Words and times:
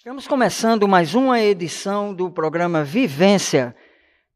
Estamos 0.00 0.26
começando 0.26 0.88
mais 0.88 1.14
uma 1.14 1.42
edição 1.42 2.14
do 2.14 2.30
programa 2.30 2.82
Vivência. 2.82 3.76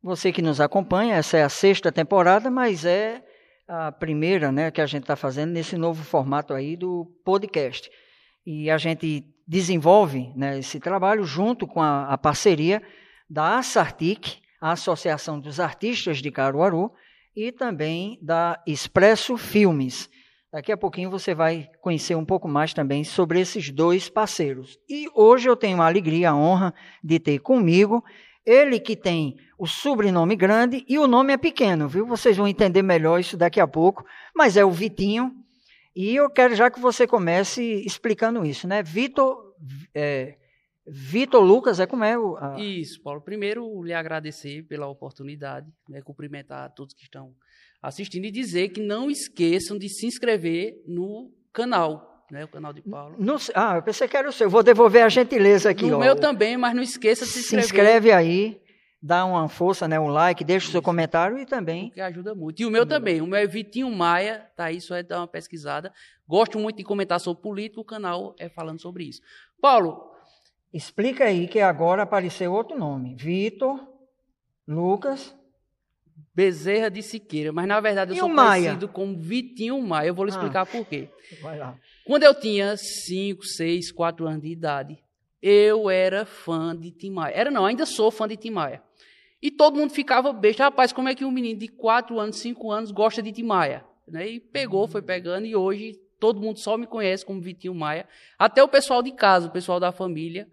Você 0.02 0.30
que 0.30 0.42
nos 0.42 0.60
acompanha, 0.60 1.14
essa 1.14 1.38
é 1.38 1.42
a 1.42 1.48
sexta 1.48 1.90
temporada, 1.90 2.50
mas 2.50 2.84
é 2.84 3.24
a 3.66 3.90
primeira 3.90 4.52
né, 4.52 4.70
que 4.70 4.82
a 4.82 4.84
gente 4.84 5.04
está 5.04 5.16
fazendo 5.16 5.52
nesse 5.52 5.78
novo 5.78 6.04
formato 6.04 6.52
aí 6.52 6.76
do 6.76 7.06
podcast. 7.24 7.90
E 8.44 8.68
a 8.68 8.76
gente 8.76 9.24
desenvolve 9.48 10.30
né, 10.36 10.58
esse 10.58 10.78
trabalho 10.78 11.24
junto 11.24 11.66
com 11.66 11.80
a, 11.80 12.08
a 12.12 12.18
parceria 12.18 12.82
da 13.28 13.56
Assartic, 13.56 14.42
a 14.60 14.72
Associação 14.72 15.40
dos 15.40 15.58
Artistas 15.58 16.18
de 16.18 16.30
Caruaru, 16.30 16.92
e 17.34 17.50
também 17.50 18.18
da 18.20 18.62
Expresso 18.66 19.38
Filmes. 19.38 20.10
Daqui 20.54 20.70
a 20.70 20.76
pouquinho 20.76 21.10
você 21.10 21.34
vai 21.34 21.68
conhecer 21.80 22.14
um 22.14 22.24
pouco 22.24 22.46
mais 22.46 22.72
também 22.72 23.02
sobre 23.02 23.40
esses 23.40 23.72
dois 23.72 24.08
parceiros. 24.08 24.78
E 24.88 25.08
hoje 25.12 25.48
eu 25.48 25.56
tenho 25.56 25.82
a 25.82 25.86
alegria, 25.88 26.30
a 26.30 26.36
honra 26.36 26.72
de 27.02 27.18
ter 27.18 27.40
comigo 27.40 28.04
ele 28.46 28.78
que 28.78 28.94
tem 28.94 29.36
o 29.58 29.66
sobrenome 29.66 30.36
grande 30.36 30.84
e 30.88 30.96
o 30.96 31.08
nome 31.08 31.32
é 31.32 31.36
pequeno, 31.36 31.88
viu? 31.88 32.06
Vocês 32.06 32.36
vão 32.36 32.46
entender 32.46 32.82
melhor 32.82 33.18
isso 33.18 33.36
daqui 33.36 33.58
a 33.58 33.66
pouco, 33.66 34.06
mas 34.32 34.56
é 34.56 34.64
o 34.64 34.70
Vitinho. 34.70 35.34
E 35.92 36.14
eu 36.14 36.30
quero 36.30 36.54
já 36.54 36.70
que 36.70 36.78
você 36.78 37.04
comece 37.04 37.84
explicando 37.84 38.46
isso, 38.46 38.68
né? 38.68 38.80
Vitor, 38.80 39.56
é, 39.92 40.36
Vitor 40.86 41.42
Lucas, 41.42 41.80
é 41.80 41.86
como 41.86 42.04
é 42.04 42.16
o. 42.16 42.36
A... 42.36 42.60
Isso, 42.60 43.02
Paulo. 43.02 43.20
Primeiro, 43.20 43.82
lhe 43.82 43.92
agradecer 43.92 44.62
pela 44.68 44.86
oportunidade, 44.86 45.66
né, 45.88 46.00
cumprimentar 46.00 46.72
todos 46.74 46.94
que 46.94 47.02
estão 47.02 47.34
assistindo 47.84 48.24
e 48.24 48.30
dizer 48.30 48.70
que 48.70 48.80
não 48.80 49.10
esqueçam 49.10 49.76
de 49.76 49.88
se 49.88 50.06
inscrever 50.06 50.82
no 50.86 51.30
canal, 51.52 52.24
né, 52.30 52.44
o 52.44 52.48
canal 52.48 52.72
de 52.72 52.80
Paulo. 52.80 53.16
Ah, 53.54 53.76
eu 53.76 53.82
pensei 53.82 54.08
que 54.08 54.16
era 54.16 54.28
o 54.28 54.32
seu. 54.32 54.48
Vou 54.48 54.62
devolver 54.62 55.02
a 55.02 55.08
gentileza 55.08 55.70
aqui. 55.70 55.92
Ó. 55.92 55.98
meu 55.98 56.16
também, 56.16 56.56
mas 56.56 56.74
não 56.74 56.82
esqueça 56.82 57.26
de 57.26 57.30
se 57.30 57.40
inscrever. 57.40 57.64
Se 57.64 57.72
inscreve 57.72 58.10
aí, 58.10 58.60
dá 59.02 59.26
uma 59.26 59.48
força, 59.50 59.86
né, 59.86 60.00
um 60.00 60.08
like, 60.08 60.42
deixa 60.42 60.68
o 60.68 60.70
seu 60.70 60.80
comentário 60.80 61.38
e 61.38 61.44
também. 61.44 61.90
Que 61.90 62.00
ajuda 62.00 62.34
muito. 62.34 62.60
E 62.60 62.64
o 62.64 62.70
meu 62.70 62.86
também. 62.86 63.20
O 63.20 63.26
meu 63.26 63.38
é 63.38 63.46
Vitinho 63.46 63.90
Maia, 63.90 64.50
tá 64.56 64.64
aí, 64.64 64.80
só 64.80 64.96
é 64.96 65.02
dar 65.02 65.20
uma 65.20 65.28
pesquisada. 65.28 65.92
Gosto 66.26 66.58
muito 66.58 66.76
de 66.76 66.84
comentar 66.84 67.20
sobre 67.20 67.42
política, 67.42 67.82
o 67.82 67.84
canal 67.84 68.34
é 68.38 68.48
falando 68.48 68.80
sobre 68.80 69.04
isso. 69.04 69.20
Paulo. 69.60 70.12
Explica 70.72 71.26
aí 71.26 71.46
que 71.46 71.60
agora 71.60 72.02
apareceu 72.02 72.52
outro 72.52 72.76
nome. 72.76 73.14
Vitor, 73.14 73.78
Lucas. 74.66 75.32
Bezerra 76.34 76.90
de 76.90 77.00
Siqueira, 77.02 77.52
mas 77.52 77.66
na 77.68 77.80
verdade 77.80 78.10
eu 78.10 78.16
e 78.16 78.18
sou 78.18 78.34
conhecido 78.34 78.88
como 78.88 79.16
Vitinho 79.16 79.80
Maia. 79.80 80.08
Eu 80.08 80.14
vou 80.14 80.24
lhe 80.24 80.32
ah. 80.32 80.34
explicar 80.34 80.62
ah, 80.62 80.66
por 80.66 80.84
quê. 80.84 81.08
Vai 81.40 81.58
lá. 81.58 81.78
Quando 82.04 82.24
eu 82.24 82.34
tinha 82.34 82.76
5, 82.76 83.44
6, 83.44 83.92
4 83.92 84.26
anos 84.26 84.42
de 84.42 84.48
idade, 84.48 84.98
eu 85.40 85.88
era 85.88 86.24
fã 86.24 86.76
de 86.76 86.90
Tim 86.90 87.10
Maia. 87.10 87.34
Era 87.34 87.50
não, 87.50 87.64
ainda 87.64 87.86
sou 87.86 88.10
fã 88.10 88.26
de 88.26 88.36
Tim 88.36 88.50
Maia. 88.50 88.82
E 89.40 89.50
todo 89.50 89.76
mundo 89.76 89.92
ficava 89.92 90.32
besta, 90.32 90.64
rapaz, 90.64 90.92
como 90.92 91.08
é 91.08 91.14
que 91.14 91.24
um 91.24 91.30
menino 91.30 91.60
de 91.60 91.68
4 91.68 92.18
anos, 92.18 92.36
5 92.38 92.70
anos 92.70 92.90
gosta 92.90 93.22
de 93.22 93.30
Tim 93.30 93.42
Maia? 93.42 93.84
Né? 94.08 94.28
E 94.28 94.40
pegou, 94.40 94.88
foi 94.88 95.02
pegando, 95.02 95.46
e 95.46 95.54
hoje 95.54 96.00
todo 96.18 96.40
mundo 96.40 96.58
só 96.58 96.78
me 96.78 96.86
conhece 96.86 97.24
como 97.24 97.40
Vitinho 97.40 97.74
Maia. 97.74 98.08
Até 98.38 98.62
o 98.62 98.68
pessoal 98.68 99.02
de 99.02 99.12
casa, 99.12 99.48
o 99.48 99.50
pessoal 99.50 99.78
da 99.78 99.92
família, 99.92 100.48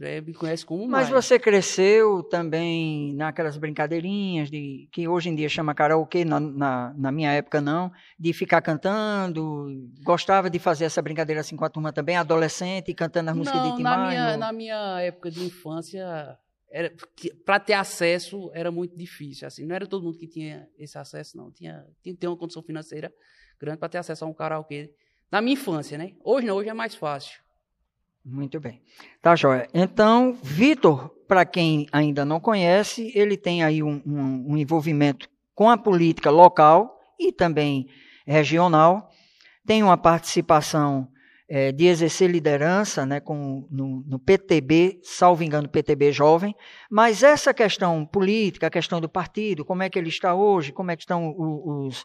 é, 0.00 0.20
me 0.20 0.32
conhece 0.32 0.64
como 0.64 0.86
Mas 0.88 1.10
Maia. 1.10 1.22
você 1.22 1.38
cresceu 1.38 2.22
também 2.22 3.14
naquelas 3.14 3.56
brincadeirinhas 3.58 4.50
de 4.50 4.88
que 4.90 5.06
hoje 5.06 5.28
em 5.28 5.34
dia 5.34 5.48
chama 5.48 5.74
karaokê, 5.74 6.24
na, 6.24 6.40
na, 6.40 6.94
na, 6.96 7.12
minha 7.12 7.30
época 7.32 7.60
não, 7.60 7.92
de 8.18 8.32
ficar 8.32 8.62
cantando, 8.62 9.68
gostava 10.02 10.48
de 10.48 10.58
fazer 10.58 10.86
essa 10.86 11.02
brincadeira 11.02 11.40
assim 11.40 11.56
com 11.56 11.64
a 11.64 11.68
turma 11.68 11.92
também, 11.92 12.16
adolescente, 12.16 12.94
cantando 12.94 13.30
as 13.30 13.36
músicas 13.36 13.60
não, 13.60 13.70
de 13.70 13.76
Tim 13.76 13.82
na 13.82 14.08
minha, 14.08 14.36
na 14.36 14.52
minha 14.52 15.00
época 15.00 15.30
de 15.30 15.44
infância, 15.44 16.38
para 17.44 17.60
ter 17.60 17.74
acesso 17.74 18.50
era 18.54 18.70
muito 18.70 18.96
difícil, 18.96 19.46
assim, 19.46 19.66
não 19.66 19.74
era 19.74 19.86
todo 19.86 20.04
mundo 20.04 20.16
que 20.16 20.26
tinha 20.26 20.66
esse 20.78 20.96
acesso 20.96 21.36
não, 21.36 21.50
tinha, 21.50 21.84
tinha 22.02 22.14
que 22.14 22.20
ter 22.20 22.28
uma 22.28 22.36
condição 22.36 22.62
financeira 22.62 23.12
grande 23.60 23.78
para 23.78 23.88
ter 23.88 23.98
acesso 23.98 24.24
a 24.24 24.28
um 24.28 24.32
karaokê. 24.34 24.92
Na 25.30 25.40
minha 25.40 25.54
infância, 25.54 25.96
né? 25.96 26.14
Hoje 26.24 26.46
não, 26.46 26.56
hoje 26.56 26.68
é 26.68 26.74
mais 26.74 26.94
fácil. 26.94 27.40
Muito 28.24 28.60
bem. 28.60 28.80
Tá, 29.20 29.34
joia. 29.34 29.68
Então, 29.74 30.38
Vitor, 30.42 31.10
para 31.26 31.44
quem 31.44 31.86
ainda 31.90 32.24
não 32.24 32.38
conhece, 32.38 33.10
ele 33.14 33.36
tem 33.36 33.64
aí 33.64 33.82
um, 33.82 34.00
um, 34.06 34.52
um, 34.52 34.56
envolvimento 34.56 35.28
com 35.54 35.68
a 35.68 35.76
política 35.76 36.30
local 36.30 36.96
e 37.18 37.32
também 37.32 37.88
regional. 38.24 39.10
Tem 39.66 39.82
uma 39.82 39.96
participação 39.96 41.08
é, 41.48 41.72
de 41.72 41.86
exercer 41.86 42.30
liderança 42.30 43.04
né, 43.04 43.18
com, 43.18 43.66
no, 43.70 44.04
no, 44.06 44.18
PTB, 44.18 45.00
salvo 45.02 45.42
engano, 45.42 45.68
PTB 45.68 46.12
Jovem. 46.12 46.54
Mas 46.90 47.24
essa 47.24 47.52
questão 47.52 48.06
política, 48.06 48.68
a 48.68 48.70
questão 48.70 49.00
do 49.00 49.08
partido, 49.08 49.64
como 49.64 49.82
é 49.82 49.90
que 49.90 49.98
ele 49.98 50.08
está 50.08 50.34
hoje, 50.34 50.72
como 50.72 50.92
é 50.92 50.96
que 50.96 51.02
estão 51.02 51.34
os, 51.36 52.04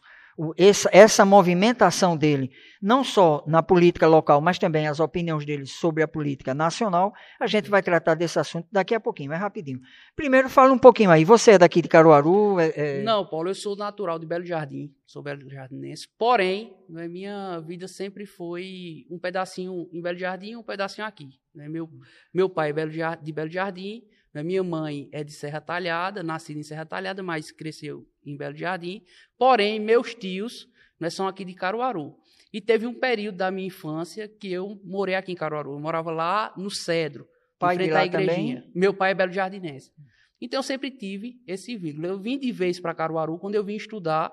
essa, 0.56 0.88
essa 0.92 1.24
movimentação 1.24 2.16
dele, 2.16 2.50
não 2.80 3.02
só 3.02 3.42
na 3.46 3.62
política 3.62 4.06
local, 4.06 4.40
mas 4.40 4.58
também 4.58 4.86
as 4.86 5.00
opiniões 5.00 5.44
dele 5.44 5.66
sobre 5.66 6.02
a 6.02 6.08
política 6.08 6.54
nacional, 6.54 7.12
a 7.40 7.46
gente 7.46 7.68
vai 7.68 7.82
tratar 7.82 8.14
desse 8.14 8.38
assunto 8.38 8.68
daqui 8.70 8.94
a 8.94 9.00
pouquinho, 9.00 9.30
mais 9.30 9.40
rapidinho. 9.40 9.80
Primeiro, 10.14 10.48
fala 10.48 10.72
um 10.72 10.78
pouquinho 10.78 11.10
aí. 11.10 11.24
Você 11.24 11.52
é 11.52 11.58
daqui 11.58 11.82
de 11.82 11.88
Caruaru? 11.88 12.60
É, 12.60 12.72
é... 12.76 13.02
Não, 13.02 13.26
Paulo, 13.26 13.50
eu 13.50 13.54
sou 13.54 13.74
natural 13.74 14.18
de 14.18 14.26
Belo 14.26 14.44
Jardim, 14.44 14.94
sou 15.04 15.22
belo 15.22 15.48
jardinense. 15.50 16.06
Porém, 16.16 16.76
né, 16.88 17.08
minha 17.08 17.58
vida 17.60 17.88
sempre 17.88 18.24
foi 18.24 19.06
um 19.10 19.18
pedacinho 19.18 19.88
em 19.92 20.00
Belo 20.00 20.18
Jardim 20.18 20.54
um 20.54 20.62
pedacinho 20.62 21.06
aqui. 21.06 21.30
Né? 21.52 21.68
Meu, 21.68 21.90
meu 22.32 22.48
pai 22.48 22.70
é 22.70 23.16
de 23.16 23.32
Belo 23.32 23.50
Jardim 23.50 24.04
né, 24.32 24.42
minha 24.42 24.62
mãe 24.62 25.08
é 25.10 25.24
de 25.24 25.32
Serra 25.32 25.60
Talhada, 25.60 26.22
nascida 26.22 26.60
em 26.60 26.62
Serra 26.62 26.84
Talhada, 26.84 27.22
mas 27.22 27.50
cresceu 27.50 28.06
em 28.30 28.36
Belo 28.36 28.56
Jardim. 28.56 29.02
Porém, 29.38 29.80
meus 29.80 30.14
tios 30.14 30.68
né, 30.98 31.10
são 31.10 31.26
aqui 31.26 31.44
de 31.44 31.54
Caruaru. 31.54 32.16
E 32.52 32.60
teve 32.60 32.86
um 32.86 32.94
período 32.94 33.36
da 33.36 33.50
minha 33.50 33.66
infância 33.66 34.26
que 34.26 34.50
eu 34.50 34.80
morei 34.84 35.14
aqui 35.14 35.32
em 35.32 35.36
Caruaru. 35.36 35.72
Eu 35.72 35.80
morava 35.80 36.10
lá 36.10 36.52
no 36.56 36.70
Cedro, 36.70 37.26
pai 37.58 37.74
em 37.74 37.78
frente 37.78 37.92
à 37.92 38.06
igrejinha. 38.06 38.56
Também? 38.60 38.72
Meu 38.74 38.94
pai 38.94 39.10
é 39.10 39.14
belo 39.14 39.32
jardinense. 39.32 39.92
Então 40.40 40.58
eu 40.58 40.62
sempre 40.62 40.90
tive 40.90 41.40
esse 41.46 41.76
vínculo. 41.76 42.06
Eu 42.06 42.18
vim 42.18 42.38
de 42.38 42.50
vez 42.52 42.80
para 42.80 42.94
Caruaru 42.94 43.38
quando 43.38 43.56
eu 43.56 43.64
vim 43.64 43.74
estudar, 43.74 44.32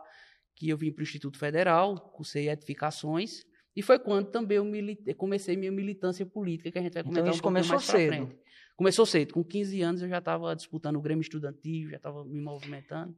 que 0.56 0.70
eu 0.70 0.78
vim 0.78 0.92
para 0.92 1.02
o 1.02 1.04
Instituto 1.04 1.38
Federal, 1.38 2.00
cursei 2.12 2.50
edificações, 2.50 3.44
e 3.76 3.82
foi 3.82 4.00
quando 4.00 4.32
também 4.32 4.58
eu 4.58 5.16
comecei 5.16 5.58
minha 5.58 5.72
militância 5.72 6.26
política, 6.26 6.72
que 6.72 6.80
a 6.80 6.82
gente 6.82 6.94
vai 6.94 7.04
comentar 7.04 7.24
então, 7.24 7.34
isso 7.34 7.42
um 7.42 7.44
começou 7.44 7.76
mais 7.76 7.86
cedo. 7.86 8.08
frente. 8.08 8.36
Começou 8.78 9.06
cedo, 9.06 9.34
com 9.34 9.44
15 9.44 9.82
anos 9.82 10.02
eu 10.02 10.08
já 10.08 10.20
estava 10.20 10.56
disputando 10.56 10.98
o 10.98 11.02
Grêmio 11.02 11.22
Estudantil, 11.22 11.90
já 11.90 11.98
estava 11.98 12.24
me 12.24 12.40
movimentando. 12.40 13.16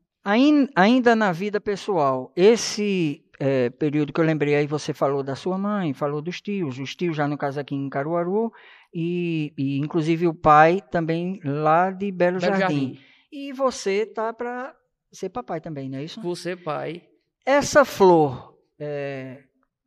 Ainda 0.76 1.16
na 1.16 1.32
vida 1.32 1.62
pessoal, 1.62 2.34
esse 2.36 3.24
é, 3.40 3.70
período 3.70 4.12
que 4.12 4.20
eu 4.20 4.26
lembrei 4.26 4.56
aí, 4.56 4.68
você 4.68 4.94
falou 4.94 5.24
da 5.24 5.36
sua 5.36 5.58
mãe, 5.58 5.94
falou 5.94 6.22
dos 6.22 6.42
tios, 6.42 6.78
os 6.78 6.94
tios 6.98 7.16
já 7.16 7.30
no 7.30 7.38
caso 7.38 7.62
aqui 7.62 7.74
em 7.74 7.90
Caruaru, 7.90 8.52
e, 8.94 9.54
e 9.58 9.80
inclusive 9.80 10.28
o 10.28 10.34
pai 10.34 10.82
também 10.92 11.40
lá 11.46 11.92
de 11.92 12.12
Belo, 12.12 12.42
Belo 12.42 12.58
Jardim. 12.58 12.60
Jardim. 12.60 13.00
E 13.32 13.54
você 13.54 14.06
tá 14.06 14.34
para 14.34 14.76
ser 15.14 15.30
papai 15.30 15.62
também, 15.62 15.90
não 15.90 15.98
é 15.98 16.04
isso? 16.04 16.20
Você 16.20 16.58
pai. 16.58 17.04
Essa 17.46 17.86
flor, 17.86 18.54
é, 18.78 19.44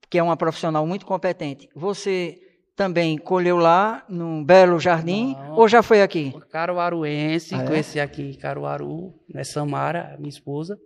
que 0.09 0.19
é 0.19 0.23
uma 0.23 0.39
profissional 0.39 0.87
muito 0.87 1.05
competente, 1.05 1.69
você 1.75 2.41
também 2.81 3.19
colheu 3.19 3.59
lá, 3.59 4.03
num 4.09 4.43
belo 4.43 4.81
jardim, 4.81 5.35
Não, 5.35 5.57
ou 5.57 5.69
já 5.69 5.83
foi 5.83 6.01
aqui? 6.01 6.33
Caruaruense, 6.51 7.55
ah, 7.55 7.59
é? 7.59 7.67
conheci 7.67 8.01
aqui 8.01 8.35
Caruaru, 8.39 9.13
né, 9.29 9.45
Samara, 9.45 10.17
minha 10.19 10.31
esposa. 10.31 10.81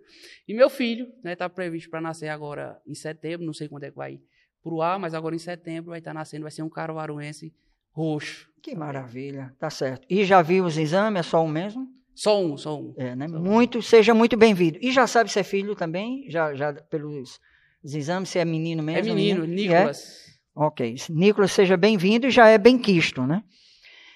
E 0.49 0.53
meu 0.53 0.69
filho, 0.69 1.07
né, 1.23 1.37
tá 1.37 1.49
previsto 1.49 1.89
para 1.89 2.01
nascer 2.01 2.27
agora 2.27 2.81
em 2.85 2.97
setembro, 2.97 3.47
não 3.47 3.53
sei 3.53 3.69
quando 3.69 3.85
é 3.85 3.93
que 3.93 3.97
vai 3.97 4.19
pro 4.61 4.83
ar, 4.83 4.99
mas 4.99 5.15
agora 5.15 5.37
em 5.37 5.39
setembro 5.39 5.91
vai 5.91 6.01
estar 6.01 6.11
tá 6.11 6.15
nascendo, 6.15 6.43
vai 6.43 6.51
ser 6.51 6.63
um 6.63 6.69
caruaruense 6.69 7.55
roxo. 7.93 8.51
Que 8.61 8.75
maravilha, 8.75 9.55
tá 9.61 9.71
certo. 9.71 10.05
E 10.11 10.25
já 10.25 10.43
viu 10.43 10.65
os 10.65 10.77
exames, 10.77 11.21
é 11.21 11.23
só 11.23 11.45
um 11.45 11.49
mesmo? 11.49 11.87
Só 12.13 12.45
um, 12.45 12.57
só 12.57 12.77
um. 12.77 12.93
É, 12.97 13.15
né? 13.15 13.29
Só 13.29 13.39
muito, 13.39 13.79
um. 13.79 13.83
seja 13.83 14.13
muito 14.13 14.37
bem-vindo. 14.37 14.79
E 14.83 14.91
já 14.91 15.07
sabe 15.07 15.31
se 15.31 15.39
é 15.39 15.45
filho 15.45 15.77
também? 15.77 16.29
Já, 16.29 16.57
já 16.57 16.73
pelos 16.73 17.39
exames, 17.85 18.31
se 18.31 18.41
é 18.41 18.45
menino 18.45 18.83
mesmo? 18.83 18.99
É 18.99 19.15
menino, 19.15 19.41
menino? 19.43 19.63
Nicolas. 19.63 20.23
É? 20.23 20.24
Ok. 20.55 20.95
Nicolas, 21.11 21.53
seja 21.53 21.77
bem-vindo 21.77 22.27
e 22.27 22.31
já 22.31 22.49
é 22.49 22.57
bem 22.57 22.79
quisto, 22.79 23.27
né? 23.27 23.43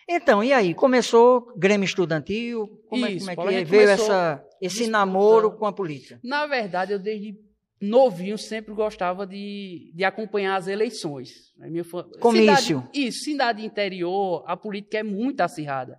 Então, 0.09 0.43
e 0.43 0.53
aí? 0.53 0.73
Começou 0.73 1.53
Grêmio 1.57 1.85
Estudantil? 1.85 2.67
Como, 2.89 3.07
Isso, 3.07 3.31
é, 3.31 3.35
como 3.37 3.51
é 3.51 3.59
que 3.59 3.71
veio 3.71 3.89
essa, 3.91 4.43
esse 4.61 4.87
namoro 4.87 5.53
com 5.53 5.67
a 5.67 5.73
política? 5.73 6.19
Na 6.23 6.47
verdade, 6.47 6.93
eu 6.93 6.99
desde 6.99 7.37
novinho 7.81 8.39
sempre 8.39 8.73
gostava 8.73 9.27
de, 9.27 9.93
de 9.95 10.05
acompanhar 10.05 10.57
as 10.57 10.67
eleições. 10.67 11.53
Minha, 11.59 11.85
Comício. 12.21 12.81
Cidade, 12.81 12.91
isso, 12.95 13.25
cidade 13.25 13.65
interior, 13.65 14.45
a 14.47 14.57
política 14.57 14.99
é 14.99 15.03
muito 15.03 15.41
acirrada. 15.41 15.99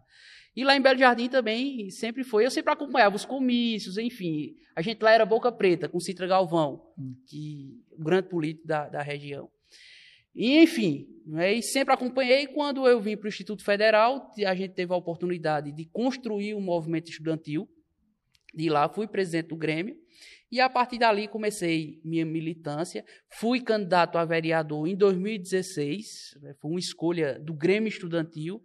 E 0.56 0.64
lá 0.64 0.76
em 0.76 0.82
Belo 0.82 0.98
Jardim 0.98 1.30
também 1.30 1.90
sempre 1.92 2.24
foi. 2.24 2.46
Eu 2.46 2.52
sempre 2.52 2.74
acompanhava 2.74 3.16
os 3.16 3.26
comícios, 3.26 3.98
enfim. 3.98 4.56
A 4.76 4.82
gente 4.82 5.02
lá 5.02 5.12
era 5.12 5.26
Boca 5.26 5.52
Preta, 5.52 5.88
com 5.88 6.00
Citra 6.00 6.26
Galvão, 6.28 6.82
hum. 6.98 7.14
que, 7.28 7.80
o 7.92 8.04
grande 8.04 8.28
político 8.28 8.68
da, 8.68 8.90
da 8.90 9.02
região. 9.02 9.50
E, 10.40 10.58
enfim, 10.64 11.06
né, 11.26 11.56
e 11.56 11.62
sempre 11.62 11.94
acompanhei. 11.94 12.48
Quando 12.48 12.88
eu 12.88 13.02
vim 13.02 13.18
para 13.18 13.26
o 13.26 13.28
Instituto 13.28 13.62
Federal, 13.62 14.32
a 14.48 14.56
gente 14.56 14.74
teve 14.74 14.94
a 14.94 14.96
oportunidade 14.96 15.70
de 15.74 15.84
construir 15.84 16.56
um 16.56 16.62
movimento 16.62 17.12
estudantil. 17.12 17.70
De 18.56 18.70
lá 18.70 18.88
fui 18.88 19.06
presidente 19.06 19.50
do 19.50 19.58
Grêmio. 19.58 19.98
E 20.50 20.62
a 20.62 20.70
partir 20.70 20.98
dali 20.98 21.28
comecei 21.28 22.00
minha 22.06 22.26
militância. 22.26 23.04
Fui 23.30 23.60
candidato 23.60 24.18
a 24.18 24.24
vereador 24.24 24.88
em 24.88 24.96
2016. 24.96 26.38
Né, 26.42 26.56
foi 26.62 26.72
uma 26.72 26.80
escolha 26.80 27.38
do 27.38 27.54
Grêmio 27.54 27.90
Estudantil, 27.90 28.64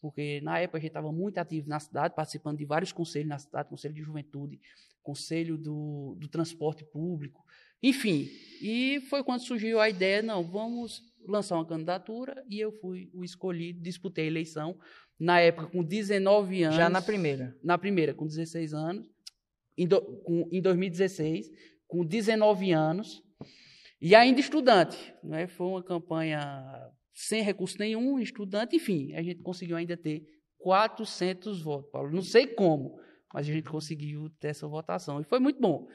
porque 0.00 0.40
na 0.40 0.58
época 0.58 0.78
a 0.78 0.80
gente 0.80 0.90
estava 0.90 1.12
muito 1.12 1.38
ativo 1.38 1.68
na 1.68 1.78
cidade, 1.78 2.16
participando 2.16 2.58
de 2.58 2.64
vários 2.64 2.90
conselhos 2.90 3.28
na 3.28 3.38
cidade, 3.38 3.68
Conselho 3.68 3.94
de 3.94 4.02
Juventude, 4.02 4.60
Conselho 5.04 5.56
do, 5.56 6.16
do 6.18 6.26
Transporte 6.26 6.84
Público, 6.84 7.44
enfim. 7.82 8.28
E 8.60 9.00
foi 9.08 9.24
quando 9.24 9.42
surgiu 9.42 9.80
a 9.80 9.88
ideia, 9.88 10.22
não, 10.22 10.44
vamos 10.44 11.11
lançar 11.26 11.56
uma 11.56 11.66
candidatura, 11.66 12.44
e 12.48 12.60
eu 12.60 12.72
fui 12.72 13.10
o 13.12 13.24
escolhido, 13.24 13.80
disputei 13.80 14.24
a 14.24 14.28
eleição, 14.28 14.78
na 15.18 15.40
época 15.40 15.68
com 15.68 15.82
19 15.82 16.62
anos. 16.64 16.76
Já 16.76 16.88
na 16.88 17.00
primeira? 17.00 17.56
Na 17.62 17.78
primeira, 17.78 18.14
com 18.14 18.26
16 18.26 18.74
anos, 18.74 19.08
em, 19.76 19.86
do, 19.86 20.00
com, 20.22 20.48
em 20.50 20.60
2016, 20.60 21.50
com 21.86 22.04
19 22.04 22.72
anos, 22.72 23.22
e 24.00 24.14
ainda 24.14 24.40
estudante. 24.40 25.14
Né? 25.22 25.46
Foi 25.46 25.66
uma 25.66 25.82
campanha 25.82 26.90
sem 27.12 27.42
recurso 27.42 27.76
nenhum, 27.78 28.18
estudante, 28.18 28.76
enfim, 28.76 29.14
a 29.14 29.22
gente 29.22 29.42
conseguiu 29.42 29.76
ainda 29.76 29.96
ter 29.96 30.26
400 30.58 31.62
votos, 31.62 31.90
Paulo. 31.90 32.10
Não 32.10 32.22
sei 32.22 32.46
como, 32.46 32.98
mas 33.32 33.48
a 33.48 33.52
gente 33.52 33.68
conseguiu 33.68 34.30
ter 34.40 34.48
essa 34.48 34.66
votação. 34.66 35.20
E 35.20 35.24
foi 35.24 35.38
muito 35.38 35.60
bom. 35.60 35.86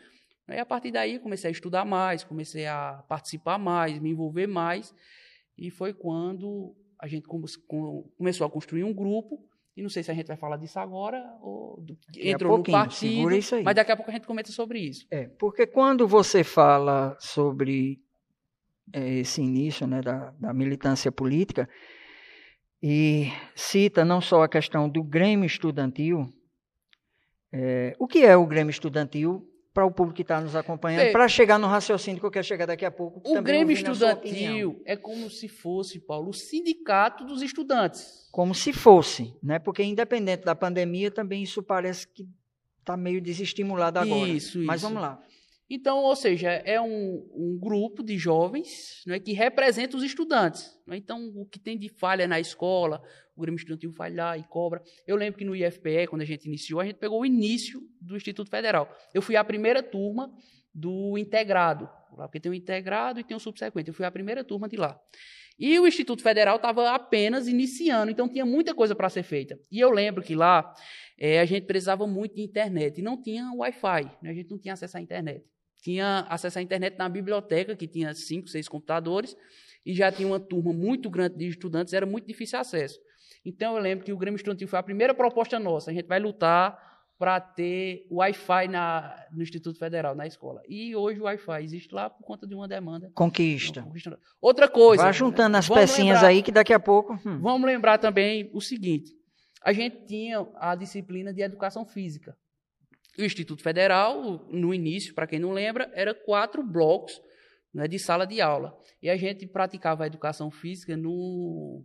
E 0.49 0.59
a 0.59 0.65
partir 0.65 0.91
daí 0.91 1.19
comecei 1.19 1.49
a 1.49 1.51
estudar 1.51 1.83
mais, 1.83 2.23
comecei 2.23 2.65
a 2.65 3.03
participar 3.07 3.57
mais, 3.57 3.99
me 3.99 4.11
envolver 4.11 4.47
mais. 4.47 4.93
E 5.57 5.69
foi 5.69 5.93
quando 5.93 6.73
a 6.99 7.07
gente 7.07 7.27
começou 8.17 8.47
a 8.47 8.49
construir 8.49 8.83
um 8.83 8.93
grupo. 8.93 9.43
E 9.75 9.81
não 9.81 9.89
sei 9.89 10.01
se 10.01 10.09
a 10.09 10.13
gente 10.13 10.25
vai 10.25 10.37
falar 10.37 10.57
disso 10.57 10.79
agora 10.79 11.23
ou 11.41 11.79
do, 11.81 11.97
entrou 12.15 12.57
no 12.57 12.63
partido. 12.63 13.29
Mas 13.63 13.75
daqui 13.75 13.91
a 13.91 13.95
pouco 13.95 14.09
a 14.09 14.13
gente 14.13 14.25
comenta 14.25 14.51
sobre 14.51 14.79
isso. 14.79 15.05
É, 15.11 15.27
porque 15.37 15.67
quando 15.67 16.07
você 16.07 16.43
fala 16.43 17.15
sobre 17.19 18.01
é, 18.91 19.19
esse 19.19 19.41
início 19.41 19.85
né, 19.85 20.01
da, 20.01 20.31
da 20.39 20.53
militância 20.53 21.11
política 21.11 21.69
e 22.81 23.27
cita 23.53 24.03
não 24.03 24.19
só 24.21 24.43
a 24.43 24.49
questão 24.49 24.89
do 24.89 25.03
Grêmio 25.03 25.45
Estudantil, 25.45 26.25
é, 27.51 27.95
o 27.99 28.07
que 28.07 28.25
é 28.25 28.35
o 28.35 28.47
Grêmio 28.47 28.71
Estudantil 28.71 29.47
para 29.77 29.85
o 29.85 29.91
público 29.91 30.15
que 30.15 30.23
está 30.23 30.41
nos 30.41 30.55
acompanhando, 30.55 31.11
para 31.11 31.27
chegar 31.27 31.59
no 31.59 31.67
raciocínio 31.67 32.19
que 32.19 32.25
eu 32.25 32.31
quero 32.31 32.43
chegar 32.43 32.65
daqui 32.65 32.83
a 32.83 32.89
pouco. 32.89 33.21
O 33.23 33.41
Grêmio 33.43 33.71
Estudantil 33.71 34.81
é 34.83 34.95
como 34.95 35.29
se 35.29 35.47
fosse, 35.47 35.99
Paulo, 35.99 36.29
o 36.29 36.33
sindicato 36.33 37.23
dos 37.23 37.43
estudantes. 37.43 38.27
Como 38.31 38.55
se 38.55 38.73
fosse, 38.73 39.35
né? 39.43 39.59
porque 39.59 39.83
independente 39.83 40.43
da 40.43 40.55
pandemia, 40.55 41.11
também 41.11 41.43
isso 41.43 41.61
parece 41.61 42.07
que 42.07 42.27
está 42.79 42.97
meio 42.97 43.21
desestimulado 43.21 43.99
agora. 43.99 44.27
Isso, 44.27 44.57
Mas 44.63 44.81
isso. 44.81 44.89
vamos 44.89 44.99
lá. 44.99 45.21
Então, 45.69 45.97
ou 45.97 46.15
seja, 46.15 46.49
é 46.49 46.79
um, 46.79 47.29
um 47.33 47.59
grupo 47.59 48.01
de 48.01 48.17
jovens 48.17 49.03
é, 49.07 49.19
que 49.19 49.33
representa 49.33 49.97
os 49.97 50.03
estudantes. 50.03 50.79
É? 50.89 50.95
Então, 50.95 51.27
o 51.35 51.45
que 51.45 51.59
tem 51.59 51.77
de 51.77 51.89
falha 51.89 52.25
na 52.25 52.39
escola, 52.39 53.01
o 53.35 53.41
Grêmio 53.41 53.57
Estudantil 53.57 53.91
vai 53.91 54.13
lá 54.13 54.37
e 54.37 54.43
cobra. 54.43 54.81
Eu 55.05 55.17
lembro 55.17 55.37
que 55.37 55.43
no 55.43 55.53
IFPE, 55.53 56.07
quando 56.07 56.21
a 56.21 56.25
gente 56.25 56.45
iniciou, 56.45 56.79
a 56.79 56.85
gente 56.85 56.95
pegou 56.95 57.19
o 57.19 57.25
início 57.25 57.81
do 57.99 58.15
Instituto 58.15 58.49
Federal. 58.49 58.89
Eu 59.13 59.21
fui 59.21 59.35
a 59.35 59.43
primeira 59.43 59.83
turma 59.83 60.33
do 60.73 61.17
integrado, 61.17 61.89
porque 62.15 62.39
tem 62.39 62.51
o 62.51 62.55
integrado 62.55 63.19
e 63.19 63.23
tem 63.23 63.35
o 63.35 63.39
subsequente. 63.39 63.89
Eu 63.89 63.93
fui 63.93 64.05
a 64.05 64.11
primeira 64.11 64.45
turma 64.45 64.69
de 64.69 64.77
lá. 64.77 64.97
E 65.59 65.77
o 65.79 65.87
Instituto 65.87 66.21
Federal 66.21 66.57
estava 66.57 66.91
apenas 66.91 67.47
iniciando, 67.47 68.11
então 68.11 68.29
tinha 68.29 68.45
muita 68.45 68.75
coisa 68.75 68.95
para 68.95 69.09
ser 69.09 69.23
feita. 69.23 69.59
E 69.71 69.79
eu 69.79 69.89
lembro 69.89 70.23
que 70.23 70.35
lá 70.35 70.71
é, 71.17 71.39
a 71.39 71.45
gente 71.45 71.65
precisava 71.65 72.05
muito 72.05 72.35
de 72.35 72.43
internet 72.43 72.99
e 72.99 73.01
não 73.01 73.19
tinha 73.19 73.51
Wi-Fi, 73.51 74.03
né? 74.21 74.29
a 74.29 74.33
gente 74.33 74.51
não 74.51 74.59
tinha 74.59 74.75
acesso 74.75 74.97
à 74.97 75.01
internet 75.01 75.43
tinha 75.87 76.25
acesso 76.27 76.59
à 76.59 76.61
internet 76.61 76.97
na 76.97 77.07
biblioteca, 77.07 77.73
que 77.73 77.87
tinha 77.87 78.13
cinco, 78.13 78.49
seis 78.49 78.67
computadores, 78.67 79.37
e 79.85 79.93
já 79.93 80.11
tinha 80.11 80.27
uma 80.27 80.37
turma 80.39 80.73
muito 80.73 81.09
grande 81.09 81.37
de 81.37 81.47
estudantes, 81.47 81.93
era 81.93 82.05
muito 82.05 82.27
difícil 82.27 82.59
acesso. 82.59 82.99
Então 83.45 83.77
eu 83.77 83.81
lembro 83.81 84.03
que 84.03 84.11
o 84.11 84.17
Grêmio 84.17 84.35
Estudantil 84.35 84.67
foi 84.67 84.79
a 84.79 84.83
primeira 84.83 85.13
proposta 85.13 85.57
nossa. 85.57 85.89
A 85.89 85.93
gente 85.93 86.05
vai 86.05 86.19
lutar 86.19 86.77
para 87.17 87.39
ter 87.39 88.05
Wi-Fi 88.11 88.67
na, 88.67 89.15
no 89.31 89.41
Instituto 89.41 89.79
Federal, 89.79 90.13
na 90.13 90.27
escola. 90.27 90.61
E 90.67 90.93
hoje 90.93 91.21
o 91.21 91.23
Wi-Fi 91.23 91.63
existe 91.63 91.95
lá 91.95 92.09
por 92.09 92.25
conta 92.25 92.45
de 92.45 92.53
uma 92.53 92.67
demanda. 92.67 93.09
Conquista. 93.15 93.81
conquista. 93.81 94.19
Outra 94.41 94.67
coisa. 94.67 95.03
Vai 95.03 95.13
juntando 95.13 95.55
as 95.55 95.69
pecinhas 95.69 96.17
lembrar, 96.17 96.27
aí 96.27 96.43
que 96.43 96.51
daqui 96.51 96.73
a 96.73 96.79
pouco. 96.81 97.13
Hum. 97.25 97.39
Vamos 97.39 97.65
lembrar 97.65 97.97
também 97.97 98.49
o 98.53 98.59
seguinte: 98.59 99.15
a 99.63 99.71
gente 99.71 100.05
tinha 100.05 100.45
a 100.55 100.75
disciplina 100.75 101.33
de 101.33 101.41
educação 101.41 101.85
física. 101.85 102.35
O 103.17 103.23
Instituto 103.23 103.63
Federal, 103.63 104.47
no 104.51 104.73
início, 104.73 105.13
para 105.13 105.25
quem 105.25 105.39
não 105.39 105.51
lembra, 105.51 105.89
era 105.93 106.13
quatro 106.13 106.63
blocos 106.63 107.21
né, 107.73 107.87
de 107.87 107.97
sala 107.97 108.25
de 108.25 108.39
aula. 108.41 108.77
E 109.01 109.09
a 109.09 109.17
gente 109.17 109.47
praticava 109.47 110.03
a 110.03 110.07
educação 110.07 110.51
física 110.51 110.95
no, 110.95 111.83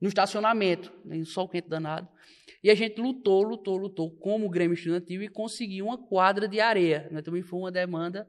no 0.00 0.08
estacionamento, 0.08 0.92
né, 1.04 1.16
no 1.16 1.26
sol 1.26 1.48
quente 1.48 1.68
danado. 1.68 2.08
E 2.62 2.70
a 2.70 2.74
gente 2.74 3.00
lutou, 3.00 3.42
lutou, 3.42 3.76
lutou 3.76 4.10
como 4.10 4.48
Grêmio 4.48 4.74
Estudantil 4.74 5.22
e 5.22 5.28
conseguiu 5.28 5.86
uma 5.86 5.98
quadra 5.98 6.46
de 6.46 6.60
areia. 6.60 7.08
Né? 7.10 7.22
Também 7.22 7.42
foi 7.42 7.58
uma 7.58 7.72
demanda, 7.72 8.28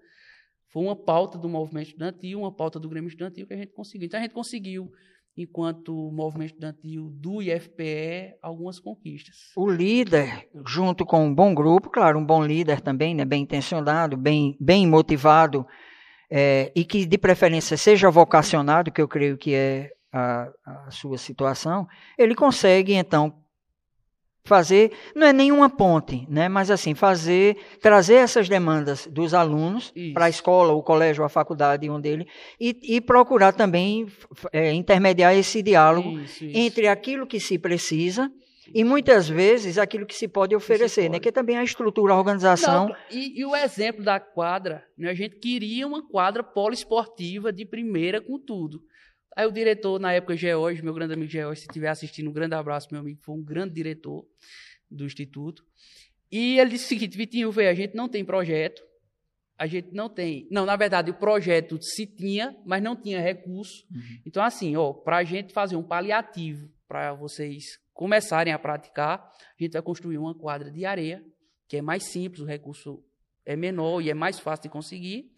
foi 0.69 0.83
uma 0.83 0.95
pauta 0.95 1.37
do 1.37 1.47
movimento 1.47 1.89
estudantil, 1.89 2.39
uma 2.39 2.51
pauta 2.51 2.79
do 2.79 2.89
Grêmio 2.89 3.07
Estudantil 3.07 3.45
que 3.45 3.53
a 3.53 3.57
gente 3.57 3.73
conseguiu. 3.73 4.07
Então 4.07 4.19
a 4.19 4.23
gente 4.23 4.33
conseguiu 4.33 4.91
enquanto 5.35 6.11
movimento 6.11 6.51
estudantil 6.51 7.09
do 7.09 7.41
IFPE, 7.41 8.35
algumas 8.41 8.79
conquistas. 8.79 9.51
O 9.55 9.69
líder, 9.69 10.47
junto 10.65 11.05
com 11.05 11.25
um 11.25 11.33
bom 11.33 11.53
grupo, 11.53 11.89
claro, 11.89 12.19
um 12.19 12.25
bom 12.25 12.43
líder 12.43 12.81
também, 12.81 13.15
né, 13.15 13.25
bem 13.25 13.43
intencionado, 13.43 14.15
bem, 14.15 14.55
bem 14.59 14.87
motivado, 14.87 15.65
é, 16.29 16.71
e 16.75 16.85
que 16.85 17.05
de 17.05 17.17
preferência 17.17 17.75
seja 17.77 18.09
vocacionado, 18.09 18.91
que 18.91 19.01
eu 19.01 19.07
creio 19.07 19.37
que 19.37 19.53
é 19.53 19.91
a, 20.11 20.49
a 20.65 20.91
sua 20.91 21.17
situação, 21.17 21.87
ele 22.17 22.35
consegue, 22.35 22.93
então, 22.93 23.42
fazer, 24.45 24.91
não 25.15 25.27
é 25.27 25.31
nenhuma 25.31 25.69
ponte, 25.69 26.27
né, 26.29 26.49
mas 26.49 26.69
assim, 26.69 26.93
fazer, 26.93 27.57
trazer 27.81 28.15
essas 28.15 28.49
demandas 28.49 29.07
dos 29.07 29.33
alunos 29.33 29.93
para 30.13 30.25
a 30.25 30.29
escola, 30.29 30.73
o 30.73 30.83
colégio, 30.83 31.23
a 31.23 31.29
faculdade, 31.29 31.89
onde 31.89 32.09
ele, 32.09 32.27
e, 32.59 32.77
e 32.83 33.01
procurar 33.01 33.53
também 33.53 34.07
é, 34.51 34.73
intermediar 34.73 35.33
esse 35.33 35.61
diálogo 35.63 36.19
isso, 36.19 36.43
isso. 36.43 36.57
entre 36.57 36.87
aquilo 36.87 37.25
que 37.25 37.39
se 37.39 37.57
precisa 37.57 38.29
e 38.73 38.83
muitas 38.83 39.29
vezes 39.29 39.77
aquilo 39.77 40.05
que 40.05 40.15
se 40.15 40.27
pode 40.27 40.55
oferecer, 40.55 41.03
que 41.03 41.09
né? 41.09 41.19
Que 41.19 41.31
também 41.31 41.57
a 41.57 41.63
estrutura, 41.63 42.13
a 42.13 42.17
organização. 42.17 42.87
Não, 42.87 42.95
e, 43.11 43.39
e, 43.39 43.45
o 43.45 43.55
exemplo 43.55 44.03
da 44.03 44.19
quadra, 44.19 44.83
né? 44.97 45.09
A 45.09 45.13
gente 45.13 45.35
queria 45.35 45.85
uma 45.85 46.07
quadra 46.07 46.43
poliesportiva 46.43 47.51
de 47.51 47.65
primeira 47.65 48.21
com 48.21 48.39
tudo. 48.39 48.81
Aí 49.35 49.45
o 49.47 49.51
diretor, 49.51 49.99
na 49.99 50.13
época, 50.13 50.35
George, 50.35 50.83
meu 50.83 50.93
grande 50.93 51.13
amigo 51.13 51.29
George, 51.29 51.61
se 51.61 51.67
estiver 51.67 51.89
assistindo, 51.89 52.29
um 52.29 52.33
grande 52.33 52.55
abraço, 52.55 52.87
meu 52.91 53.01
amigo, 53.01 53.19
foi 53.21 53.35
um 53.35 53.43
grande 53.43 53.73
diretor 53.73 54.25
do 54.89 55.05
Instituto. 55.05 55.65
E 56.31 56.59
ele 56.59 56.71
disse 56.71 56.85
o 56.85 56.87
seguinte, 56.87 57.17
Vitinho, 57.17 57.51
vê, 57.51 57.67
a 57.67 57.73
gente 57.73 57.95
não 57.95 58.07
tem 58.07 58.23
projeto, 58.23 58.83
a 59.57 59.67
gente 59.67 59.91
não 59.91 60.09
tem... 60.09 60.47
Não, 60.51 60.65
na 60.65 60.75
verdade, 60.75 61.11
o 61.11 61.13
projeto 61.13 61.81
se 61.81 62.05
tinha, 62.05 62.55
mas 62.65 62.81
não 62.81 62.95
tinha 62.95 63.19
recurso. 63.19 63.85
Uhum. 63.91 64.19
Então, 64.25 64.43
assim, 64.43 64.75
ó, 64.75 64.93
para 64.93 65.17
a 65.17 65.23
gente 65.23 65.53
fazer 65.53 65.75
um 65.75 65.83
paliativo 65.83 66.69
para 66.87 67.13
vocês 67.13 67.79
começarem 67.93 68.53
a 68.53 68.59
praticar, 68.59 69.19
a 69.19 69.63
gente 69.63 69.73
vai 69.73 69.81
construir 69.81 70.17
uma 70.17 70.35
quadra 70.35 70.71
de 70.71 70.85
areia, 70.85 71.23
que 71.67 71.77
é 71.77 71.81
mais 71.81 72.03
simples, 72.03 72.41
o 72.41 72.45
recurso 72.45 73.03
é 73.45 73.55
menor 73.55 74.01
e 74.01 74.09
é 74.09 74.13
mais 74.13 74.39
fácil 74.39 74.63
de 74.63 74.69
conseguir, 74.69 75.31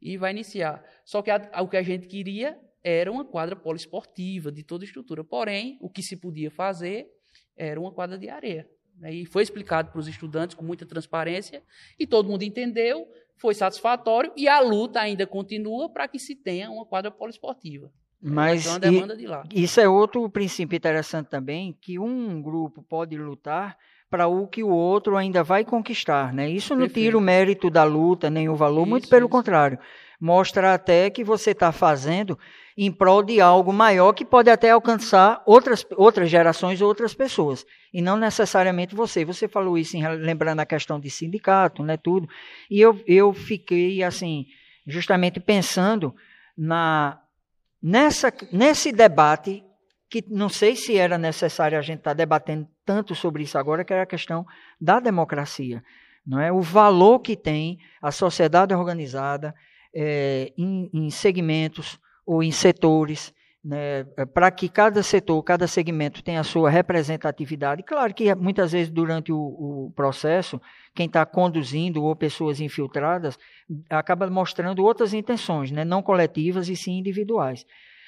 e 0.00 0.16
vai 0.16 0.30
iniciar. 0.30 0.84
Só 1.04 1.22
que 1.22 1.30
a, 1.30 1.50
o 1.62 1.68
que 1.68 1.76
a 1.76 1.82
gente 1.82 2.06
queria 2.06 2.58
era 2.88 3.10
uma 3.10 3.24
quadra 3.24 3.56
poliesportiva 3.56 4.52
de 4.52 4.62
toda 4.62 4.84
estrutura. 4.84 5.24
Porém, 5.24 5.76
o 5.80 5.90
que 5.90 6.04
se 6.04 6.16
podia 6.16 6.52
fazer 6.52 7.08
era 7.56 7.80
uma 7.80 7.90
quadra 7.90 8.16
de 8.16 8.28
areia. 8.28 8.68
Né? 8.96 9.12
E 9.12 9.26
foi 9.26 9.42
explicado 9.42 9.90
para 9.90 9.98
os 9.98 10.06
estudantes 10.06 10.54
com 10.54 10.64
muita 10.64 10.86
transparência 10.86 11.64
e 11.98 12.06
todo 12.06 12.28
mundo 12.28 12.44
entendeu, 12.44 13.08
foi 13.36 13.54
satisfatório 13.54 14.32
e 14.36 14.46
a 14.46 14.60
luta 14.60 15.00
ainda 15.00 15.26
continua 15.26 15.90
para 15.90 16.06
que 16.06 16.20
se 16.20 16.36
tenha 16.36 16.70
uma 16.70 16.86
quadra 16.86 17.10
poliesportiva. 17.10 17.90
Mas 18.22 18.64
e, 18.66 19.62
isso 19.64 19.80
é 19.80 19.88
outro 19.88 20.28
princípio 20.30 20.76
interessante 20.76 21.26
também, 21.26 21.76
que 21.80 21.98
um 21.98 22.40
grupo 22.40 22.84
pode 22.84 23.18
lutar 23.18 23.76
para 24.08 24.28
o 24.28 24.46
que 24.46 24.62
o 24.62 24.68
outro 24.68 25.16
ainda 25.16 25.42
vai 25.42 25.64
conquistar. 25.64 26.32
Né? 26.32 26.48
Isso 26.48 26.72
não 26.74 26.82
Perfeito. 26.82 27.04
tira 27.04 27.18
o 27.18 27.20
mérito 27.20 27.68
da 27.68 27.82
luta, 27.82 28.30
nem 28.30 28.48
o 28.48 28.54
valor, 28.54 28.82
isso, 28.82 28.90
muito 28.90 29.08
pelo 29.08 29.26
isso. 29.26 29.30
contrário. 29.30 29.78
Mostra 30.20 30.74
até 30.74 31.10
que 31.10 31.22
você 31.22 31.50
está 31.50 31.72
fazendo 31.72 32.38
em 32.76 32.92
prol 32.92 33.22
de 33.22 33.40
algo 33.40 33.72
maior 33.72 34.12
que 34.12 34.24
pode 34.24 34.50
até 34.50 34.70
alcançar 34.70 35.42
outras, 35.46 35.84
outras 35.96 36.28
gerações, 36.28 36.82
outras 36.82 37.14
pessoas, 37.14 37.64
e 37.92 38.02
não 38.02 38.16
necessariamente 38.16 38.94
você. 38.94 39.24
Você 39.24 39.48
falou 39.48 39.78
isso 39.78 39.96
em, 39.96 40.06
lembrando 40.06 40.60
a 40.60 40.66
questão 40.66 41.00
de 41.00 41.08
sindicato, 41.08 41.82
né, 41.82 41.96
tudo, 41.96 42.28
e 42.70 42.80
eu, 42.80 43.00
eu 43.06 43.32
fiquei, 43.32 44.02
assim, 44.02 44.46
justamente 44.86 45.40
pensando 45.40 46.14
na 46.56 47.20
nessa, 47.82 48.32
nesse 48.52 48.90
debate, 48.90 49.62
que 50.08 50.24
não 50.28 50.48
sei 50.48 50.76
se 50.76 50.96
era 50.96 51.18
necessário 51.18 51.78
a 51.78 51.82
gente 51.82 51.98
estar 51.98 52.10
tá 52.10 52.14
debatendo 52.14 52.68
tanto 52.84 53.14
sobre 53.14 53.42
isso 53.42 53.58
agora, 53.58 53.84
que 53.84 53.92
era 53.92 54.02
a 54.02 54.06
questão 54.06 54.46
da 54.80 55.00
democracia. 55.00 55.82
Não 56.26 56.40
é? 56.40 56.52
O 56.52 56.60
valor 56.60 57.20
que 57.20 57.36
tem 57.36 57.78
a 58.02 58.10
sociedade 58.10 58.74
organizada 58.74 59.54
é, 59.98 60.52
em, 60.58 60.90
em 60.92 61.10
segmentos 61.10 61.98
ou 62.26 62.42
em 62.42 62.52
setores 62.52 63.32
né, 63.64 64.06
é, 64.16 64.26
para 64.26 64.48
que 64.50 64.68
cada 64.68 65.02
setor, 65.02 65.42
cada 65.42 65.66
segmento 65.66 66.22
tenha 66.22 66.38
a 66.38 66.44
sua 66.44 66.70
representatividade. 66.70 67.82
Claro 67.82 68.14
que 68.14 68.32
muitas 68.34 68.72
vezes 68.72 68.92
durante 68.92 69.32
o, 69.32 69.38
o 69.38 69.92
processo, 69.96 70.60
quem 70.94 71.06
está 71.06 71.24
conduzindo 71.26 72.04
ou 72.04 72.14
pessoas 72.14 72.60
infiltradas 72.60 73.36
acaba 73.90 74.28
mostrando 74.30 74.84
outras 74.84 75.12
intenções, 75.12 75.72
né, 75.72 75.84
não 75.84 76.02
coletivas 76.02 76.68
e 76.68 76.76
sim 76.76 76.98
individuais. 76.98 77.66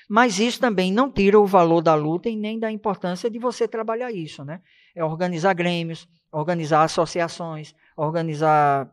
Mas 0.08 0.38
isso 0.38 0.60
também 0.60 0.92
não 0.92 1.10
tira 1.10 1.40
o 1.40 1.46
valor 1.46 1.82
da 1.82 1.94
luta 1.94 2.28
e 2.28 2.36
nem 2.36 2.58
da 2.58 2.70
importância 2.70 3.28
de 3.28 3.38
você 3.38 3.66
trabalhar 3.66 4.12
isso. 4.12 4.44
Né? 4.44 4.60
É 4.94 5.04
organizar 5.04 5.54
grêmios, 5.54 6.08
organizar 6.30 6.84
associações, 6.84 7.74
organizar 7.96 8.90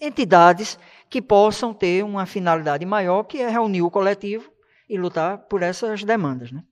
entidades 0.00 0.78
que 1.08 1.22
possam 1.22 1.72
ter 1.72 2.04
uma 2.04 2.26
finalidade 2.26 2.84
maior, 2.84 3.24
que 3.24 3.38
é 3.38 3.48
reunir 3.48 3.82
o 3.82 3.90
coletivo 3.90 4.52
e 4.88 4.98
lutar 4.98 5.38
por 5.38 5.62
essas 5.62 6.04
demandas. 6.04 6.52
Né? 6.52 6.62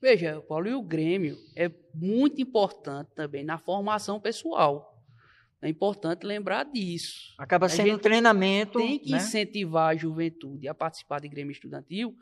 Veja, 0.00 0.40
Paulo, 0.48 0.68
e 0.68 0.74
o 0.74 0.82
Grêmio 0.82 1.36
é 1.54 1.70
muito 1.94 2.40
importante 2.40 3.10
também 3.14 3.44
na 3.44 3.58
formação 3.58 4.20
pessoal. 4.20 4.94
É 5.60 5.68
importante 5.68 6.24
lembrar 6.24 6.64
disso. 6.64 7.34
Acaba 7.38 7.68
sendo 7.68 7.94
um 7.94 7.98
treinamento. 7.98 8.78
Tem 8.78 8.98
que 8.98 9.10
né? 9.10 9.18
incentivar 9.18 9.90
a 9.90 9.96
juventude 9.96 10.68
a 10.68 10.74
participar 10.74 11.20
de 11.20 11.28
Grêmio 11.28 11.50
Estudantil, 11.50 12.14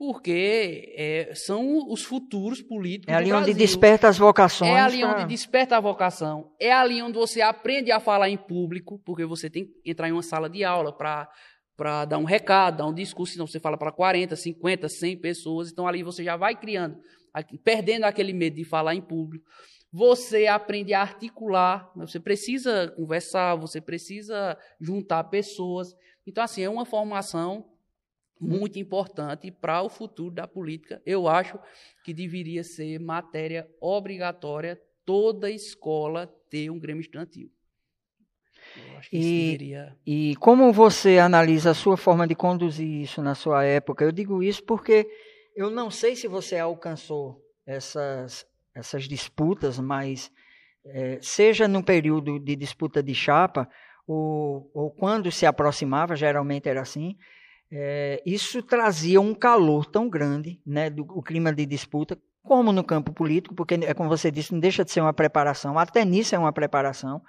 porque 0.00 0.94
é, 0.96 1.34
são 1.34 1.86
os 1.86 2.02
futuros 2.02 2.62
políticos. 2.62 3.12
É 3.12 3.18
ali 3.18 3.30
onde 3.34 3.52
desperta 3.52 4.08
as 4.08 4.16
vocações. 4.16 4.70
É 4.70 4.80
ali 4.80 5.00
pra... 5.00 5.12
onde 5.12 5.26
desperta 5.26 5.76
a 5.76 5.80
vocação. 5.80 6.50
É 6.58 6.72
ali 6.72 7.02
onde 7.02 7.18
você 7.18 7.42
aprende 7.42 7.92
a 7.92 8.00
falar 8.00 8.30
em 8.30 8.36
público, 8.38 8.98
porque 9.04 9.26
você 9.26 9.50
tem 9.50 9.66
que 9.66 9.90
entrar 9.90 10.08
em 10.08 10.12
uma 10.12 10.22
sala 10.22 10.48
de 10.48 10.64
aula 10.64 10.90
para 10.90 11.28
para 11.76 12.06
dar 12.06 12.18
um 12.18 12.24
recado, 12.24 12.78
dar 12.78 12.86
um 12.86 12.94
discurso, 12.94 13.32
senão 13.32 13.46
você 13.46 13.60
fala 13.60 13.76
para 13.76 13.92
40, 13.92 14.36
50, 14.36 14.88
100 14.88 15.16
pessoas, 15.18 15.70
então 15.70 15.86
ali 15.86 16.02
você 16.02 16.22
já 16.22 16.36
vai 16.36 16.54
criando, 16.54 16.98
perdendo 17.64 18.04
aquele 18.04 18.34
medo 18.34 18.56
de 18.56 18.64
falar 18.64 18.94
em 18.94 19.00
público. 19.00 19.46
Você 19.90 20.46
aprende 20.46 20.92
a 20.92 21.00
articular, 21.00 21.90
né? 21.96 22.06
você 22.06 22.20
precisa 22.20 22.88
conversar, 22.96 23.54
você 23.54 23.80
precisa 23.80 24.58
juntar 24.78 25.24
pessoas. 25.24 25.94
Então, 26.26 26.44
assim, 26.44 26.62
é 26.62 26.68
uma 26.68 26.84
formação 26.84 27.66
muito 28.40 28.78
importante 28.78 29.50
para 29.50 29.82
o 29.82 29.88
futuro 29.88 30.34
da 30.34 30.48
política. 30.48 31.02
Eu 31.04 31.28
acho 31.28 31.58
que 32.04 32.14
deveria 32.14 32.64
ser 32.64 32.98
matéria 32.98 33.68
obrigatória 33.80 34.80
toda 35.04 35.50
escola 35.50 36.26
ter 36.48 36.70
um 36.70 36.78
Grêmio 36.78 37.00
Estudantil 37.00 37.50
e, 39.12 39.52
deveria... 39.52 39.96
e 40.06 40.36
como 40.36 40.72
você 40.72 41.18
analisa 41.18 41.70
a 41.70 41.74
sua 41.74 41.96
forma 41.96 42.26
de 42.26 42.34
conduzir 42.34 43.02
isso 43.02 43.22
na 43.22 43.34
sua 43.34 43.64
época? 43.64 44.04
Eu 44.04 44.12
digo 44.12 44.42
isso 44.42 44.62
porque 44.64 45.08
eu 45.56 45.70
não 45.70 45.90
sei 45.90 46.14
se 46.14 46.28
você 46.28 46.58
alcançou 46.58 47.42
essas, 47.66 48.46
essas 48.74 49.04
disputas, 49.04 49.78
mas 49.78 50.30
é, 50.84 51.18
seja 51.20 51.66
no 51.66 51.82
período 51.82 52.38
de 52.38 52.54
disputa 52.54 53.02
de 53.02 53.14
chapa 53.14 53.68
ou, 54.06 54.70
ou 54.72 54.90
quando 54.90 55.30
se 55.30 55.46
aproximava, 55.46 56.16
geralmente 56.16 56.68
era 56.68 56.80
assim, 56.80 57.16
é, 57.72 58.22
isso 58.26 58.62
trazia 58.62 59.20
um 59.20 59.34
calor 59.34 59.86
tão 59.86 60.08
grande, 60.08 60.60
né, 60.66 60.90
do 60.90 61.02
o 61.02 61.22
clima 61.22 61.52
de 61.52 61.64
disputa, 61.64 62.18
como 62.42 62.72
no 62.72 62.82
campo 62.82 63.12
político, 63.12 63.54
porque 63.54 63.74
é 63.74 63.94
como 63.94 64.08
você 64.08 64.30
disse, 64.30 64.52
não 64.52 64.60
deixa 64.60 64.84
de 64.84 64.90
ser 64.90 65.00
uma 65.00 65.12
preparação, 65.12 65.78
até 65.78 66.04
nisso 66.04 66.34
é 66.34 66.38
uma 66.38 66.52
preparação. 66.52 67.22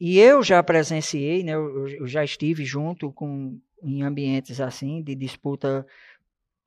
E 0.00 0.18
eu 0.18 0.42
já 0.42 0.62
presenciei, 0.62 1.44
né, 1.44 1.54
eu, 1.54 1.88
eu 1.88 2.06
já 2.06 2.24
estive 2.24 2.64
junto 2.64 3.12
com 3.12 3.58
em 3.82 4.02
ambientes 4.02 4.60
assim 4.60 5.02
de 5.02 5.14
disputa 5.14 5.86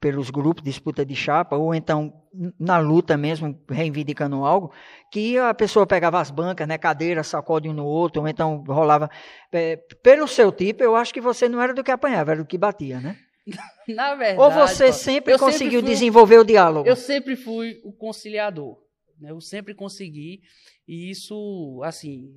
pelos 0.04 0.30
grupos, 0.30 0.62
disputa 0.62 1.06
de 1.06 1.16
chapa, 1.16 1.56
ou 1.56 1.74
então 1.74 2.14
na 2.60 2.78
luta 2.78 3.16
mesmo, 3.16 3.58
reivindicando 3.70 4.44
algo, 4.44 4.74
que 5.10 5.38
a 5.38 5.54
pessoa 5.54 5.88
pegava 5.88 6.20
as 6.20 6.30
bancas, 6.30 6.68
né, 6.68 6.78
cadeira, 6.78 7.24
sacode 7.24 7.70
um 7.70 7.74
no 7.74 7.86
outro, 7.86 8.22
ou 8.22 8.28
então 8.28 8.66
rolava. 8.68 9.10
É, 9.50 9.78
pelo 10.04 10.28
seu 10.28 10.52
tipo, 10.52 10.84
eu 10.84 10.94
acho 10.94 11.14
que 11.14 11.22
você 11.22 11.48
não 11.48 11.62
era 11.62 11.74
do 11.74 11.82
que 11.86 11.90
apanhava, 11.90 12.32
era 12.32 12.42
do 12.42 12.46
que 12.46 12.58
batia, 12.58 13.00
né? 13.00 13.18
Na 13.88 14.14
verdade. 14.14 14.42
Ou 14.42 14.52
você 14.52 14.92
sempre 14.92 15.38
conseguiu 15.38 15.80
sempre 15.80 15.80
fui, 15.80 15.90
desenvolver 15.90 16.40
o 16.40 16.44
diálogo? 16.44 16.86
Eu 16.86 16.98
sempre 16.98 17.38
fui 17.38 17.80
o 17.86 17.94
conciliador. 17.94 18.78
Né? 19.18 19.32
Eu 19.32 19.40
sempre 19.40 19.74
consegui. 19.74 20.42
E 20.86 21.12
isso, 21.12 21.80
assim, 21.82 22.30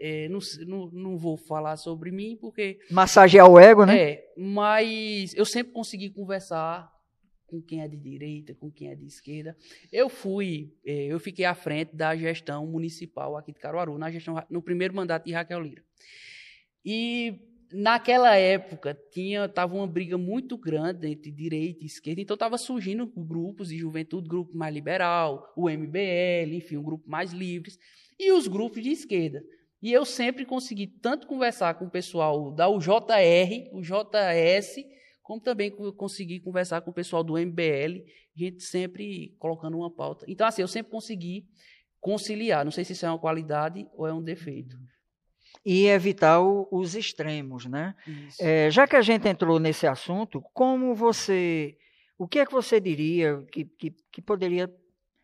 é, 0.00 0.28
não, 0.28 0.38
não, 0.66 0.90
não, 0.90 1.18
vou 1.18 1.36
falar 1.36 1.76
sobre 1.76 2.10
mim, 2.10 2.38
porque. 2.40 2.78
Massagear 2.90 3.50
o 3.50 3.58
ego, 3.58 3.84
né? 3.84 3.98
É, 3.98 4.32
mas 4.36 5.34
eu 5.34 5.44
sempre 5.44 5.72
consegui 5.72 6.08
conversar 6.10 6.91
com 7.52 7.60
quem 7.60 7.82
é 7.82 7.88
de 7.88 7.98
direita, 7.98 8.54
com 8.54 8.70
quem 8.70 8.88
é 8.88 8.94
de 8.94 9.04
esquerda. 9.04 9.54
Eu 9.92 10.08
fui, 10.08 10.74
é, 10.86 11.04
eu 11.04 11.20
fiquei 11.20 11.44
à 11.44 11.54
frente 11.54 11.94
da 11.94 12.16
gestão 12.16 12.66
municipal 12.66 13.36
aqui 13.36 13.52
de 13.52 13.60
Caruaru, 13.60 13.98
na 13.98 14.10
gestão, 14.10 14.42
no 14.48 14.62
primeiro 14.62 14.94
mandato 14.94 15.26
de 15.26 15.32
Raquel 15.32 15.60
Lira. 15.60 15.84
E 16.82 17.38
naquela 17.70 18.34
época 18.36 18.98
tinha 19.10 19.46
tava 19.50 19.74
uma 19.74 19.86
briga 19.86 20.16
muito 20.16 20.56
grande 20.56 21.06
entre 21.08 21.30
direita 21.30 21.84
e 21.84 21.86
esquerda, 21.86 22.22
então 22.22 22.34
estava 22.34 22.56
surgindo 22.56 23.06
grupos 23.06 23.68
de 23.68 23.76
juventude, 23.76 24.28
grupo 24.28 24.56
mais 24.56 24.72
liberal, 24.72 25.52
o 25.54 25.68
MBL, 25.68 26.54
enfim, 26.54 26.78
um 26.78 26.82
grupo 26.82 27.08
mais 27.10 27.32
livres, 27.32 27.78
e 28.18 28.32
os 28.32 28.48
grupos 28.48 28.82
de 28.82 28.90
esquerda. 28.90 29.44
E 29.82 29.92
eu 29.92 30.06
sempre 30.06 30.46
consegui 30.46 30.86
tanto 30.86 31.26
conversar 31.26 31.74
com 31.74 31.84
o 31.84 31.90
pessoal 31.90 32.50
da 32.50 32.66
UJR, 32.70 33.68
o 33.72 33.82
JS, 33.82 34.76
como 35.32 35.40
também 35.40 35.70
consegui 35.96 36.40
conversar 36.40 36.82
com 36.82 36.90
o 36.90 36.94
pessoal 36.94 37.24
do 37.24 37.38
MBL, 37.38 38.04
gente 38.36 38.62
sempre 38.62 39.34
colocando 39.38 39.78
uma 39.78 39.90
pauta. 39.90 40.26
Então, 40.28 40.46
assim, 40.46 40.60
eu 40.60 40.68
sempre 40.68 40.92
consegui 40.92 41.46
conciliar. 41.98 42.66
Não 42.66 42.70
sei 42.70 42.84
se 42.84 42.92
isso 42.92 43.06
é 43.06 43.08
uma 43.08 43.18
qualidade 43.18 43.86
ou 43.94 44.06
é 44.06 44.12
um 44.12 44.22
defeito. 44.22 44.76
E 45.64 45.86
evitar 45.86 46.42
o, 46.42 46.68
os 46.70 46.94
extremos, 46.94 47.64
né? 47.64 47.94
É, 48.38 48.70
já 48.70 48.86
que 48.86 48.94
a 48.94 49.00
gente 49.00 49.26
entrou 49.26 49.58
nesse 49.58 49.86
assunto, 49.86 50.42
como 50.52 50.94
você. 50.94 51.78
O 52.18 52.28
que 52.28 52.38
é 52.38 52.44
que 52.44 52.52
você 52.52 52.78
diria 52.78 53.42
que, 53.50 53.64
que, 53.64 53.90
que 54.12 54.20
poderia 54.20 54.70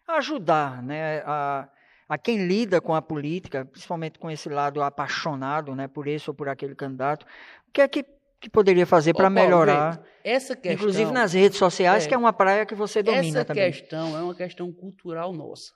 ajudar 0.06 0.82
né, 0.82 1.18
a, 1.26 1.68
a 2.08 2.16
quem 2.16 2.46
lida 2.46 2.80
com 2.80 2.94
a 2.94 3.02
política, 3.02 3.66
principalmente 3.66 4.18
com 4.18 4.30
esse 4.30 4.48
lado 4.48 4.82
apaixonado 4.82 5.74
né, 5.74 5.86
por 5.86 6.08
esse 6.08 6.30
ou 6.30 6.34
por 6.34 6.48
aquele 6.48 6.74
candidato, 6.74 7.26
o 7.68 7.72
que 7.72 7.82
é 7.82 7.88
que, 7.88 8.04
que 8.40 8.48
poderia 8.48 8.86
fazer 8.86 9.14
para 9.14 9.28
melhorar? 9.28 10.02
essa 10.22 10.54
questão, 10.54 10.72
inclusive 10.72 11.10
nas 11.10 11.32
redes 11.32 11.58
sociais, 11.58 12.04
é, 12.04 12.08
que 12.08 12.14
é 12.14 12.18
uma 12.18 12.32
praia 12.32 12.66
que 12.66 12.74
você 12.74 13.02
domina 13.02 13.40
essa 13.40 13.44
também. 13.44 13.64
Essa 13.64 13.78
questão 13.80 14.16
é 14.16 14.22
uma 14.22 14.34
questão 14.34 14.72
cultural 14.72 15.32
nossa. 15.32 15.72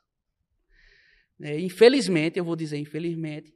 É, 1.40 1.58
infelizmente, 1.58 2.38
eu 2.38 2.44
vou 2.44 2.54
dizer 2.54 2.78
infelizmente, 2.78 3.52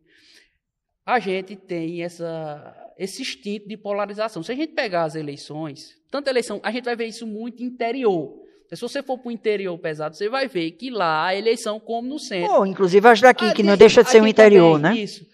a 1.04 1.20
gente 1.20 1.54
tem 1.54 2.02
essa, 2.02 2.92
esse 2.98 3.22
instinto 3.22 3.68
de 3.68 3.76
polarização. 3.76 4.42
Se 4.42 4.50
a 4.50 4.56
gente 4.56 4.72
pegar 4.72 5.04
as 5.04 5.14
eleições, 5.14 5.94
tanta 6.10 6.30
eleição, 6.30 6.60
a 6.64 6.72
gente 6.72 6.84
vai 6.84 6.96
ver 6.96 7.06
isso 7.06 7.26
muito 7.26 7.62
interior. 7.62 8.44
Se 8.74 8.80
você 8.80 9.00
for 9.00 9.16
para 9.18 9.28
o 9.28 9.32
interior 9.32 9.78
pesado, 9.78 10.16
você 10.16 10.28
vai 10.28 10.48
ver 10.48 10.72
que 10.72 10.90
lá 10.90 11.26
a 11.26 11.36
eleição 11.36 11.78
como 11.78 12.08
no 12.08 12.18
centro. 12.18 12.52
Oh, 12.52 12.66
inclusive 12.66 13.06
as 13.06 13.20
daqui, 13.20 13.52
que 13.54 13.62
não 13.62 13.76
deixa 13.76 14.02
de 14.02 14.10
ser 14.10 14.20
um 14.20 14.26
interior, 14.26 14.80
né? 14.80 14.96
Isso. 14.96 15.24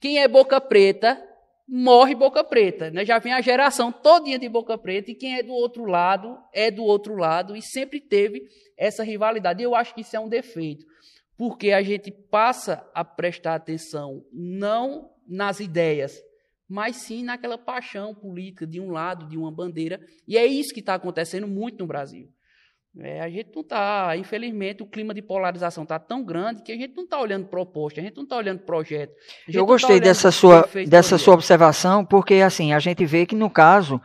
Quem 0.00 0.18
é 0.18 0.26
boca 0.26 0.60
preta, 0.60 1.22
morre 1.70 2.16
boca 2.16 2.42
preta. 2.42 2.90
Né? 2.90 3.04
Já 3.04 3.20
vem 3.20 3.32
a 3.32 3.40
geração 3.40 3.92
todinha 3.92 4.38
de 4.38 4.48
boca 4.48 4.76
preta, 4.76 5.12
e 5.12 5.14
quem 5.14 5.36
é 5.36 5.42
do 5.42 5.52
outro 5.52 5.84
lado, 5.84 6.36
é 6.52 6.68
do 6.68 6.82
outro 6.82 7.16
lado, 7.16 7.54
e 7.54 7.62
sempre 7.62 8.00
teve 8.00 8.42
essa 8.76 9.04
rivalidade. 9.04 9.62
Eu 9.62 9.76
acho 9.76 9.94
que 9.94 10.00
isso 10.00 10.16
é 10.16 10.20
um 10.20 10.28
defeito, 10.28 10.84
porque 11.36 11.70
a 11.70 11.80
gente 11.80 12.10
passa 12.10 12.84
a 12.92 13.04
prestar 13.04 13.54
atenção 13.54 14.24
não 14.32 15.12
nas 15.28 15.60
ideias, 15.60 16.20
mas 16.68 16.96
sim 16.96 17.22
naquela 17.22 17.56
paixão 17.56 18.14
política 18.14 18.66
de 18.66 18.80
um 18.80 18.90
lado, 18.90 19.28
de 19.28 19.38
uma 19.38 19.52
bandeira, 19.52 20.00
e 20.26 20.36
é 20.36 20.44
isso 20.44 20.74
que 20.74 20.80
está 20.80 20.94
acontecendo 20.94 21.46
muito 21.46 21.78
no 21.78 21.86
Brasil. 21.86 22.28
É, 22.98 23.20
a 23.20 23.28
gente 23.28 23.50
não 23.54 23.62
está, 23.62 24.16
infelizmente, 24.16 24.82
o 24.82 24.86
clima 24.86 25.14
de 25.14 25.22
polarização 25.22 25.84
está 25.84 25.98
tão 25.98 26.24
grande 26.24 26.62
que 26.62 26.72
a 26.72 26.76
gente 26.76 26.96
não 26.96 27.04
está 27.04 27.20
olhando 27.20 27.46
proposta, 27.46 28.00
a 28.00 28.04
gente 28.04 28.16
não 28.16 28.24
está 28.24 28.36
olhando 28.36 28.60
projeto. 28.60 29.14
Eu 29.48 29.62
tá 29.62 29.66
gostei 29.66 29.98
tá 29.98 30.04
dessa, 30.04 30.30
sua, 30.32 30.68
dessa 30.88 31.16
sua 31.16 31.34
observação, 31.34 32.04
porque 32.04 32.34
assim, 32.34 32.72
a 32.72 32.78
gente 32.80 33.06
vê 33.06 33.24
que 33.26 33.36
no 33.36 33.48
caso 33.48 34.00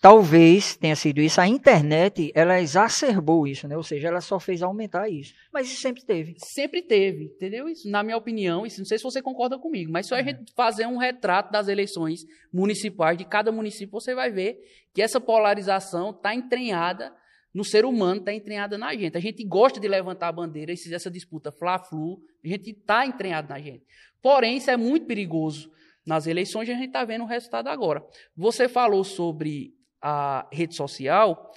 Talvez 0.00 0.76
tenha 0.76 0.94
sido 0.94 1.20
isso. 1.20 1.40
A 1.40 1.48
internet, 1.48 2.30
ela 2.32 2.60
exacerbou 2.60 3.48
isso, 3.48 3.66
né? 3.66 3.76
Ou 3.76 3.82
seja, 3.82 4.06
ela 4.06 4.20
só 4.20 4.38
fez 4.38 4.62
aumentar 4.62 5.08
isso. 5.08 5.34
Mas 5.52 5.66
isso 5.66 5.80
sempre 5.80 6.04
teve. 6.04 6.36
Sempre 6.38 6.82
teve, 6.82 7.24
entendeu? 7.24 7.68
Isso, 7.68 7.90
na 7.90 8.04
minha 8.04 8.16
opinião, 8.16 8.64
isso, 8.64 8.78
não 8.78 8.86
sei 8.86 8.96
se 8.96 9.02
você 9.02 9.20
concorda 9.20 9.58
comigo, 9.58 9.90
mas 9.90 10.06
só 10.06 10.14
a 10.14 10.22
gente 10.22 10.52
fazer 10.54 10.86
um 10.86 10.98
retrato 10.98 11.50
das 11.50 11.66
eleições 11.66 12.20
municipais 12.52 13.18
de 13.18 13.24
cada 13.24 13.50
município, 13.50 13.90
você 13.90 14.14
vai 14.14 14.30
ver 14.30 14.60
que 14.94 15.02
essa 15.02 15.20
polarização 15.20 16.10
está 16.10 16.32
entranhada 16.32 17.12
no 17.52 17.64
ser 17.64 17.84
humano, 17.84 18.20
está 18.20 18.32
entranhada 18.32 18.76
na 18.76 18.94
gente. 18.94 19.16
A 19.16 19.20
gente 19.20 19.44
gosta 19.44 19.80
de 19.80 19.88
levantar 19.88 20.28
a 20.28 20.32
bandeira, 20.32 20.72
essa 20.72 21.10
disputa 21.10 21.50
fla-flu, 21.50 22.20
a 22.44 22.48
gente 22.48 22.70
está 22.70 23.06
entranhado 23.06 23.48
na 23.48 23.60
gente. 23.60 23.84
Porém, 24.20 24.56
isso 24.56 24.70
é 24.70 24.76
muito 24.76 25.06
perigoso 25.06 25.70
nas 26.06 26.26
eleições, 26.26 26.68
e 26.68 26.72
a 26.72 26.74
gente 26.74 26.88
está 26.88 27.04
vendo 27.04 27.24
o 27.24 27.26
resultado 27.26 27.68
agora. 27.68 28.04
Você 28.36 28.68
falou 28.68 29.04
sobre 29.04 29.74
a 30.00 30.48
rede 30.52 30.74
social. 30.74 31.52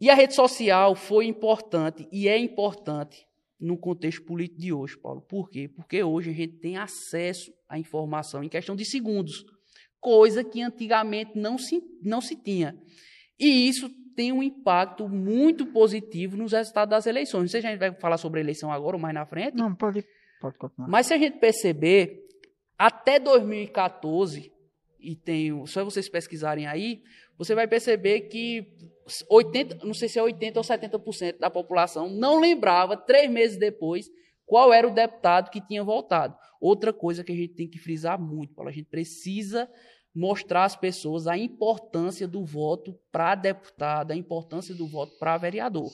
E 0.00 0.08
a 0.08 0.14
rede 0.14 0.34
social 0.34 0.94
foi 0.94 1.26
importante 1.26 2.06
e 2.12 2.28
é 2.28 2.38
importante 2.38 3.26
no 3.58 3.76
contexto 3.76 4.22
político 4.24 4.60
de 4.60 4.72
hoje, 4.72 4.96
Paulo. 4.96 5.20
Por 5.20 5.50
quê? 5.50 5.68
Porque 5.68 6.02
hoje 6.02 6.30
a 6.30 6.32
gente 6.32 6.54
tem 6.58 6.76
acesso 6.76 7.52
à 7.68 7.78
informação 7.78 8.44
em 8.44 8.48
questão 8.48 8.76
de 8.76 8.84
segundos, 8.84 9.44
coisa 9.98 10.44
que 10.44 10.62
antigamente 10.62 11.32
não 11.34 11.58
se, 11.58 11.82
não 12.00 12.20
se 12.20 12.36
tinha. 12.36 12.80
E 13.38 13.68
isso 13.68 13.90
tem 14.18 14.32
um 14.32 14.42
impacto 14.42 15.08
muito 15.08 15.64
positivo 15.64 16.36
nos 16.36 16.50
resultados 16.50 16.90
das 16.90 17.06
eleições. 17.06 17.42
Não 17.42 17.48
sei 17.48 17.60
se 17.60 17.68
a 17.68 17.70
gente 17.70 17.78
vai 17.78 17.94
falar 17.94 18.18
sobre 18.18 18.40
a 18.40 18.42
eleição 18.42 18.72
agora 18.72 18.96
ou 18.96 19.00
mais 19.00 19.14
na 19.14 19.24
frente. 19.24 19.56
Não, 19.56 19.72
pode, 19.72 20.04
pode 20.40 20.58
continuar. 20.58 20.88
Mas 20.88 21.06
se 21.06 21.14
a 21.14 21.18
gente 21.18 21.38
perceber, 21.38 22.26
até 22.76 23.20
2014, 23.20 24.52
e 24.98 25.14
tem, 25.14 25.64
só 25.66 25.84
vocês 25.84 26.08
pesquisarem 26.08 26.66
aí, 26.66 27.00
você 27.38 27.54
vai 27.54 27.68
perceber 27.68 28.22
que 28.22 28.66
80, 29.30 29.86
não 29.86 29.94
sei 29.94 30.08
se 30.08 30.18
é 30.18 30.22
80 30.24 30.58
ou 30.58 30.64
70% 30.64 31.38
da 31.38 31.48
população 31.48 32.10
não 32.10 32.40
lembrava, 32.40 32.96
três 32.96 33.30
meses 33.30 33.56
depois, 33.56 34.10
qual 34.44 34.72
era 34.72 34.88
o 34.88 34.92
deputado 34.92 35.48
que 35.48 35.60
tinha 35.60 35.84
votado. 35.84 36.36
Outra 36.60 36.92
coisa 36.92 37.22
que 37.22 37.30
a 37.30 37.36
gente 37.36 37.54
tem 37.54 37.68
que 37.68 37.78
frisar 37.78 38.20
muito, 38.20 38.52
Paulo, 38.52 38.68
a 38.68 38.74
gente 38.74 38.88
precisa 38.88 39.70
mostrar 40.18 40.64
às 40.64 40.74
pessoas 40.74 41.28
a 41.28 41.38
importância 41.38 42.26
do 42.26 42.44
voto 42.44 42.98
para 43.12 43.36
deputado, 43.36 44.10
a 44.10 44.16
importância 44.16 44.74
do 44.74 44.86
voto 44.86 45.16
para 45.18 45.38
vereador. 45.38 45.90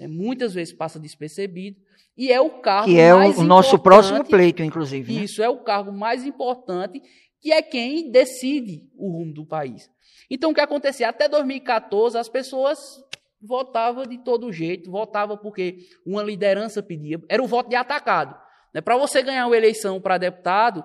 É, 0.00 0.08
muitas 0.08 0.54
vezes 0.54 0.72
passa 0.72 0.98
despercebido 0.98 1.76
e 2.16 2.32
é 2.32 2.40
o 2.40 2.50
cargo 2.60 2.86
que 2.86 2.98
é 2.98 3.14
o 3.14 3.42
nosso 3.42 3.78
próximo 3.78 4.24
pleito, 4.24 4.62
inclusive. 4.62 5.12
Né? 5.12 5.24
Isso 5.24 5.42
é 5.42 5.48
o 5.48 5.58
cargo 5.58 5.92
mais 5.92 6.24
importante, 6.24 7.02
que 7.40 7.52
é 7.52 7.60
quem 7.60 8.10
decide 8.10 8.88
o 8.96 9.10
rumo 9.10 9.34
do 9.34 9.44
país. 9.44 9.90
Então, 10.30 10.50
o 10.50 10.54
que 10.54 10.60
acontecia? 10.60 11.08
Até 11.08 11.28
2014, 11.28 12.16
as 12.16 12.28
pessoas 12.28 12.78
votavam 13.40 14.04
de 14.04 14.18
todo 14.18 14.52
jeito, 14.52 14.90
votavam 14.90 15.36
porque 15.36 15.78
uma 16.06 16.22
liderança 16.22 16.82
pedia. 16.82 17.20
Era 17.28 17.42
o 17.42 17.46
voto 17.46 17.68
de 17.68 17.76
atacado. 17.76 18.34
Né? 18.74 18.80
Para 18.80 18.96
você 18.96 19.22
ganhar 19.22 19.46
uma 19.46 19.56
eleição 19.56 20.00
para 20.00 20.18
deputado, 20.18 20.84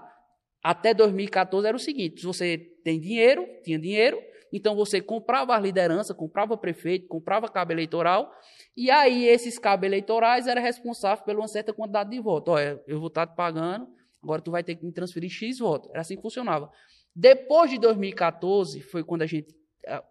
até 0.61 0.93
2014 0.93 1.67
era 1.67 1.77
o 1.77 1.79
seguinte: 1.79 2.21
se 2.21 2.25
você 2.25 2.72
tem 2.83 2.99
dinheiro, 2.99 3.47
tinha 3.63 3.79
dinheiro, 3.79 4.21
então 4.51 4.75
você 4.75 5.01
comprava 5.01 5.55
a 5.55 5.59
liderança, 5.59 6.13
comprava 6.13 6.55
prefeito, 6.57 7.07
comprava 7.07 7.49
cabo 7.49 7.71
eleitoral, 7.71 8.31
e 8.75 8.91
aí 8.91 9.25
esses 9.25 9.57
cabos 9.57 9.85
eleitorais 9.85 10.47
eram 10.47 10.61
responsáveis 10.61 11.25
por 11.25 11.35
uma 11.35 11.47
certa 11.47 11.73
quantidade 11.73 12.09
de 12.11 12.19
votos. 12.19 12.53
Olha, 12.53 12.81
eu 12.87 12.99
vou 12.99 13.07
estar 13.07 13.25
te 13.25 13.35
pagando, 13.35 13.87
agora 14.21 14.41
tu 14.41 14.51
vai 14.51 14.63
ter 14.63 14.75
que 14.75 14.85
me 14.85 14.91
transferir 14.91 15.29
X 15.29 15.59
votos. 15.59 15.89
Era 15.89 16.01
assim 16.01 16.15
que 16.15 16.21
funcionava. 16.21 16.71
Depois 17.15 17.69
de 17.69 17.79
2014, 17.79 18.81
foi 18.81 19.03
quando 19.03 19.21
a 19.23 19.27
gente 19.27 19.53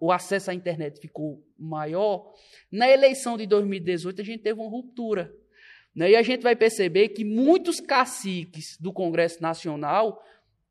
o 0.00 0.12
acesso 0.12 0.50
à 0.50 0.54
internet 0.54 1.00
ficou 1.00 1.42
maior. 1.58 2.32
Na 2.70 2.88
eleição 2.90 3.36
de 3.36 3.46
2018, 3.46 4.20
a 4.20 4.24
gente 4.24 4.42
teve 4.42 4.60
uma 4.60 4.68
ruptura. 4.68 5.32
Né? 5.94 6.10
E 6.10 6.16
a 6.16 6.22
gente 6.22 6.42
vai 6.42 6.54
perceber 6.54 7.08
que 7.08 7.24
muitos 7.24 7.80
caciques 7.80 8.76
do 8.78 8.92
Congresso 8.92 9.42
Nacional 9.42 10.22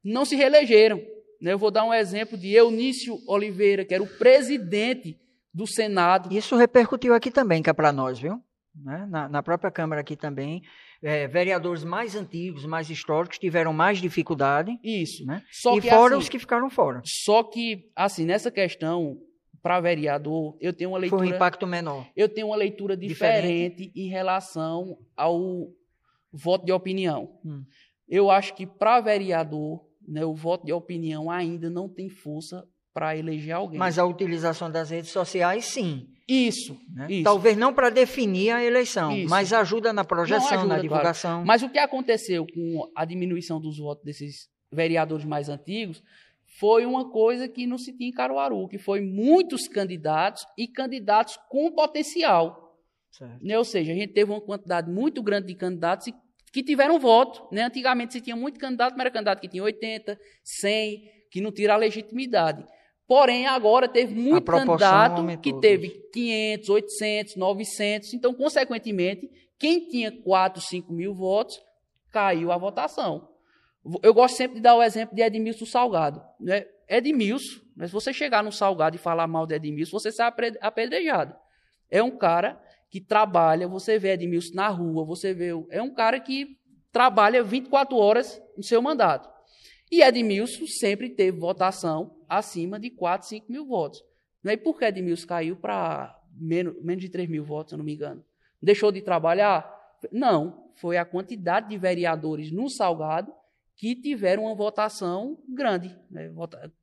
não 0.04 0.26
se 0.26 0.36
reelegeram. 0.36 1.02
Né? 1.42 1.52
Eu 1.54 1.58
vou 1.58 1.72
dar 1.72 1.84
um 1.84 1.94
exemplo 1.94 2.38
de 2.38 2.54
Eunício 2.54 3.20
Oliveira, 3.28 3.84
que 3.84 3.94
era 3.94 4.04
o 4.04 4.08
presidente 4.08 5.20
do 5.54 5.66
Senado. 5.66 6.32
Isso 6.32 6.56
repercutiu 6.56 7.14
aqui 7.14 7.32
também, 7.32 7.64
que 7.64 7.70
é 7.70 7.74
para 7.74 7.92
nós, 7.92 8.20
viu? 8.20 8.42
Né? 8.76 9.08
Na, 9.10 9.28
na, 9.28 9.44
própria 9.44 9.72
Câmara 9.72 10.00
aqui 10.00 10.16
também, 10.16 10.62
é, 11.04 11.28
vereadores 11.28 11.84
mais 11.84 12.16
antigos, 12.16 12.66
mais 12.66 12.90
históricos, 12.90 13.38
tiveram 13.38 13.74
mais 13.74 13.98
dificuldade. 13.98 14.80
Isso. 14.84 15.26
Né? 15.26 15.44
Só 15.52 15.78
e 15.78 15.82
que, 15.82 15.90
fora 15.90 16.16
assim, 16.16 16.24
os 16.24 16.30
que 16.30 16.40
ficaram 16.40 16.70
fora. 16.70 17.02
Só 17.04 17.44
que, 17.44 17.92
assim, 17.96 18.24
nessa 18.24 18.50
questão, 18.50 19.18
para 19.62 19.82
vereador, 19.82 20.56
eu 20.62 20.72
tenho 20.72 20.92
uma 20.92 21.00
leitura. 21.00 21.22
Foi 21.22 21.32
um 21.32 21.36
impacto 21.36 21.68
menor. 21.68 22.08
Eu 22.16 22.30
tenho 22.30 22.48
uma 22.48 22.56
leitura 22.56 22.96
diferente, 22.96 23.88
diferente. 23.88 23.92
em 23.96 24.08
relação 24.08 24.98
ao 25.18 25.68
voto 26.32 26.66
de 26.66 26.72
opinião. 26.72 27.40
Hum. 27.44 27.66
Eu 28.08 28.32
acho 28.32 28.54
que 28.54 28.66
para 28.66 29.02
vereador, 29.02 29.86
né, 30.12 30.26
o 30.26 30.36
voto 30.36 30.66
de 30.66 30.74
opinião 30.74 31.32
ainda 31.32 31.70
não 31.70 31.88
tem 31.88 32.10
força 32.10 32.68
para 32.94 33.16
eleger 33.16 33.56
alguém. 33.56 33.80
Mas 33.80 33.98
a 33.98 34.06
utilização 34.06 34.70
das 34.70 34.90
redes 34.90 35.10
sociais, 35.10 35.66
sim. 35.66 36.10
Isso, 36.28 36.78
né? 36.94 37.08
isso. 37.10 37.24
Talvez 37.24 37.56
não 37.56 37.74
para 37.74 37.90
definir 37.90 38.52
a 38.52 38.64
eleição, 38.64 39.16
isso. 39.16 39.30
mas 39.30 39.54
ajuda 39.54 39.94
na 39.94 40.04
projeção, 40.04 40.60
ajuda, 40.60 40.76
na 40.76 40.80
divulgação. 40.80 41.32
Claro. 41.32 41.48
Mas 41.48 41.64
o 41.64 41.70
que 41.70 41.80
aconteceu 41.80 42.46
com 42.46 42.92
a 42.94 43.06
diminuição 43.06 43.60
dos 43.60 43.78
votos 43.78 44.04
desses 44.04 44.50
vereadores 44.72 45.26
mais 45.26 45.48
antigos 45.48 46.04
foi 46.60 46.86
uma 46.86 47.10
coisa 47.10 47.48
que 47.48 47.66
não 47.66 47.78
se 47.78 47.94
tinha 47.94 48.10
em 48.10 48.14
Caruaru, 48.14 48.68
que 48.68 48.78
foi 48.78 49.00
muitos 49.02 49.68
candidatos 49.68 50.46
e 50.58 50.68
candidatos 50.68 51.40
com 51.50 51.72
potencial. 51.72 52.78
Né? 53.42 53.58
Ou 53.58 53.64
seja, 53.64 53.92
a 53.92 53.96
gente 53.96 54.14
teve 54.14 54.32
uma 54.32 54.42
quantidade 54.42 54.90
muito 54.90 55.24
grande 55.24 55.48
de 55.48 55.56
candidatos 55.56 56.08
que 56.52 56.62
tiveram 56.64 57.00
voto. 57.00 57.48
Né? 57.52 57.64
Antigamente 57.64 58.14
se 58.14 58.22
tinha 58.22 58.36
muito 58.36 58.60
candidato, 58.60 58.94
mas 58.94 59.02
era 59.02 59.12
candidato 59.12 59.40
que 59.40 59.48
tinha 59.48 59.64
80, 59.64 60.20
100, 60.44 61.04
que 61.32 61.42
não 61.42 61.52
tira 61.52 61.74
a 61.74 61.78
legitimidade. 61.78 62.66
Porém, 63.08 63.46
agora 63.46 63.88
teve 63.88 64.16
muito 64.16 64.50
candidato 64.50 65.22
que 65.40 65.54
teve 65.60 65.90
500, 66.14 66.70
800, 66.70 67.36
900. 67.36 68.14
Então, 68.14 68.34
consequentemente, 68.34 69.30
quem 69.60 69.88
tinha 69.88 70.12
4, 70.12 70.62
5 70.62 70.94
mil 70.94 71.14
votos, 71.14 71.62
caiu 72.10 72.52
a 72.52 72.58
votação. 72.58 73.30
Eu 74.02 74.14
gosto 74.14 74.38
sempre 74.38 74.56
de 74.56 74.62
dar 74.62 74.76
o 74.76 74.84
exemplo 74.84 75.16
de 75.16 75.22
Edmilson 75.22 75.66
Salgado. 75.66 76.22
Né? 76.40 76.66
Edmilson, 76.88 77.60
mas 77.76 77.90
se 77.90 77.94
você 77.94 78.14
chegar 78.14 78.44
no 78.44 78.52
Salgado 78.52 78.96
e 78.96 79.00
falar 79.00 79.28
mal 79.28 79.46
de 79.46 79.56
Edmilson, 79.56 80.00
você 80.00 80.12
sai 80.12 80.32
apedrejado. 80.62 81.36
É 81.90 82.02
um 82.02 82.12
cara 82.12 82.62
que 82.92 83.00
trabalha, 83.00 83.70
você 83.70 83.98
vê 83.98 84.12
Edmilson 84.12 84.54
na 84.54 84.68
rua, 84.68 85.06
você 85.06 85.34
vê. 85.34 85.52
É 85.70 85.82
um 85.82 85.94
cara 85.94 86.20
que 86.20 86.58
trabalha 86.92 87.42
24 87.42 87.96
horas 87.96 88.40
no 88.58 88.62
seu 88.62 88.82
mandato. 88.82 89.30
E 89.90 90.04
Edmilson 90.04 90.68
sempre 90.68 91.10
teve 91.10 91.40
votação 91.40 92.18
acima 92.28 92.78
de 92.78 92.90
4, 92.90 93.30
5 93.30 93.50
mil 93.50 93.66
votos. 93.66 94.04
E 94.44 94.58
por 94.58 94.78
que 94.78 94.86
Edmilson 94.86 95.26
caiu 95.26 95.56
para 95.56 96.14
menos, 96.34 96.76
menos 96.84 97.02
de 97.02 97.10
3 97.10 97.30
mil 97.30 97.46
votos, 97.46 97.70
se 97.70 97.76
eu 97.76 97.78
não 97.78 97.86
me 97.86 97.94
engano? 97.94 98.24
Deixou 98.62 98.92
de 98.92 99.02
trabalhar? 99.02 99.70
Não, 100.12 100.70
foi 100.76 100.98
a 100.98 101.06
quantidade 101.06 101.70
de 101.70 101.78
vereadores 101.78 102.52
no 102.52 102.70
Salgado 102.70 103.34
que 103.76 103.96
tiveram 103.96 104.44
uma 104.44 104.54
votação 104.54 105.40
grande. 105.48 105.98
Né? 106.10 106.32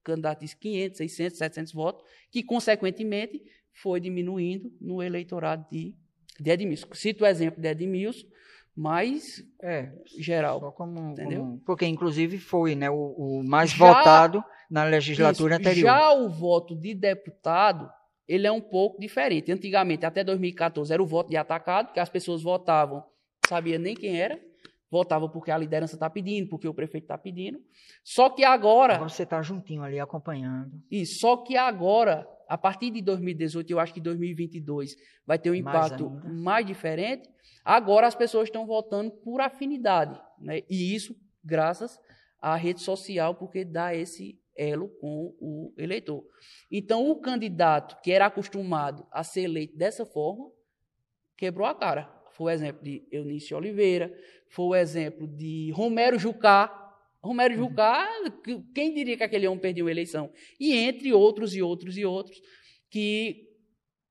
Candidatos 0.02 0.50
de 0.50 0.56
500, 0.56 0.96
600, 0.96 1.38
700 1.38 1.72
votos, 1.72 2.04
que, 2.30 2.42
consequentemente, 2.42 3.42
foi 3.82 4.00
diminuindo 4.00 4.72
no 4.80 5.02
eleitorado 5.02 5.66
de, 5.70 5.94
de 6.38 6.50
Edmilson. 6.50 6.88
Cito 6.92 7.24
o 7.24 7.26
exemplo 7.26 7.60
de 7.60 7.68
Edmilson, 7.68 8.26
mais 8.74 9.44
é, 9.62 9.92
geral. 10.18 10.72
Como, 10.72 11.10
entendeu? 11.10 11.40
Como, 11.40 11.60
porque, 11.60 11.86
inclusive, 11.86 12.38
foi 12.38 12.74
né, 12.74 12.90
o, 12.90 13.14
o 13.16 13.42
mais 13.44 13.70
já, 13.70 13.86
votado 13.86 14.44
na 14.70 14.84
legislatura 14.84 15.54
isso, 15.54 15.60
anterior. 15.60 15.86
Já 15.86 16.12
o 16.12 16.28
voto 16.28 16.76
de 16.76 16.94
deputado, 16.94 17.90
ele 18.26 18.46
é 18.46 18.52
um 18.52 18.60
pouco 18.60 19.00
diferente. 19.00 19.50
Antigamente, 19.50 20.06
até 20.06 20.22
2014, 20.22 20.92
era 20.92 21.02
o 21.02 21.06
voto 21.06 21.30
de 21.30 21.36
atacado, 21.36 21.92
que 21.92 22.00
as 22.00 22.08
pessoas 22.08 22.42
votavam, 22.42 23.04
sabia 23.48 23.78
nem 23.78 23.94
quem 23.94 24.20
era, 24.20 24.40
votavam 24.90 25.28
porque 25.28 25.50
a 25.50 25.58
liderança 25.58 25.94
está 25.94 26.08
pedindo, 26.08 26.48
porque 26.48 26.68
o 26.68 26.74
prefeito 26.74 27.04
está 27.04 27.18
pedindo. 27.18 27.60
Só 28.04 28.30
que 28.30 28.44
agora... 28.44 28.94
Agora 28.94 29.08
você 29.08 29.24
está 29.24 29.42
juntinho 29.42 29.82
ali, 29.82 30.00
acompanhando. 30.00 30.72
Isso, 30.90 31.20
só 31.20 31.36
que 31.38 31.56
agora, 31.56 32.26
a 32.48 32.56
partir 32.56 32.90
de 32.90 33.02
2018, 33.02 33.70
eu 33.70 33.78
acho 33.78 33.92
que 33.92 34.00
2022 34.00 34.96
vai 35.26 35.38
ter 35.38 35.50
um 35.50 35.54
impacto 35.54 36.10
mais, 36.10 36.40
mais 36.40 36.66
diferente, 36.66 37.28
Agora 37.68 38.06
as 38.06 38.14
pessoas 38.14 38.48
estão 38.48 38.64
votando 38.64 39.10
por 39.10 39.42
afinidade, 39.42 40.18
né? 40.38 40.62
e 40.70 40.94
isso 40.94 41.14
graças 41.44 42.00
à 42.40 42.56
rede 42.56 42.80
social, 42.80 43.34
porque 43.34 43.62
dá 43.62 43.94
esse 43.94 44.40
elo 44.56 44.88
com 44.98 45.36
o 45.38 45.74
eleitor. 45.76 46.24
Então, 46.70 47.10
o 47.10 47.20
candidato 47.20 48.00
que 48.02 48.10
era 48.10 48.24
acostumado 48.24 49.06
a 49.12 49.22
ser 49.22 49.42
eleito 49.42 49.76
dessa 49.76 50.06
forma, 50.06 50.50
quebrou 51.36 51.66
a 51.66 51.74
cara. 51.74 52.10
Foi 52.32 52.46
o 52.46 52.54
exemplo 52.54 52.82
de 52.82 53.06
Eunício 53.12 53.54
Oliveira, 53.54 54.18
foi 54.48 54.64
o 54.64 54.74
exemplo 54.74 55.28
de 55.28 55.70
Romero 55.72 56.18
Jucá, 56.18 56.87
Romero 57.22 57.54
uhum. 57.54 57.68
Jucá, 57.68 58.08
quem 58.74 58.94
diria 58.94 59.16
que 59.16 59.24
aquele 59.24 59.46
homem 59.46 59.60
perdeu 59.60 59.86
a 59.86 59.90
eleição? 59.90 60.32
E 60.58 60.74
entre 60.74 61.12
outros 61.12 61.54
e 61.54 61.62
outros 61.62 61.96
e 61.96 62.04
outros 62.04 62.40
que 62.90 63.48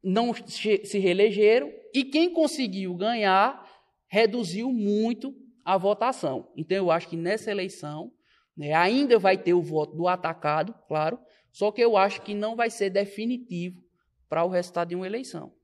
não 0.03 0.33
se 0.33 0.99
reelegeram 0.99 1.71
e 1.93 2.03
quem 2.03 2.31
conseguiu 2.31 2.93
ganhar 2.95 3.65
reduziu 4.07 4.71
muito 4.71 5.33
a 5.63 5.77
votação. 5.77 6.51
Então 6.55 6.77
eu 6.77 6.91
acho 6.91 7.09
que 7.09 7.17
nessa 7.17 7.51
eleição 7.51 8.11
né, 8.55 8.73
ainda 8.73 9.19
vai 9.19 9.37
ter 9.37 9.53
o 9.53 9.61
voto 9.61 9.95
do 9.95 10.07
atacado, 10.07 10.73
claro, 10.87 11.19
só 11.51 11.71
que 11.71 11.81
eu 11.81 11.97
acho 11.97 12.21
que 12.21 12.33
não 12.33 12.55
vai 12.55 12.69
ser 12.69 12.89
definitivo 12.89 13.81
para 14.29 14.43
o 14.43 14.49
resultado 14.49 14.89
de 14.89 14.95
uma 14.95 15.07
eleição. 15.07 15.56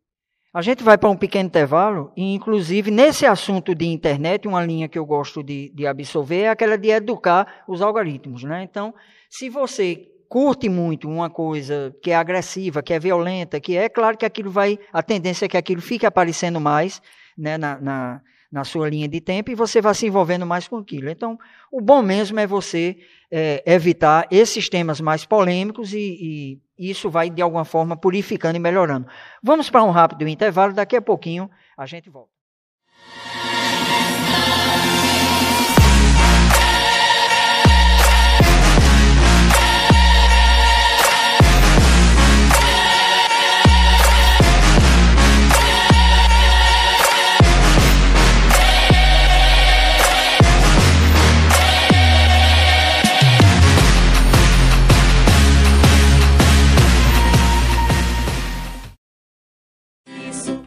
A 0.53 0.61
gente 0.61 0.83
vai 0.83 0.99
para 0.99 1.09
um 1.09 1.17
pequeno 1.17 1.47
intervalo 1.47 2.11
e, 2.15 2.35
inclusive, 2.35 2.91
nesse 2.91 3.25
assunto 3.25 3.73
de 3.73 3.87
internet, 3.87 4.47
uma 4.47 4.63
linha 4.63 4.87
que 4.87 4.99
eu 4.99 5.05
gosto 5.05 5.41
de, 5.41 5.71
de 5.73 5.87
absorver 5.87 6.41
é 6.41 6.49
aquela 6.49 6.77
de 6.77 6.89
educar 6.89 7.63
os 7.67 7.81
algoritmos. 7.81 8.43
Né? 8.43 8.61
Então, 8.61 8.93
se 9.27 9.49
você 9.49 10.07
curte 10.29 10.69
muito 10.69 11.09
uma 11.09 11.27
coisa 11.27 11.95
que 12.03 12.11
é 12.11 12.15
agressiva, 12.15 12.83
que 12.83 12.93
é 12.93 12.99
violenta, 12.99 13.59
que 13.59 13.75
é 13.75 13.89
claro 13.89 14.15
que 14.15 14.25
aquilo 14.25 14.51
vai, 14.51 14.77
a 14.91 15.01
tendência 15.01 15.45
é 15.45 15.49
que 15.49 15.57
aquilo 15.57 15.81
fique 15.81 16.05
aparecendo 16.05 16.61
mais 16.61 17.01
né, 17.35 17.57
na, 17.57 17.79
na, 17.81 18.21
na 18.53 18.63
sua 18.63 18.87
linha 18.87 19.07
de 19.07 19.19
tempo 19.19 19.49
e 19.49 19.55
você 19.55 19.81
vai 19.81 19.95
se 19.95 20.05
envolvendo 20.05 20.45
mais 20.45 20.67
com 20.67 20.77
aquilo. 20.77 21.09
Então, 21.09 21.39
o 21.71 21.81
bom 21.81 22.03
mesmo 22.03 22.39
é 22.39 22.45
você 22.45 22.97
é, 23.31 23.63
evitar 23.65 24.27
esses 24.29 24.69
temas 24.69 25.01
mais 25.01 25.25
polêmicos 25.25 25.91
e, 25.91 26.59
e, 26.77 26.91
isso 26.91 27.09
vai, 27.09 27.31
de 27.31 27.41
alguma 27.41 27.65
forma, 27.65 27.97
purificando 27.97 28.55
e 28.55 28.59
melhorando. 28.59 29.07
Vamos 29.41 29.71
para 29.71 29.83
um 29.83 29.89
rápido 29.89 30.27
intervalo, 30.27 30.71
daqui 30.71 30.95
a 30.95 31.01
pouquinho 31.01 31.49
a 31.75 31.87
gente 31.87 32.11
volta. 32.11 32.29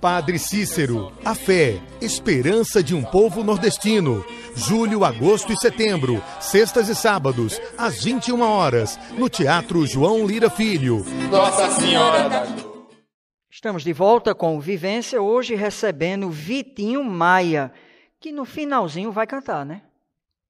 Padre 0.06 0.38
Cícero, 0.38 1.12
a 1.24 1.34
fé, 1.34 1.82
esperança 2.00 2.80
de 2.80 2.94
um 2.94 3.02
povo 3.02 3.42
nordestino. 3.42 4.24
Julho, 4.54 5.04
agosto 5.04 5.52
e 5.52 5.56
setembro, 5.56 6.22
sextas 6.38 6.88
e 6.88 6.94
sábados, 6.94 7.60
às 7.76 8.04
21 8.04 8.40
horas, 8.40 8.96
no 9.18 9.28
Teatro 9.28 9.84
João 9.84 10.24
Lira 10.24 10.48
Filho. 10.48 11.04
Nossa 11.28 11.72
Senhora 11.72 12.28
da 12.28 12.46
Estamos 13.50 13.82
de 13.82 13.92
volta 13.92 14.32
com 14.32 14.56
o 14.56 14.60
Vivência, 14.60 15.20
hoje 15.20 15.56
recebendo 15.56 16.30
Vitinho 16.30 17.02
Maia, 17.02 17.72
que 18.20 18.30
no 18.30 18.44
finalzinho 18.44 19.10
vai 19.10 19.26
cantar, 19.26 19.66
né? 19.66 19.82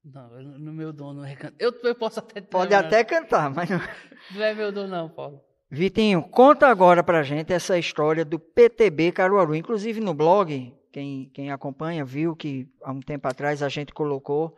Não, 0.04 0.28
no 0.58 0.72
meu 0.74 0.92
dom 0.92 1.14
não 1.14 1.24
é 1.24 1.34
cantar. 1.34 1.56
Eu, 1.58 1.72
eu 1.82 1.94
posso 1.94 2.18
até. 2.18 2.42
Pode 2.42 2.74
até 2.74 3.02
cantar, 3.02 3.48
mas 3.48 3.70
não. 3.70 3.80
Não 4.34 4.42
é 4.44 4.54
meu 4.54 4.70
dom, 4.70 4.86
não, 4.86 5.08
Paulo. 5.08 5.45
Vitinho, 5.68 6.22
conta 6.22 6.68
agora 6.68 7.02
pra 7.02 7.24
gente 7.24 7.52
essa 7.52 7.76
história 7.76 8.24
do 8.24 8.38
PTB 8.38 9.10
Caruaru. 9.10 9.54
Inclusive 9.54 10.00
no 10.00 10.14
blog, 10.14 10.72
quem, 10.92 11.28
quem 11.34 11.50
acompanha 11.50 12.04
viu 12.04 12.36
que 12.36 12.68
há 12.82 12.92
um 12.92 13.00
tempo 13.00 13.26
atrás 13.26 13.62
a 13.62 13.68
gente 13.68 13.92
colocou 13.92 14.56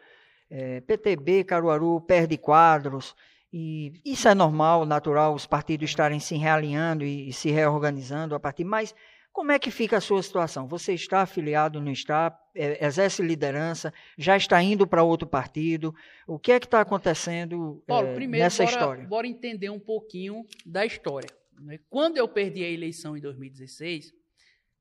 é, 0.51 0.81
PTB 0.83 1.45
Caruaru 1.45 2.01
perde 2.03 2.37
quadros. 2.37 3.17
E 3.51 3.95
isso 4.05 4.29
é 4.29 4.35
normal, 4.35 4.85
natural, 4.85 5.35
os 5.35 5.47
partidos 5.47 5.89
estarem 5.89 6.21
se 6.21 6.37
realinhando 6.37 7.05
e, 7.05 7.31
e 7.31 7.33
se 7.33 7.51
reorganizando 7.51 8.35
a 8.35 8.41
partir. 8.41 8.65
Mas 8.65 8.95
como 9.39 9.53
é 9.53 9.59
que 9.61 9.71
fica 9.71 9.99
a 9.99 10.01
sua 10.01 10.21
situação? 10.21 10.67
Você 10.67 10.95
está 10.95 11.23
afiliado, 11.23 11.81
não 11.81 11.93
está? 11.93 12.37
É, 12.57 12.85
exerce 12.85 13.23
liderança? 13.23 13.95
Já 14.17 14.37
está 14.37 14.61
indo 14.61 14.85
para 14.85 15.05
outro 15.05 15.29
partido? 15.29 15.95
O 16.27 16.41
que 16.41 16.51
é 16.51 16.59
que 16.59 16.67
está 16.67 16.81
acontecendo 16.81 17.81
Paulo, 17.87 18.09
é, 18.09 18.15
primeiro, 18.15 18.43
nessa 18.43 18.65
bora, 18.65 18.75
história? 18.75 19.05
Bora 19.07 19.29
entender 19.29 19.71
um 19.71 19.79
pouquinho 19.79 20.45
da 20.67 20.85
história. 20.85 21.31
Né? 21.57 21.79
Quando 21.89 22.17
eu 22.17 22.27
perdi 22.27 22.65
a 22.65 22.69
eleição 22.69 23.17
em 23.17 23.21
2016, 23.21 24.13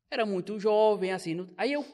era 0.10 0.26
muito 0.26 0.60
jovem, 0.60 1.12
assim. 1.12 1.36
No, 1.36 1.54
aí 1.56 1.74
eu 1.74 1.86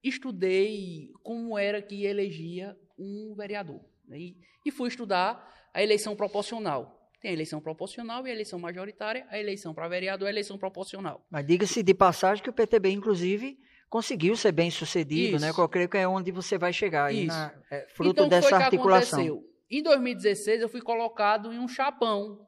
estudei 0.00 1.10
como 1.24 1.58
era 1.58 1.82
que 1.82 2.04
elegia 2.04 2.78
um 2.96 3.34
vereador. 3.34 3.80
Né? 4.06 4.20
E, 4.20 4.36
e 4.64 4.70
fui 4.70 4.86
estudar 4.86 5.44
a 5.74 5.82
eleição 5.82 6.14
proporcional. 6.14 7.01
Tem 7.22 7.30
a 7.30 7.34
eleição 7.34 7.60
proporcional 7.60 8.26
e 8.26 8.30
a 8.30 8.32
eleição 8.32 8.58
majoritária, 8.58 9.24
a 9.30 9.38
eleição 9.38 9.72
para 9.72 9.86
vereador 9.86 10.26
e 10.26 10.28
a 10.28 10.32
eleição 10.32 10.58
proporcional. 10.58 11.24
Mas 11.30 11.46
diga-se 11.46 11.80
de 11.80 11.94
passagem 11.94 12.42
que 12.42 12.50
o 12.50 12.52
PTB, 12.52 12.90
inclusive, 12.90 13.56
conseguiu 13.88 14.34
ser 14.34 14.50
bem 14.50 14.72
sucedido, 14.72 15.38
né? 15.38 15.52
Eu 15.56 15.68
creio 15.68 15.88
que 15.88 15.98
é 15.98 16.08
onde 16.08 16.32
você 16.32 16.58
vai 16.58 16.72
chegar, 16.72 17.04
aí 17.04 17.26
na, 17.26 17.54
é, 17.70 17.86
fruto 17.94 18.10
então, 18.10 18.28
dessa 18.28 18.56
articulação. 18.56 19.20
Aconteceu? 19.20 19.52
Em 19.70 19.82
2016, 19.82 20.62
eu 20.62 20.68
fui 20.68 20.82
colocado 20.82 21.52
em 21.52 21.60
um 21.60 21.68
chapão, 21.68 22.44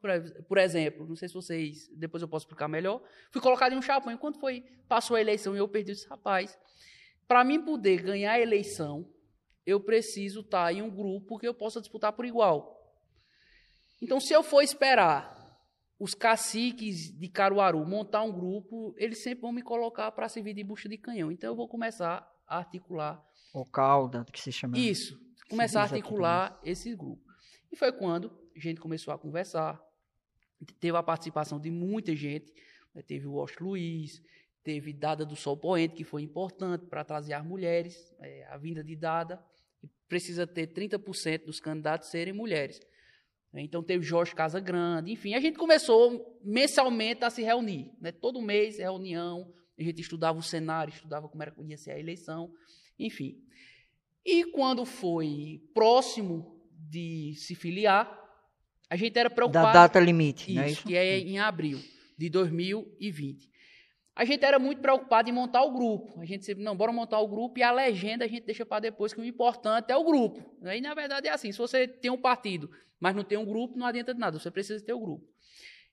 por 0.47 0.57
exemplo. 0.57 1.07
Não 1.07 1.15
sei 1.15 1.29
se 1.29 1.33
vocês. 1.33 1.89
Depois 1.95 2.21
eu 2.21 2.27
posso 2.27 2.43
explicar 2.43 2.67
melhor. 2.67 3.01
Fui 3.31 3.41
colocado 3.41 3.73
em 3.73 3.77
um 3.77 3.81
chapão. 3.81 4.11
Enquanto 4.11 4.39
foi, 4.39 4.63
passou 4.89 5.15
a 5.15 5.21
eleição 5.21 5.55
e 5.55 5.57
eu 5.57 5.67
perdi 5.67 5.93
esse 5.93 6.07
rapaz. 6.07 6.55
Para 7.27 7.43
mim 7.43 7.61
poder 7.61 8.03
ganhar 8.03 8.33
a 8.33 8.39
eleição, 8.39 9.09
eu 9.65 9.79
preciso 9.79 10.41
estar 10.41 10.71
em 10.73 10.81
um 10.81 10.89
grupo 10.89 11.39
que 11.39 11.47
eu 11.47 11.53
possa 11.53 11.79
disputar 11.79 12.11
por 12.11 12.25
igual. 12.25 12.74
Então, 14.01 14.19
se 14.19 14.33
eu 14.33 14.43
for 14.43 14.61
esperar 14.61 15.33
os 15.99 16.13
caciques 16.13 17.17
de 17.17 17.27
Caruaru 17.29 17.85
montar 17.85 18.23
um 18.23 18.31
grupo, 18.31 18.93
eles 18.97 19.23
sempre 19.23 19.41
vão 19.41 19.51
me 19.51 19.61
colocar 19.61 20.11
para 20.11 20.27
servir 20.27 20.53
de 20.53 20.63
bucha 20.63 20.89
de 20.89 20.97
canhão. 20.97 21.31
Então, 21.31 21.49
eu 21.49 21.55
vou 21.55 21.67
começar 21.67 22.29
a 22.47 22.57
articular. 22.57 23.23
O 23.53 23.65
cauda, 23.65 24.25
que 24.31 24.41
se 24.41 24.51
chama. 24.51 24.77
Isso. 24.77 25.19
Começar 25.49 25.81
a 25.81 25.83
articular 25.83 26.59
esse 26.63 26.93
grupo. 26.95 27.23
E 27.71 27.75
foi 27.75 27.91
quando 27.91 28.31
a 28.55 28.59
gente 28.59 28.79
começou 28.79 29.13
a 29.13 29.17
conversar. 29.17 29.81
Teve 30.79 30.97
a 30.97 31.03
participação 31.03 31.59
de 31.59 31.69
muita 31.69 32.15
gente. 32.15 32.53
Né? 32.93 33.01
Teve 33.01 33.27
o 33.27 33.33
Washington 33.33 33.65
Luiz, 33.65 34.21
teve 34.63 34.91
Dada 34.93 35.25
do 35.25 35.35
Sol 35.35 35.55
Poente, 35.55 35.95
que 35.95 36.03
foi 36.03 36.21
importante 36.21 36.85
para 36.87 37.03
trazer 37.03 37.33
as 37.33 37.45
mulheres, 37.45 38.13
é, 38.19 38.45
a 38.47 38.57
vinda 38.57 38.83
de 38.83 38.95
Dada. 38.95 39.43
Precisa 40.07 40.47
ter 40.47 40.67
30% 40.67 41.45
dos 41.45 41.59
candidatos 41.59 42.09
serem 42.09 42.33
mulheres. 42.33 42.79
Né? 43.55 43.61
Então 43.61 43.81
teve 43.81 44.03
Jorge 44.03 44.35
Casa 44.35 44.59
Grande, 44.59 45.13
enfim, 45.13 45.33
a 45.33 45.39
gente 45.39 45.57
começou 45.57 46.37
mensalmente 46.43 47.23
a 47.23 47.29
se 47.29 47.41
reunir, 47.41 47.89
né? 48.01 48.11
todo 48.11 48.41
mês 48.41 48.79
reunião, 48.79 49.49
a 49.79 49.81
gente 49.81 50.01
estudava 50.01 50.37
o 50.37 50.43
cenário, 50.43 50.93
estudava 50.93 51.29
como 51.29 51.41
era 51.41 51.51
que 51.51 51.63
ia 51.63 51.77
ser 51.77 51.91
a 51.91 51.99
eleição, 51.99 52.51
enfim. 52.99 53.37
E 54.25 54.43
quando 54.51 54.83
foi 54.83 55.61
próximo 55.73 56.59
de 56.69 57.33
se 57.37 57.55
filiar, 57.55 58.21
a 58.89 58.97
gente 58.97 59.17
era 59.17 59.29
preocupado. 59.29 59.67
Da 59.67 59.71
data 59.71 60.01
limite, 60.01 60.51
isso, 60.51 60.59
é 60.59 60.71
isso? 60.71 60.83
que 60.83 60.95
é 60.97 61.17
em 61.17 61.39
abril 61.39 61.79
de 62.17 62.29
2020. 62.29 63.49
A 64.15 64.23
gente 64.23 64.45
era 64.45 64.57
muito 64.57 64.81
preocupado 64.81 65.29
em 65.29 65.33
montar 65.33 65.61
o 65.63 65.73
grupo. 65.73 66.21
A 66.21 66.25
gente 66.25 66.45
sempre, 66.45 66.63
não, 66.63 66.75
bora 66.75 66.91
montar 66.91 67.19
o 67.19 67.27
grupo 67.27 67.59
e 67.59 67.63
a 67.63 67.71
legenda 67.71 68.23
a 68.23 68.27
gente 68.27 68.45
deixa 68.45 68.65
para 68.65 68.79
depois, 68.79 69.13
que 69.13 69.19
o 69.19 69.25
importante 69.25 69.91
é 69.91 69.97
o 69.97 70.05
grupo. 70.05 70.55
E 70.63 70.79
na 70.79 70.93
verdade 70.93 71.27
é 71.27 71.31
assim: 71.31 71.51
se 71.51 71.57
você 71.57 71.85
tem 71.85 72.09
um 72.09 72.17
partido, 72.17 72.71
mas 72.99 73.13
não 73.13 73.23
tem 73.23 73.37
um 73.37 73.45
grupo, 73.45 73.77
não 73.77 73.85
adianta 73.85 74.13
de 74.13 74.19
nada, 74.19 74.39
você 74.39 74.49
precisa 74.49 74.83
ter 74.83 74.93
o 74.93 74.97
um 74.97 75.01
grupo. 75.01 75.27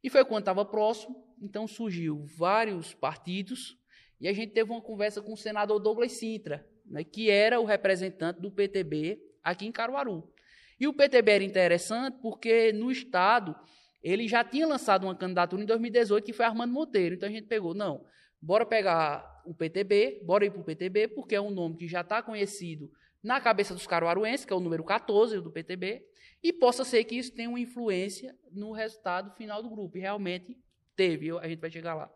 E 0.02 0.08
foi 0.08 0.24
quando 0.24 0.42
estava 0.42 0.64
próximo, 0.64 1.26
então 1.40 1.66
surgiu 1.66 2.24
vários 2.36 2.94
partidos 2.94 3.76
e 4.20 4.28
a 4.28 4.32
gente 4.32 4.52
teve 4.52 4.70
uma 4.70 4.80
conversa 4.80 5.20
com 5.20 5.32
o 5.32 5.36
senador 5.36 5.80
Douglas 5.80 6.12
Sintra, 6.12 6.64
né, 6.86 7.02
que 7.02 7.28
era 7.28 7.60
o 7.60 7.64
representante 7.64 8.40
do 8.40 8.52
PTB 8.52 9.20
aqui 9.42 9.66
em 9.66 9.72
Caruaru. 9.72 10.32
E 10.78 10.86
o 10.86 10.92
PTB 10.92 11.30
era 11.30 11.44
interessante 11.44 12.18
porque 12.20 12.72
no 12.72 12.90
estado 12.90 13.56
ele 14.02 14.26
já 14.26 14.42
tinha 14.42 14.66
lançado 14.66 15.04
uma 15.04 15.14
candidatura 15.14 15.62
em 15.62 15.66
2018 15.66 16.24
que 16.24 16.32
foi 16.32 16.44
Armando 16.44 16.72
Monteiro. 16.72 17.14
Então 17.14 17.28
a 17.28 17.32
gente 17.32 17.46
pegou, 17.46 17.74
não, 17.74 18.04
bora 18.40 18.66
pegar 18.66 19.42
o 19.46 19.54
PTB, 19.54 20.22
bora 20.24 20.44
ir 20.44 20.50
para 20.50 20.60
o 20.60 20.64
PTB, 20.64 21.08
porque 21.08 21.34
é 21.34 21.40
um 21.40 21.50
nome 21.50 21.76
que 21.76 21.86
já 21.86 22.00
está 22.00 22.22
conhecido 22.22 22.90
na 23.22 23.40
cabeça 23.40 23.72
dos 23.72 23.86
caruaruenses, 23.86 24.44
que 24.44 24.52
é 24.52 24.56
o 24.56 24.60
número 24.60 24.82
14 24.82 25.40
do 25.40 25.50
PTB, 25.50 26.04
e 26.42 26.52
possa 26.52 26.84
ser 26.84 27.04
que 27.04 27.14
isso 27.14 27.32
tenha 27.32 27.48
uma 27.48 27.60
influência 27.60 28.36
no 28.50 28.72
resultado 28.72 29.30
final 29.36 29.62
do 29.62 29.70
grupo. 29.70 29.96
E 29.96 30.00
realmente 30.00 30.58
teve, 30.96 31.30
a 31.38 31.48
gente 31.48 31.60
vai 31.60 31.70
chegar 31.70 31.94
lá. 31.94 32.12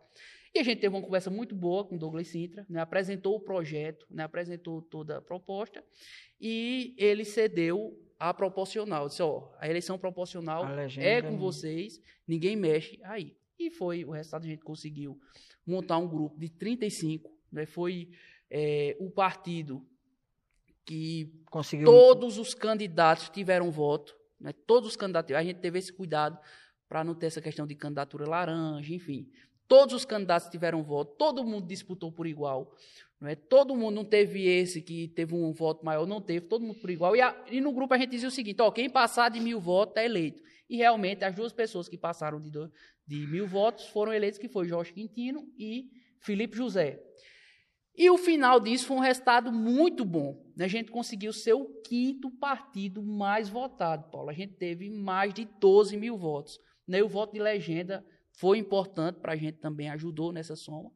E 0.57 0.59
a 0.59 0.63
gente 0.63 0.79
teve 0.79 0.95
uma 0.95 1.03
conversa 1.03 1.29
muito 1.29 1.53
boa 1.53 1.85
com 1.85 1.95
o 1.95 1.99
Douglas 1.99 2.29
Sintra, 2.29 2.65
né, 2.67 2.81
apresentou 2.81 3.35
o 3.35 3.39
projeto, 3.39 4.07
né, 4.09 4.23
apresentou 4.23 4.81
toda 4.81 5.19
a 5.19 5.21
proposta, 5.21 5.83
e 6.41 6.95
ele 6.97 7.23
cedeu 7.23 7.95
a 8.17 8.33
proporcional. 8.33 9.07
Disse, 9.07 9.21
ó, 9.21 9.51
a 9.59 9.69
eleição 9.69 9.99
proporcional 9.99 10.63
a 10.65 10.87
é 10.97 11.21
com 11.21 11.37
vocês, 11.37 12.01
ninguém 12.27 12.55
mexe 12.55 12.99
aí. 13.03 13.37
E 13.59 13.69
foi 13.69 14.03
o 14.03 14.09
resultado, 14.09 14.45
a 14.45 14.47
gente 14.47 14.63
conseguiu 14.63 15.19
montar 15.63 15.99
um 15.99 16.07
grupo 16.07 16.39
de 16.39 16.49
35, 16.49 17.31
né, 17.51 17.67
foi 17.67 18.09
é, 18.49 18.97
o 18.99 19.11
partido 19.11 19.85
que 20.83 21.31
Conseguiu. 21.51 21.85
todos 21.85 22.39
os 22.39 22.55
candidatos 22.55 23.29
tiveram 23.29 23.69
voto, 23.69 24.17
né? 24.41 24.53
todos 24.65 24.89
os 24.89 24.95
candidatos, 24.95 25.35
a 25.35 25.43
gente 25.43 25.59
teve 25.59 25.77
esse 25.77 25.93
cuidado 25.93 26.39
para 26.87 27.03
não 27.03 27.13
ter 27.13 27.27
essa 27.27 27.41
questão 27.41 27.67
de 27.67 27.75
candidatura 27.75 28.27
laranja, 28.27 28.93
enfim. 28.93 29.29
Todos 29.67 29.93
os 29.93 30.05
candidatos 30.05 30.49
tiveram 30.49 30.81
voto, 30.81 31.15
todo 31.17 31.43
mundo 31.43 31.67
disputou 31.67 32.11
por 32.11 32.25
igual. 32.25 32.73
Não 33.19 33.27
é? 33.27 33.35
Todo 33.35 33.75
mundo 33.75 33.95
não 33.95 34.05
teve 34.05 34.45
esse 34.45 34.81
que 34.81 35.07
teve 35.09 35.33
um 35.33 35.51
voto 35.51 35.83
maior, 35.83 36.05
não 36.05 36.21
teve, 36.21 36.41
todo 36.47 36.61
mundo 36.61 36.79
por 36.79 36.89
igual. 36.89 37.15
E, 37.15 37.21
a, 37.21 37.35
e 37.49 37.59
no 37.59 37.71
grupo 37.71 37.93
a 37.93 37.97
gente 37.97 38.11
dizia 38.11 38.27
o 38.27 38.31
seguinte: 38.31 38.61
ó, 38.61 38.71
quem 38.71 38.89
passar 38.89 39.29
de 39.29 39.39
mil 39.39 39.59
votos 39.59 39.97
é 39.97 40.05
eleito. 40.05 40.41
E 40.69 40.77
realmente 40.77 41.23
as 41.23 41.33
duas 41.33 41.51
pessoas 41.51 41.89
que 41.89 41.97
passaram 41.97 42.39
de, 42.39 42.51
de 43.05 43.27
mil 43.27 43.47
votos 43.47 43.87
foram 43.87 44.13
eleitos, 44.13 44.39
que 44.39 44.47
foi 44.47 44.67
Jorge 44.67 44.93
Quintino 44.93 45.47
e 45.57 45.89
Felipe 46.19 46.55
José. 46.55 47.01
E 47.97 48.11
o 48.11 48.17
final 48.17 48.59
disso 48.59 48.85
foi 48.85 48.97
um 48.97 49.01
resultado 49.01 49.51
muito 49.51 50.05
bom. 50.05 50.45
Né? 50.55 50.65
A 50.65 50.67
gente 50.67 50.91
conseguiu 50.91 51.33
ser 51.33 51.53
o 51.53 51.65
quinto 51.81 52.29
partido 52.29 53.01
mais 53.01 53.49
votado, 53.49 54.11
Paulo. 54.11 54.29
A 54.29 54.33
gente 54.33 54.53
teve 54.53 54.87
mais 54.87 55.33
de 55.33 55.45
12 55.59 55.97
mil 55.97 56.15
votos. 56.15 56.59
Né? 56.87 57.01
O 57.01 57.09
voto 57.09 57.33
de 57.33 57.39
legenda 57.39 58.05
foi 58.37 58.59
importante 58.59 59.19
para 59.19 59.33
a 59.33 59.35
gente 59.35 59.57
também, 59.57 59.89
ajudou 59.89 60.31
nessa 60.31 60.55
soma. 60.55 60.91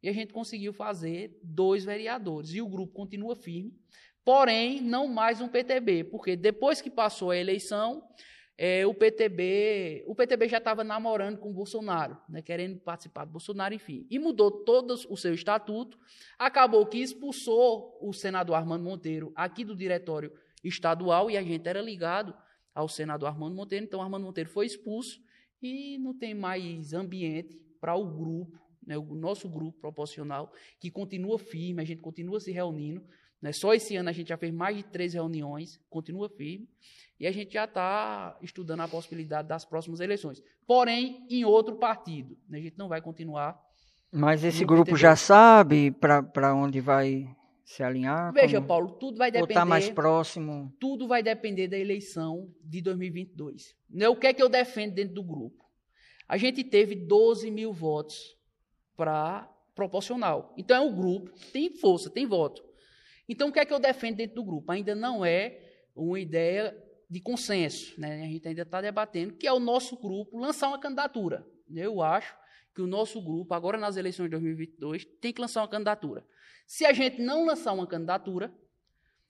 E 0.00 0.08
a 0.08 0.12
gente 0.12 0.32
conseguiu 0.32 0.72
fazer 0.72 1.36
dois 1.42 1.84
vereadores. 1.84 2.54
E 2.54 2.62
o 2.62 2.68
grupo 2.68 2.92
continua 2.92 3.34
firme, 3.34 3.76
porém, 4.24 4.80
não 4.80 5.08
mais 5.08 5.40
um 5.40 5.48
PTB, 5.48 6.04
porque 6.04 6.36
depois 6.36 6.80
que 6.80 6.88
passou 6.88 7.32
a 7.32 7.36
eleição, 7.36 8.06
é, 8.56 8.86
o 8.86 8.94
PTB, 8.94 10.04
o 10.06 10.14
PTB 10.14 10.48
já 10.48 10.58
estava 10.58 10.84
namorando 10.84 11.38
com 11.38 11.50
o 11.50 11.52
Bolsonaro, 11.52 12.16
né, 12.28 12.40
querendo 12.40 12.78
participar 12.78 13.24
do 13.24 13.32
Bolsonaro, 13.32 13.74
enfim, 13.74 14.06
e 14.08 14.16
mudou 14.16 14.52
todo 14.52 14.94
o 15.08 15.16
seu 15.16 15.34
estatuto. 15.34 15.98
Acabou 16.38 16.86
que 16.86 16.98
expulsou 16.98 17.98
o 18.00 18.12
senador 18.12 18.54
Armando 18.54 18.84
Monteiro 18.84 19.32
aqui 19.34 19.64
do 19.64 19.74
diretório 19.74 20.32
estadual 20.62 21.28
e 21.28 21.36
a 21.36 21.42
gente 21.42 21.68
era 21.68 21.82
ligado 21.82 22.32
ao 22.72 22.88
senador 22.88 23.28
Armando 23.28 23.56
Monteiro, 23.56 23.84
então 23.84 24.00
Armando 24.00 24.26
Monteiro 24.26 24.48
foi 24.48 24.66
expulso 24.66 25.24
e 25.66 25.98
não 25.98 26.12
tem 26.12 26.34
mais 26.34 26.92
ambiente 26.92 27.58
para 27.80 27.94
o 27.94 28.04
grupo, 28.04 28.58
né, 28.86 28.96
o 28.98 29.14
nosso 29.14 29.48
grupo 29.48 29.78
proporcional, 29.80 30.52
que 30.78 30.90
continua 30.90 31.38
firme, 31.38 31.82
a 31.82 31.84
gente 31.84 32.00
continua 32.00 32.40
se 32.40 32.52
reunindo. 32.52 33.02
Né, 33.40 33.52
só 33.52 33.74
esse 33.74 33.96
ano 33.96 34.08
a 34.08 34.12
gente 34.12 34.28
já 34.28 34.36
fez 34.36 34.52
mais 34.52 34.76
de 34.76 34.82
três 34.84 35.14
reuniões, 35.14 35.80
continua 35.90 36.28
firme, 36.28 36.68
e 37.18 37.26
a 37.26 37.32
gente 37.32 37.52
já 37.54 37.64
está 37.64 38.38
estudando 38.42 38.80
a 38.80 38.88
possibilidade 38.88 39.48
das 39.48 39.64
próximas 39.64 40.00
eleições. 40.00 40.42
Porém, 40.66 41.26
em 41.30 41.44
outro 41.44 41.76
partido. 41.76 42.36
Né, 42.48 42.58
a 42.58 42.62
gente 42.62 42.78
não 42.78 42.88
vai 42.88 43.00
continuar. 43.00 43.60
Mas 44.10 44.44
esse 44.44 44.64
grupo 44.64 44.96
já 44.96 45.16
sabe 45.16 45.90
para 45.90 46.54
onde 46.54 46.80
vai 46.80 47.34
se 47.64 47.82
alinhar? 47.82 48.32
Veja, 48.32 48.58
como... 48.58 48.68
Paulo, 48.68 48.92
tudo 48.92 49.16
vai 49.16 49.30
depender. 49.30 49.58
Ou 49.58 49.66
mais 49.66 49.88
próximo? 49.88 50.72
Tudo 50.78 51.08
vai 51.08 51.22
depender 51.22 51.66
da 51.66 51.78
eleição 51.78 52.52
de 52.62 52.80
2022. 52.82 53.74
Né, 53.88 54.08
o 54.08 54.16
que 54.16 54.26
é 54.26 54.34
que 54.34 54.42
eu 54.42 54.48
defendo 54.48 54.94
dentro 54.94 55.14
do 55.14 55.22
grupo? 55.22 55.64
A 56.28 56.36
gente 56.36 56.62
teve 56.62 56.94
12 56.94 57.50
mil 57.50 57.72
votos 57.72 58.36
para 58.96 59.50
proporcional. 59.74 60.54
Então 60.56 60.76
é 60.76 60.80
um 60.80 60.94
grupo, 60.94 61.30
tem 61.52 61.70
força, 61.70 62.10
tem 62.10 62.26
voto. 62.26 62.62
Então 63.28 63.48
o 63.48 63.52
que 63.52 63.58
é 63.58 63.64
que 63.64 63.72
eu 63.72 63.80
defendo 63.80 64.16
dentro 64.16 64.36
do 64.36 64.44
grupo? 64.44 64.70
Ainda 64.70 64.94
não 64.94 65.24
é 65.24 65.60
uma 65.94 66.20
ideia 66.20 66.76
de 67.08 67.20
consenso, 67.20 67.98
né? 67.98 68.22
A 68.24 68.26
gente 68.26 68.48
ainda 68.48 68.62
está 68.62 68.80
debatendo 68.80 69.34
que 69.34 69.46
é 69.46 69.52
o 69.52 69.60
nosso 69.60 69.96
grupo 70.00 70.38
lançar 70.38 70.68
uma 70.68 70.78
candidatura. 70.78 71.46
Eu 71.74 72.02
acho 72.02 72.36
que 72.74 72.82
o 72.82 72.86
nosso 72.86 73.22
grupo, 73.22 73.54
agora 73.54 73.78
nas 73.78 73.96
eleições 73.96 74.26
de 74.26 74.30
2022, 74.32 75.04
tem 75.20 75.32
que 75.32 75.40
lançar 75.40 75.62
uma 75.62 75.68
candidatura. 75.68 76.24
Se 76.66 76.84
a 76.84 76.92
gente 76.92 77.22
não 77.22 77.46
lançar 77.46 77.72
uma 77.72 77.86
candidatura, 77.86 78.52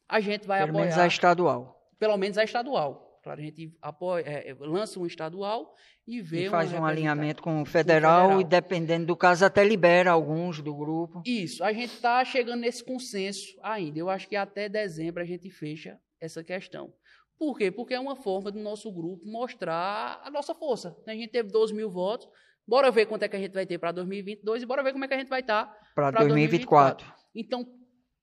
a 0.08 0.20
gente 0.20 0.46
vai 0.46 0.60
pelo 0.60 0.70
apoiar. 0.70 0.82
Pelo 0.82 0.84
menos 0.84 0.98
a 0.98 1.06
estadual. 1.06 1.92
Pelo 1.98 2.16
menos 2.16 2.38
a 2.38 2.44
estadual. 2.44 3.20
Claro, 3.22 3.40
a 3.40 3.42
gente 3.42 3.74
apoia, 3.80 4.22
é, 4.22 4.54
lança 4.60 5.00
um 5.00 5.06
estadual 5.06 5.74
e 6.06 6.20
vê 6.20 6.46
e 6.46 6.50
faz 6.50 6.70
um 6.74 6.84
alinhamento 6.84 7.42
com 7.42 7.62
o 7.62 7.64
federal, 7.64 8.24
federal, 8.24 8.40
e 8.40 8.44
dependendo 8.44 9.06
do 9.06 9.16
caso 9.16 9.46
até 9.46 9.64
libera 9.64 10.10
alguns 10.10 10.60
do 10.60 10.74
grupo. 10.74 11.22
Isso, 11.24 11.64
a 11.64 11.72
gente 11.72 11.94
está 11.94 12.22
chegando 12.22 12.60
nesse 12.60 12.84
consenso 12.84 13.56
ainda. 13.62 13.98
Eu 13.98 14.10
acho 14.10 14.28
que 14.28 14.36
até 14.36 14.68
dezembro 14.68 15.22
a 15.22 15.26
gente 15.26 15.48
fecha 15.48 15.98
essa 16.20 16.44
questão. 16.44 16.92
Por 17.38 17.56
quê? 17.56 17.70
Porque 17.70 17.94
é 17.94 18.00
uma 18.00 18.14
forma 18.14 18.50
do 18.50 18.60
nosso 18.60 18.92
grupo 18.92 19.26
mostrar 19.26 20.20
a 20.22 20.30
nossa 20.30 20.54
força. 20.54 20.94
A 21.06 21.12
gente 21.12 21.28
teve 21.28 21.50
12 21.50 21.72
mil 21.72 21.90
votos, 21.90 22.28
bora 22.66 22.90
ver 22.90 23.06
quanto 23.06 23.22
é 23.22 23.28
que 23.28 23.36
a 23.36 23.38
gente 23.38 23.52
vai 23.52 23.66
ter 23.66 23.78
para 23.78 23.92
2022 23.92 24.62
e 24.62 24.66
bora 24.66 24.82
ver 24.82 24.92
como 24.92 25.04
é 25.04 25.08
que 25.08 25.14
a 25.14 25.18
gente 25.18 25.28
vai 25.28 25.40
estar 25.40 25.66
tá 25.66 25.80
para 25.94 26.10
2024. 26.10 27.06
2024. 27.06 27.24
Então, 27.34 27.66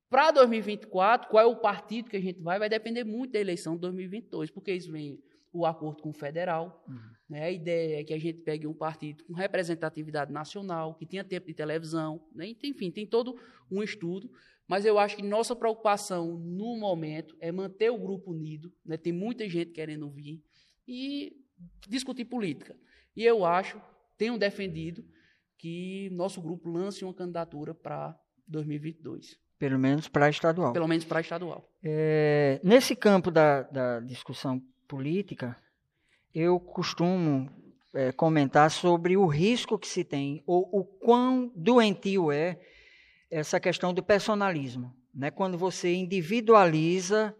para 0.09 0.31
2024, 0.31 1.29
qual 1.29 1.43
é 1.43 1.47
o 1.47 1.55
partido 1.55 2.09
que 2.09 2.17
a 2.17 2.21
gente 2.21 2.41
vai? 2.41 2.59
Vai 2.59 2.69
depender 2.69 3.03
muito 3.03 3.31
da 3.31 3.39
eleição 3.39 3.75
de 3.75 3.81
2022, 3.81 4.51
porque 4.51 4.73
isso 4.73 4.91
vem 4.91 5.17
o 5.53 5.65
acordo 5.65 6.01
com 6.01 6.09
o 6.09 6.13
federal. 6.13 6.83
Uhum. 6.87 6.99
Né? 7.29 7.43
A 7.43 7.51
ideia 7.51 8.01
é 8.01 8.03
que 8.03 8.13
a 8.13 8.19
gente 8.19 8.39
pegue 8.39 8.67
um 8.67 8.73
partido 8.73 9.23
com 9.23 9.33
representatividade 9.33 10.31
nacional, 10.31 10.95
que 10.95 11.05
tenha 11.05 11.23
tempo 11.23 11.47
de 11.47 11.53
televisão, 11.53 12.21
né? 12.33 12.53
enfim, 12.63 12.91
tem 12.91 13.05
todo 13.05 13.39
um 13.69 13.81
estudo. 13.81 14.29
Mas 14.67 14.85
eu 14.85 14.97
acho 14.97 15.17
que 15.17 15.23
nossa 15.23 15.55
preocupação 15.55 16.37
no 16.37 16.77
momento 16.77 17.35
é 17.39 17.51
manter 17.51 17.89
o 17.89 17.97
grupo 17.97 18.31
unido. 18.31 18.71
Né? 18.85 18.95
Tem 18.95 19.11
muita 19.11 19.47
gente 19.49 19.71
querendo 19.71 20.09
vir 20.09 20.41
e 20.87 21.33
discutir 21.87 22.25
política. 22.25 22.75
E 23.15 23.25
eu 23.25 23.43
acho, 23.43 23.81
tenho 24.21 24.37
defendido, 24.37 25.03
que 25.57 26.07
nosso 26.11 26.39
grupo 26.39 26.69
lance 26.69 27.03
uma 27.03 27.11
candidatura 27.11 27.73
para 27.73 28.15
2022. 28.47 29.35
Pelo 29.57 29.79
menos 29.79 30.07
para 30.07 30.29
estadual. 30.29 30.73
Pelo 30.73 30.87
menos 30.87 31.05
para 31.05 31.21
estadual. 31.21 31.67
É, 31.83 32.61
nesse 32.63 32.95
campo 32.95 33.31
da, 33.31 33.63
da 33.63 33.99
discussão 33.99 34.61
política, 34.87 35.57
eu 36.35 36.59
costumo 36.59 37.49
é, 37.95 38.11
comentar 38.11 38.69
sobre 38.69 39.17
o 39.17 39.25
risco 39.25 39.79
que 39.79 39.87
se 39.87 40.03
tem, 40.03 40.43
ou 40.45 40.69
o 40.71 40.85
quão 40.85 41.51
doentio 41.55 42.31
é 42.31 42.59
essa 43.31 43.59
questão 43.59 43.91
do 43.91 44.03
personalismo. 44.03 44.95
Né? 45.11 45.31
Quando 45.31 45.57
você 45.57 45.95
individualiza 45.95 47.35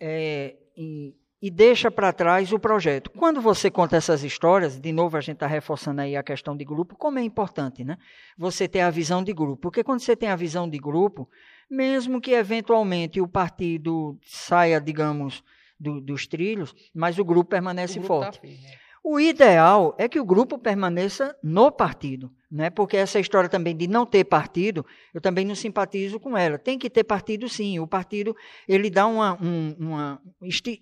é, 0.00 0.56
e, 0.74 1.14
e, 1.42 1.50
deixa 1.50 1.90
para 1.90 2.12
trás 2.12 2.52
o 2.52 2.58
projeto. 2.58 3.10
Quando 3.10 3.40
você 3.40 3.70
conta 3.70 3.96
essas 3.96 4.22
histórias, 4.22 4.78
de 4.78 4.92
novo 4.92 5.16
a 5.16 5.20
gente 5.20 5.34
está 5.34 5.46
reforçando 5.46 6.00
aí 6.00 6.16
a 6.16 6.22
questão 6.22 6.56
de 6.56 6.64
grupo, 6.64 6.96
como 6.96 7.18
é 7.18 7.22
importante 7.22 7.84
né? 7.84 7.98
você 8.38 8.68
ter 8.68 8.80
a 8.80 8.90
visão 8.90 9.24
de 9.24 9.32
grupo. 9.32 9.60
Porque 9.62 9.82
quando 9.82 10.00
você 10.00 10.14
tem 10.14 10.28
a 10.28 10.36
visão 10.36 10.68
de 10.68 10.78
grupo, 10.78 11.28
mesmo 11.68 12.20
que 12.20 12.32
eventualmente 12.32 13.20
o 13.20 13.26
partido 13.26 14.16
saia, 14.24 14.80
digamos, 14.80 15.42
do, 15.78 16.00
dos 16.00 16.26
trilhos, 16.26 16.74
mas 16.94 17.18
o 17.18 17.24
grupo 17.24 17.50
permanece 17.50 17.98
o 17.98 18.02
grupo 18.02 18.20
tá 18.20 18.24
forte. 18.24 18.40
Tá 18.40 18.46
firme, 18.46 18.66
é. 18.66 18.91
O 19.04 19.18
ideal 19.18 19.94
é 19.98 20.08
que 20.08 20.20
o 20.20 20.24
grupo 20.24 20.56
permaneça 20.56 21.36
no 21.42 21.72
partido, 21.72 22.30
né? 22.48 22.70
porque 22.70 22.96
essa 22.96 23.18
história 23.18 23.48
também 23.48 23.76
de 23.76 23.88
não 23.88 24.06
ter 24.06 24.22
partido, 24.22 24.86
eu 25.12 25.20
também 25.20 25.44
não 25.44 25.56
simpatizo 25.56 26.20
com 26.20 26.36
ela. 26.36 26.56
Tem 26.56 26.78
que 26.78 26.88
ter 26.88 27.02
partido 27.02 27.48
sim, 27.48 27.80
o 27.80 27.86
partido 27.86 28.36
ele 28.68 28.88
dá 28.88 29.06
uma, 29.06 29.36
um, 29.42 29.74
uma 29.78 30.22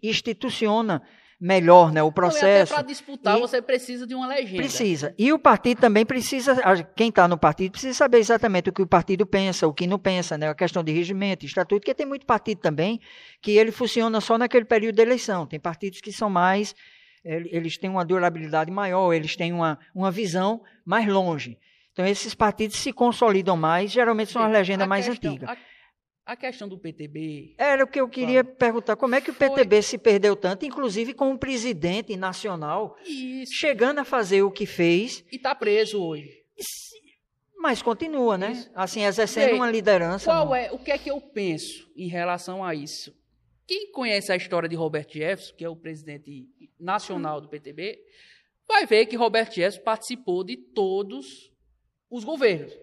instituciona 0.03 1.03
melhor 1.41 1.91
né, 1.91 2.03
o 2.03 2.13
processo. 2.13 2.75
Para 2.75 2.83
disputar 2.83 3.39
e 3.39 3.41
você 3.41 3.63
precisa 3.63 4.07
de 4.07 4.15
uma 4.15 4.27
legenda. 4.27 4.59
Precisa. 4.59 5.15
E 5.19 5.33
o 5.33 5.39
partido 5.39 5.81
também 5.81 6.05
precisa, 6.05 6.55
quem 6.95 7.09
está 7.09 7.27
no 7.27 7.39
partido 7.39 7.73
precisa 7.73 7.95
saber 7.95 8.19
exatamente 8.19 8.69
o 8.69 8.73
que 8.73 8.83
o 8.83 8.87
partido 8.87 9.25
pensa, 9.25 9.67
o 9.67 9.73
que 9.73 9.87
não 9.87 9.99
pensa, 9.99 10.37
né, 10.37 10.51
a 10.51 10.55
questão 10.55 10.85
de 10.85 10.93
regimento, 10.93 11.47
estatuto, 11.47 11.81
porque 11.81 11.95
tem 11.95 12.05
muito 12.05 12.27
partido 12.27 12.61
também 12.61 13.01
que 13.41 13.53
ele 13.53 13.73
funciona 13.73 14.21
só 14.21 14.37
naquele 14.37 14.67
período 14.67 14.97
de 14.97 15.03
eleição. 15.03 15.47
Tem 15.47 15.59
partidos 15.59 16.03
que 16.03 16.13
são 16.13 16.29
mais, 16.29 16.75
eles 17.25 17.77
têm 17.77 17.91
uma 17.91 18.05
durabilidade 18.05 18.71
maior, 18.71 19.13
eles 19.13 19.37
têm 19.37 19.53
uma, 19.53 19.79
uma 19.95 20.11
visão 20.11 20.63
mais 20.85 21.07
longe. 21.07 21.59
Então 21.93 22.07
esses 22.07 22.35
partidos 22.35 22.77
se 22.77 22.93
consolidam 22.93 23.57
mais, 23.57 23.91
geralmente 23.91 24.33
são 24.33 24.43
as 24.43 24.53
legendas 24.53 24.89
mais 24.89 25.09
antigas. 25.09 25.51
A 26.25 26.37
questão 26.37 26.69
do 26.69 26.79
PTB. 26.79 27.57
Era 27.59 27.83
o 27.83 27.89
que 27.89 28.01
eu 28.01 28.09
queria 28.09 28.45
claro, 28.45 28.57
perguntar. 28.57 28.97
Como 28.97 29.15
é 29.17 29.21
que 29.21 29.33
o 29.33 29.35
PTB 29.35 29.77
foi... 29.77 29.83
se 29.83 29.99
perdeu 29.99 30.37
tanto, 30.37 30.65
inclusive 30.65 31.13
com 31.13 31.33
o 31.33 31.39
presidente 31.39 32.17
nacional 32.17 32.97
Isso. 33.05 33.53
chegando 33.53 33.99
a 33.99 34.05
fazer 34.05 34.43
o 34.43 34.51
que 34.51 34.65
fez. 34.65 35.25
E 35.33 35.37
está 35.37 35.55
preso 35.55 36.01
hoje. 36.01 36.31
Mas 37.59 37.83
continua, 37.83 38.39
né? 38.39 38.53
Isso. 38.53 38.71
Assim, 38.75 39.05
exercendo 39.05 39.57
uma 39.57 39.71
liderança. 39.71 40.25
Qual 40.27 40.55
é, 40.55 40.71
o 40.71 40.79
que 40.79 40.93
é 40.93 40.99
que 40.99 41.11
eu 41.11 41.21
penso 41.21 41.91
em 41.97 42.09
relação 42.09 42.65
a 42.65 42.75
isso? 42.75 43.13
Quem 43.71 43.93
conhece 43.93 44.33
a 44.33 44.37
história 44.37 44.69
de 44.69 44.75
Robert 44.75 45.07
Jefferson, 45.09 45.55
que 45.55 45.65
é 45.65 45.69
o 45.69 45.77
presidente 45.77 46.51
nacional 46.77 47.41
do 47.41 47.49
PTB, 47.49 48.05
vai 48.67 48.85
ver 48.85 49.07
que 49.07 49.15
Robert 49.15 49.47
Jefferson 49.47 49.83
participou 49.83 50.43
de 50.43 50.57
todos 50.57 51.53
os 52.11 52.25
governos. 52.25 52.77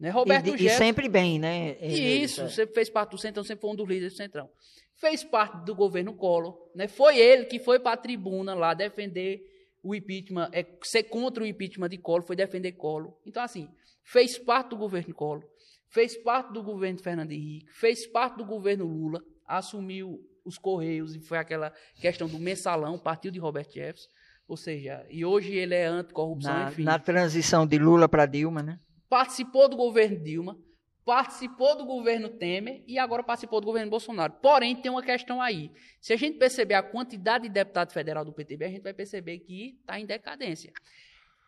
Né? 0.00 0.08
Roberto 0.08 0.56
e, 0.56 0.64
e 0.64 0.70
sempre 0.70 1.10
bem, 1.10 1.38
né? 1.38 1.76
Ele, 1.78 2.22
isso, 2.22 2.40
é. 2.40 2.48
sempre 2.48 2.74
fez 2.74 2.88
parte 2.88 3.10
do 3.10 3.18
Centrão, 3.18 3.44
sempre 3.44 3.60
foi 3.60 3.70
um 3.70 3.76
dos 3.76 3.86
líderes 3.86 4.14
do 4.14 4.16
Centrão. 4.16 4.48
Fez 4.94 5.22
parte 5.22 5.62
do 5.66 5.74
governo 5.74 6.14
Collor, 6.14 6.56
né? 6.74 6.88
Foi 6.88 7.18
ele 7.18 7.44
que 7.44 7.58
foi 7.58 7.78
para 7.78 7.92
a 7.92 7.96
tribuna 7.98 8.54
lá 8.54 8.72
defender 8.72 9.42
o 9.82 9.94
impeachment, 9.94 10.48
é, 10.54 10.64
ser 10.84 11.02
contra 11.02 11.44
o 11.44 11.46
impeachment 11.46 11.90
de 11.90 11.98
Collor, 11.98 12.22
foi 12.22 12.34
defender 12.34 12.72
Collor. 12.72 13.12
Então, 13.26 13.42
assim, 13.42 13.68
fez 14.02 14.38
parte 14.38 14.70
do 14.70 14.78
governo 14.78 15.12
Collor, 15.12 15.44
fez 15.90 16.16
parte 16.16 16.50
do 16.50 16.62
governo 16.62 16.98
Fernando 16.98 17.32
Henrique, 17.32 17.70
fez 17.72 18.06
parte 18.06 18.38
do 18.38 18.46
governo 18.46 18.86
Lula. 18.86 19.22
Assumiu 19.48 20.20
os 20.44 20.58
Correios 20.58 21.16
e 21.16 21.20
foi 21.20 21.38
aquela 21.38 21.72
questão 22.00 22.28
do 22.28 22.38
mensalão, 22.38 22.98
partiu 22.98 23.30
de 23.30 23.38
Robert 23.38 23.66
Jefferson. 23.70 24.08
Ou 24.46 24.56
seja, 24.56 25.04
e 25.10 25.24
hoje 25.24 25.52
ele 25.52 25.74
é 25.74 25.86
anticorrupção, 25.86 26.52
na, 26.52 26.70
enfim. 26.70 26.82
na 26.82 26.98
transição 26.98 27.66
de 27.66 27.78
Lula 27.78 28.08
para 28.08 28.24
Dilma, 28.24 28.62
né? 28.62 28.80
Participou 29.08 29.68
do 29.68 29.76
governo 29.76 30.18
Dilma, 30.22 30.58
participou 31.04 31.76
do 31.76 31.84
governo 31.84 32.30
Temer 32.30 32.82
e 32.86 32.98
agora 32.98 33.22
participou 33.22 33.60
do 33.60 33.66
governo 33.66 33.90
Bolsonaro. 33.90 34.34
Porém, 34.42 34.74
tem 34.74 34.90
uma 34.90 35.02
questão 35.02 35.40
aí. 35.40 35.70
Se 36.00 36.14
a 36.14 36.16
gente 36.16 36.38
perceber 36.38 36.74
a 36.74 36.82
quantidade 36.82 37.44
de 37.44 37.50
deputado 37.50 37.92
federal 37.92 38.24
do 38.24 38.32
PTB, 38.32 38.64
a 38.64 38.68
gente 38.70 38.82
vai 38.82 38.94
perceber 38.94 39.38
que 39.40 39.76
está 39.80 40.00
em 40.00 40.06
decadência. 40.06 40.72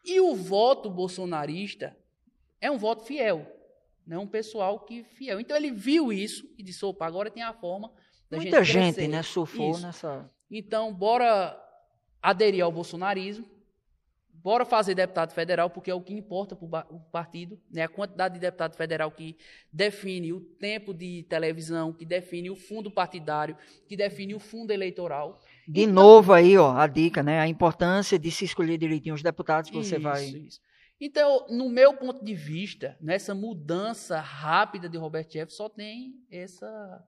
E 0.04 0.20
o 0.20 0.34
voto 0.34 0.90
bolsonarista 0.90 1.96
é 2.60 2.70
um 2.70 2.76
voto 2.76 3.04
fiel. 3.04 3.46
Não 4.11 4.16
é 4.16 4.20
um 4.25 4.27
pessoal 4.27 4.81
que 4.81 5.05
fiel. 5.05 5.38
Então 5.38 5.57
ele 5.57 5.70
viu 5.70 6.12
isso 6.12 6.44
e 6.59 6.64
disse: 6.64 6.85
opa, 6.85 7.07
agora 7.07 7.31
tem 7.31 7.44
a 7.44 7.53
forma 7.53 7.92
da 8.29 8.38
Muita 8.38 8.64
gente. 8.64 8.96
gente, 8.96 9.09
né, 9.09 9.23
surfou 9.23 9.70
Isso. 9.70 9.83
nessa. 9.83 10.29
Então, 10.51 10.92
bora 10.92 11.57
aderir 12.20 12.64
ao 12.64 12.73
bolsonarismo, 12.73 13.49
bora 14.33 14.64
fazer 14.64 14.96
deputado 14.96 15.33
federal, 15.33 15.70
porque 15.70 15.92
é 15.92 15.94
o 15.94 16.01
que 16.01 16.12
importa 16.12 16.57
para 16.57 16.87
o 16.90 16.99
partido, 16.99 17.57
né? 17.70 17.85
a 17.85 17.88
quantidade 17.88 18.35
de 18.35 18.40
deputado 18.40 18.75
federal 18.75 19.12
que 19.12 19.37
define 19.73 20.33
o 20.33 20.40
tempo 20.40 20.92
de 20.92 21.25
televisão, 21.29 21.92
que 21.92 22.05
define 22.05 22.51
o 22.51 22.57
fundo 22.57 22.90
partidário, 22.90 23.57
que 23.87 23.96
define 23.96 24.35
o 24.35 24.40
fundo 24.40 24.73
eleitoral. 24.73 25.40
De 25.68 25.87
novo 25.87 26.33
aí, 26.33 26.59
ó, 26.59 26.73
a 26.73 26.88
dica, 26.88 27.23
né? 27.23 27.38
A 27.38 27.46
importância 27.46 28.18
de 28.18 28.33
se 28.33 28.44
escolher 28.44 28.77
direitinho 28.77 29.14
os 29.14 29.23
deputados 29.23 29.70
que 29.70 29.77
você 29.77 29.94
Isso, 29.94 30.03
vai. 30.03 30.25
isso. 30.25 30.61
Então, 31.00 31.46
no 31.48 31.70
meu 31.70 31.96
ponto 31.96 32.22
de 32.22 32.34
vista, 32.34 32.96
nessa 33.00 33.34
mudança 33.34 34.20
rápida 34.20 34.86
de 34.86 34.98
Robert 34.98 35.24
Jefferson, 35.24 35.64
só 35.64 35.68
tem 35.70 36.22
essa, 36.30 37.02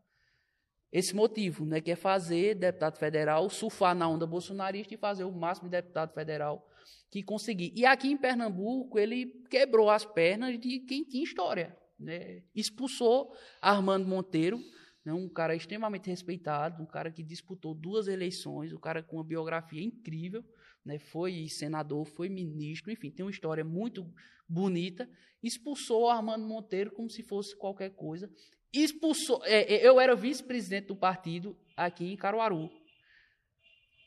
esse 0.90 1.14
motivo, 1.14 1.66
né, 1.66 1.78
que 1.78 1.90
é 1.90 1.96
fazer 1.96 2.54
deputado 2.54 2.96
federal 2.96 3.50
surfar 3.50 3.94
na 3.94 4.08
onda 4.08 4.26
bolsonarista 4.26 4.94
e 4.94 4.96
fazer 4.96 5.24
o 5.24 5.32
máximo 5.32 5.68
de 5.68 5.72
deputado 5.72 6.14
federal 6.14 6.66
que 7.10 7.22
conseguir. 7.22 7.70
E 7.76 7.84
aqui 7.84 8.10
em 8.10 8.16
Pernambuco, 8.16 8.98
ele 8.98 9.26
quebrou 9.50 9.90
as 9.90 10.06
pernas 10.06 10.58
de 10.58 10.80
quem 10.80 11.04
tinha 11.04 11.22
história. 11.22 11.76
Né? 11.98 12.42
Expulsou 12.54 13.36
Armando 13.60 14.08
Monteiro, 14.08 14.58
né, 15.04 15.12
um 15.12 15.28
cara 15.28 15.54
extremamente 15.54 16.08
respeitado, 16.08 16.82
um 16.82 16.86
cara 16.86 17.10
que 17.10 17.22
disputou 17.22 17.74
duas 17.74 18.08
eleições, 18.08 18.72
um 18.72 18.80
cara 18.80 19.02
com 19.02 19.16
uma 19.16 19.24
biografia 19.24 19.82
incrível, 19.82 20.42
né, 20.84 20.98
foi 20.98 21.46
senador, 21.48 22.04
foi 22.04 22.28
ministro, 22.28 22.90
enfim, 22.90 23.10
tem 23.10 23.24
uma 23.24 23.30
história 23.30 23.64
muito 23.64 24.06
bonita. 24.48 25.08
Expulsou 25.42 26.08
Armando 26.08 26.46
Monteiro 26.46 26.92
como 26.92 27.10
se 27.10 27.22
fosse 27.22 27.56
qualquer 27.56 27.90
coisa. 27.90 28.30
Expulsou. 28.72 29.42
é, 29.44 29.74
é, 29.74 29.86
eu 29.86 30.00
era 30.00 30.14
vice-presidente 30.14 30.86
do 30.88 30.96
partido 30.96 31.56
aqui 31.76 32.12
em 32.12 32.16
Caruaru. 32.16 32.70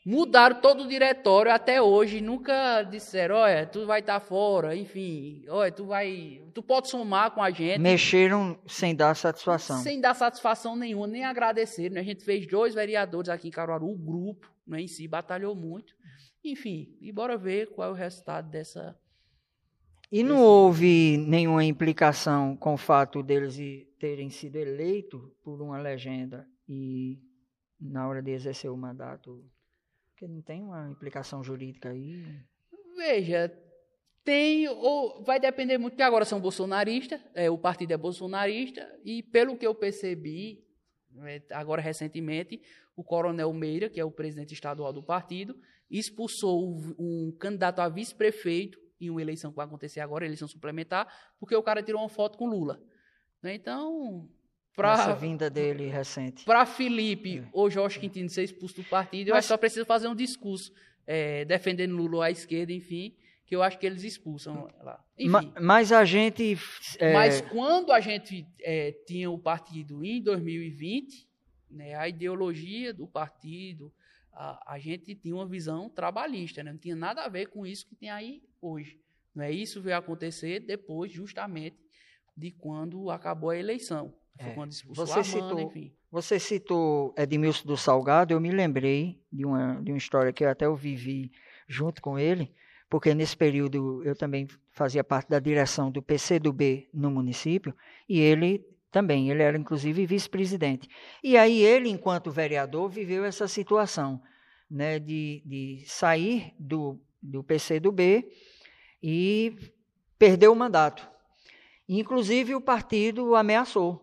Mudaram 0.08 0.60
todo 0.60 0.84
o 0.84 0.88
diretório 0.88 1.50
até 1.50 1.82
hoje, 1.82 2.20
nunca 2.20 2.84
disseram, 2.84 3.34
olha, 3.34 3.66
tu 3.66 3.84
vai 3.86 3.98
estar 3.98 4.20
fora, 4.20 4.76
enfim, 4.76 5.44
olha, 5.48 5.72
tu 5.72 5.84
vai, 5.84 6.44
tu 6.54 6.62
pode 6.62 6.88
somar 6.88 7.32
com 7.32 7.42
a 7.42 7.50
gente. 7.50 7.80
Mexeram 7.80 8.56
sem 8.68 8.94
dar 8.94 9.16
satisfação. 9.16 9.80
Sem 9.80 10.00
dar 10.00 10.14
satisfação 10.14 10.76
nenhuma, 10.76 11.08
nem 11.08 11.24
agradecer. 11.24 11.90
Né? 11.90 11.98
A 11.98 12.04
gente 12.04 12.24
fez 12.24 12.46
dois 12.46 12.72
vereadores 12.72 13.28
aqui 13.28 13.48
em 13.48 13.50
Caruaru, 13.50 13.90
o 13.90 13.98
grupo 13.98 14.48
né, 14.64 14.80
em 14.80 14.86
si 14.86 15.08
batalhou 15.08 15.56
muito. 15.56 15.92
Enfim, 16.46 16.96
e 17.00 17.10
bora 17.10 17.36
ver 17.36 17.70
qual 17.70 17.88
é 17.88 17.92
o 17.92 17.94
resultado 17.94 18.48
dessa. 18.48 18.96
E 20.12 20.22
não 20.22 20.40
houve 20.40 21.16
nenhuma 21.16 21.64
implicação 21.64 22.56
com 22.56 22.74
o 22.74 22.76
fato 22.76 23.22
deles 23.22 23.58
terem 23.98 24.30
sido 24.30 24.54
eleitos 24.54 25.20
por 25.42 25.60
uma 25.60 25.78
legenda 25.78 26.48
e 26.68 27.18
na 27.80 28.08
hora 28.08 28.22
de 28.22 28.30
exercer 28.30 28.70
o 28.70 28.76
mandato, 28.76 29.44
porque 30.10 30.28
não 30.28 30.40
tem 30.40 30.62
uma 30.62 30.88
implicação 30.88 31.42
jurídica 31.42 31.90
aí. 31.90 32.24
Veja, 32.96 33.52
tem, 34.24 34.68
ou 34.68 35.24
vai 35.24 35.40
depender 35.40 35.78
muito, 35.78 35.94
porque 35.94 36.02
agora 36.02 36.24
são 36.24 36.40
bolsonaristas, 36.40 37.20
é, 37.34 37.50
o 37.50 37.58
partido 37.58 37.92
é 37.92 37.96
bolsonarista, 37.96 38.88
e 39.04 39.22
pelo 39.22 39.56
que 39.56 39.66
eu 39.66 39.74
percebi, 39.74 40.64
é, 41.24 41.42
agora 41.50 41.82
recentemente, 41.82 42.62
o 42.94 43.04
Coronel 43.04 43.52
Meira, 43.52 43.90
que 43.90 44.00
é 44.00 44.04
o 44.04 44.10
presidente 44.10 44.54
estadual 44.54 44.92
do 44.92 45.02
partido, 45.02 45.56
expulsou 45.90 46.76
um, 46.98 47.34
candidato 47.38 47.80
a 47.80 47.88
vice-prefeito 47.88 48.78
em 49.00 49.10
uma 49.10 49.20
eleição 49.20 49.50
que 49.50 49.56
vai 49.56 49.66
acontecer 49.66 50.00
agora, 50.00 50.24
eleição 50.24 50.48
suplementar, 50.48 51.06
porque 51.38 51.54
o 51.54 51.62
cara 51.62 51.82
tirou 51.82 52.00
uma 52.02 52.08
foto 52.08 52.38
com 52.38 52.46
Lula. 52.46 52.80
Né, 53.42 53.54
Então, 53.54 54.28
Essa 54.72 55.04
para 55.04 55.14
vinda 55.14 55.48
dele 55.50 55.86
recente. 55.88 56.44
para 56.44 56.64
Felipe 56.66 57.46
ou 57.52 57.70
Jorge 57.70 57.98
Quintino 58.00 58.28
ser 58.30 58.42
expulso 58.44 58.76
do 58.76 58.84
partido, 58.84 59.28
eu 59.28 59.34
Mas- 59.34 59.38
acho 59.44 59.48
que 59.48 59.54
só 59.54 59.56
precisa 59.58 59.84
fazer 59.84 60.08
um 60.08 60.14
discurso 60.14 60.72
é, 61.06 61.44
defendendo 61.44 61.94
Lula 61.94 62.26
à 62.26 62.30
esquerda, 62.32 62.72
enfim, 62.72 63.14
que 63.46 63.54
eu 63.54 63.62
acho 63.62 63.78
que 63.78 63.86
eles 63.86 64.02
expulsam 64.02 64.66
lá. 64.82 64.98
Enfim, 65.16 65.28
Ma- 65.30 65.52
mas 65.60 65.92
a 65.92 66.04
gente. 66.04 66.58
é, 66.98 67.12
mas 67.12 67.40
quando 67.42 67.92
a 67.92 68.00
gente 68.00 68.44
é, 68.60 68.90
tinha 69.06 69.30
o 69.30 69.38
partido 69.38 70.04
em 70.04 70.20
2020, 70.20 71.28
né, 71.70 71.94
a 71.94 72.08
ideologia 72.08 72.92
do 72.92 73.06
partido, 73.06 73.92
a, 74.36 74.74
a 74.74 74.78
gente 74.78 75.14
tinha 75.14 75.34
uma 75.34 75.46
visão 75.46 75.88
trabalhista, 75.88 76.62
né, 76.62 76.70
não 76.70 76.78
tinha 76.78 76.94
nada 76.94 77.22
a 77.22 77.28
ver 77.28 77.46
com 77.46 77.66
isso 77.66 77.86
que 77.86 77.96
tem 77.96 78.10
aí 78.10 78.42
hoje. 78.60 79.00
Não 79.34 79.42
é 79.42 79.50
isso 79.50 79.80
veio 79.82 79.96
acontecer 79.96 80.60
depois, 80.60 81.10
justamente, 81.10 81.76
de 82.36 82.50
quando 82.50 83.10
acabou 83.10 83.50
a 83.50 83.56
eleição. 83.56 84.14
Foi 84.38 84.50
É, 84.50 84.54
quando 84.54 84.72
expulsou 84.72 85.06
você 85.06 85.18
Armando, 85.20 85.58
citou- 85.58 85.60
enfim. 85.60 85.92
Você 86.10 86.38
citou 86.38 87.14
Edmilson 87.16 87.66
do 87.66 87.76
Salgado, 87.76 88.32
eu 88.32 88.40
me 88.40 88.50
lembrei 88.50 89.20
de 89.32 89.44
uma, 89.44 89.80
de 89.82 89.90
uma 89.90 89.98
história 89.98 90.32
que 90.32 90.44
eu 90.44 90.48
até 90.50 90.66
eu 90.66 90.76
vivi 90.76 91.32
junto 91.66 92.00
com 92.00 92.18
ele, 92.18 92.52
porque 92.88 93.14
nesse 93.14 93.36
período 93.36 94.02
eu 94.04 94.14
também 94.14 94.46
fazia 94.70 95.02
parte 95.02 95.28
da 95.28 95.38
direção 95.40 95.90
do 95.90 96.02
PCdoB 96.02 96.88
no 96.94 97.10
município, 97.10 97.74
e 98.08 98.20
ele 98.20 98.64
também, 98.90 99.30
ele 99.30 99.42
era 99.42 99.56
inclusive 99.58 100.06
vice-presidente. 100.06 100.88
E 101.22 101.36
aí 101.36 101.62
ele, 101.62 101.88
enquanto 101.88 102.30
vereador, 102.30 102.88
viveu 102.88 103.24
essa 103.24 103.46
situação 103.48 104.20
né, 104.70 104.98
de, 104.98 105.42
de 105.44 105.82
sair 105.86 106.52
do, 106.58 106.98
do 107.22 107.42
PCdoB 107.44 108.26
e 109.02 109.56
perder 110.18 110.48
o 110.48 110.54
mandato. 110.54 111.06
Inclusive 111.88 112.54
o 112.54 112.60
partido 112.60 113.26
o 113.28 113.36
ameaçou 113.36 114.02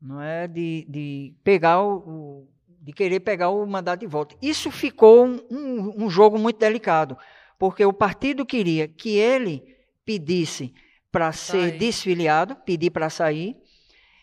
não 0.00 0.20
é 0.22 0.46
de, 0.46 0.86
de 0.88 1.34
pegar 1.42 1.82
o, 1.82 2.46
de 2.80 2.92
querer 2.92 3.20
pegar 3.20 3.48
o 3.50 3.66
mandato 3.66 4.00
de 4.00 4.06
volta. 4.06 4.36
Isso 4.40 4.70
ficou 4.70 5.26
um, 5.26 5.40
um- 5.50 6.04
um 6.04 6.10
jogo 6.10 6.38
muito 6.38 6.58
delicado, 6.58 7.16
porque 7.58 7.84
o 7.84 7.92
partido 7.92 8.46
queria 8.46 8.86
que 8.86 9.16
ele 9.16 9.76
pedisse 10.04 10.72
para 11.10 11.32
ser 11.32 11.72
desfiliado, 11.78 12.54
pedir 12.64 12.90
para 12.90 13.10
sair, 13.10 13.56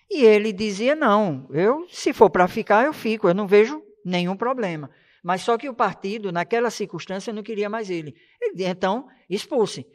e 0.10 0.24
ele 0.24 0.54
dizia 0.54 0.96
não, 0.96 1.48
eu 1.52 1.88
se 1.90 2.14
for 2.14 2.30
para 2.30 2.48
ficar 2.48 2.86
eu 2.86 2.94
fico, 2.94 3.28
eu 3.28 3.34
não 3.34 3.48
vejo 3.48 3.82
nenhum 4.04 4.36
problema. 4.36 4.90
Mas 5.24 5.42
só 5.42 5.58
que 5.58 5.68
o 5.68 5.74
partido 5.74 6.32
naquela 6.32 6.70
circunstância 6.70 7.34
não 7.34 7.42
queria 7.42 7.70
mais 7.70 7.90
ele. 7.90 8.16
Então 8.58 9.08
expulse. 9.30 9.86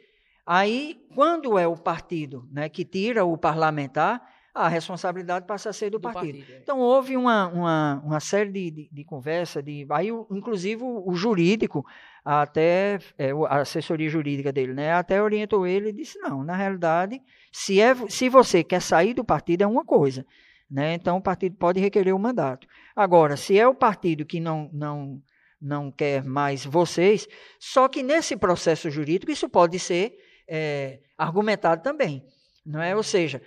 Aí, 0.45 0.99
quando 1.15 1.57
é 1.57 1.67
o 1.67 1.77
partido 1.77 2.47
né, 2.51 2.67
que 2.67 2.83
tira 2.83 3.23
o 3.23 3.37
parlamentar, 3.37 4.21
a 4.53 4.67
responsabilidade 4.67 5.45
passa 5.45 5.69
a 5.69 5.73
ser 5.73 5.89
do, 5.89 5.99
partido. 5.99 6.39
é. 6.51 6.57
Então, 6.61 6.79
houve 6.79 7.15
uma, 7.15 7.47
uma, 7.47 8.01
uma 8.05 8.19
série 8.19 8.51
de, 8.51 8.71
de, 8.71 8.89
de 8.91 9.03
conversa, 9.05 9.61
de, 9.63 9.85
aí, 9.89 10.11
o- 10.11 10.27
inclusive, 10.31 10.83
o, 10.83 11.09
o 11.09 11.15
jurídico, 11.15 11.85
até 12.23 12.99
é, 13.17 13.31
a 13.47 13.61
assessoria 13.61 14.09
jurídica 14.09 14.51
dele, 14.51 14.73
né, 14.73 14.93
até 14.93 15.21
orientou 15.21 15.65
ele 15.65 15.89
e 15.89 15.93
disse: 15.93 16.19
não, 16.19 16.43
na 16.43 16.55
realidade, 16.55 17.21
se, 17.51 17.79
é, 17.81 17.95
se 18.09 18.29
você 18.29 18.63
quer 18.63 18.81
sair 18.81 19.13
do 19.13 19.23
partido, 19.23 19.63
é 19.63 19.67
uma 19.67 19.85
coisa. 19.85 20.25
Né, 20.69 20.93
então, 20.93 21.17
o 21.17 21.21
partido 21.21 21.55
pode 21.57 21.79
requerer 21.79 22.15
o 22.15 22.19
mandato. 22.19 22.65
Agora, 22.95 23.35
se 23.35 23.57
é 23.59 23.67
o 23.67 23.75
partido 23.75 24.25
que 24.25 24.39
não, 24.39 24.69
não, 24.71 25.21
não 25.61 25.91
quer 25.91 26.23
mais 26.23 26.65
vocês, 26.65 27.27
só 27.59 27.89
que 27.89 28.01
nesse 28.01 28.37
processo 28.37 28.89
jurídico, 28.89 29.31
isso 29.31 29.49
pode 29.49 29.77
ser 29.79 30.13
é, 30.47 30.99
argumentado 31.17 31.81
também. 31.83 32.23
Não 32.65 32.81
é? 32.81 32.95
Ou 32.95 33.03
seja, 33.03 33.41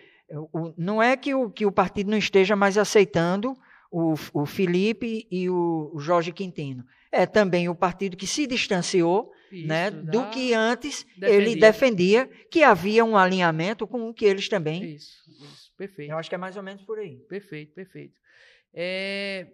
não 0.77 1.03
é 1.03 1.17
que 1.17 1.35
o, 1.35 1.51
que 1.51 1.67
o 1.67 1.73
partido 1.73 2.11
não 2.11 2.19
esteja 2.19 2.57
mais 2.57 2.79
aceitando 2.79 3.57
o, 3.91 4.15
o 4.33 4.47
Felipe 4.47 5.27
e 5.31 5.49
o, 5.49 5.91
o 5.95 6.01
Jorge 6.01 6.33
Quintino. 6.33 6.85
É 7.13 7.27
também 7.27 7.69
o 7.69 7.75
partido 7.75 8.17
que 8.17 8.27
se 8.27 8.47
distanciou 8.47 9.31
Isso, 9.53 9.69
né, 9.69 9.91
do 9.91 10.29
que 10.31 10.53
antes 10.53 11.07
ele 11.23 11.55
defendia. 11.55 12.25
defendia, 12.25 12.47
que 12.51 12.63
havia 12.65 13.05
um 13.05 13.17
alinhamento 13.17 13.87
com 13.87 14.09
o 14.09 14.13
que 14.15 14.25
eles 14.25 14.49
também. 14.49 14.95
Isso, 14.95 15.13
isso, 15.29 15.73
perfeito. 15.79 16.11
Eu 16.11 16.19
acho 16.19 16.29
que 16.29 16.35
é 16.35 16.39
mais 16.39 16.57
ou 16.57 16.63
menos 16.63 16.83
por 16.83 16.99
aí. 16.99 17.19
Perfeito, 17.29 17.73
perfeito. 17.73 18.15
É, 18.73 19.47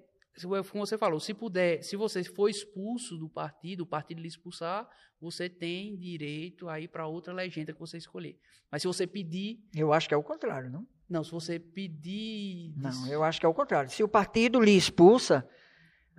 como 0.47 0.87
você 0.87 0.97
falou, 0.99 1.21
se 1.21 1.35
puder, 1.35 1.83
se 1.83 1.97
você 1.97 2.23
for 2.25 2.49
expulso 2.49 3.17
do 3.17 3.29
partido, 3.29 3.83
o 3.83 3.87
partido 3.87 4.21
lhe 4.21 4.29
expulsar, 4.29 4.89
você 5.21 5.49
tem 5.49 5.97
direito 5.97 6.69
a 6.69 6.81
ir 6.81 6.89
para 6.89 7.07
outra 7.07 7.33
legenda 7.33 7.73
que 7.73 7.79
você 7.79 7.99
escolher. 7.99 8.39
Mas 8.71 8.83
se 8.83 8.89
você 8.89 9.07
pedir, 9.07 9.59
Eu 9.75 9.93
acho 9.93 10.09
que 10.09 10.15
é 10.15 10.17
o 10.17 10.23
contrário, 10.23 10.71
não? 10.71 10.87
Não, 11.09 11.25
se 11.25 11.31
você 11.33 11.59
pedir. 11.59 12.73
Não, 12.77 13.07
eu 13.09 13.25
acho 13.25 13.41
que 13.41 13.45
é 13.45 13.49
o 13.49 13.55
contrário. 13.55 13.91
Se 13.91 14.03
o 14.03 14.09
partido 14.09 14.61
lhe 14.61 14.77
expulsa, 14.77 15.47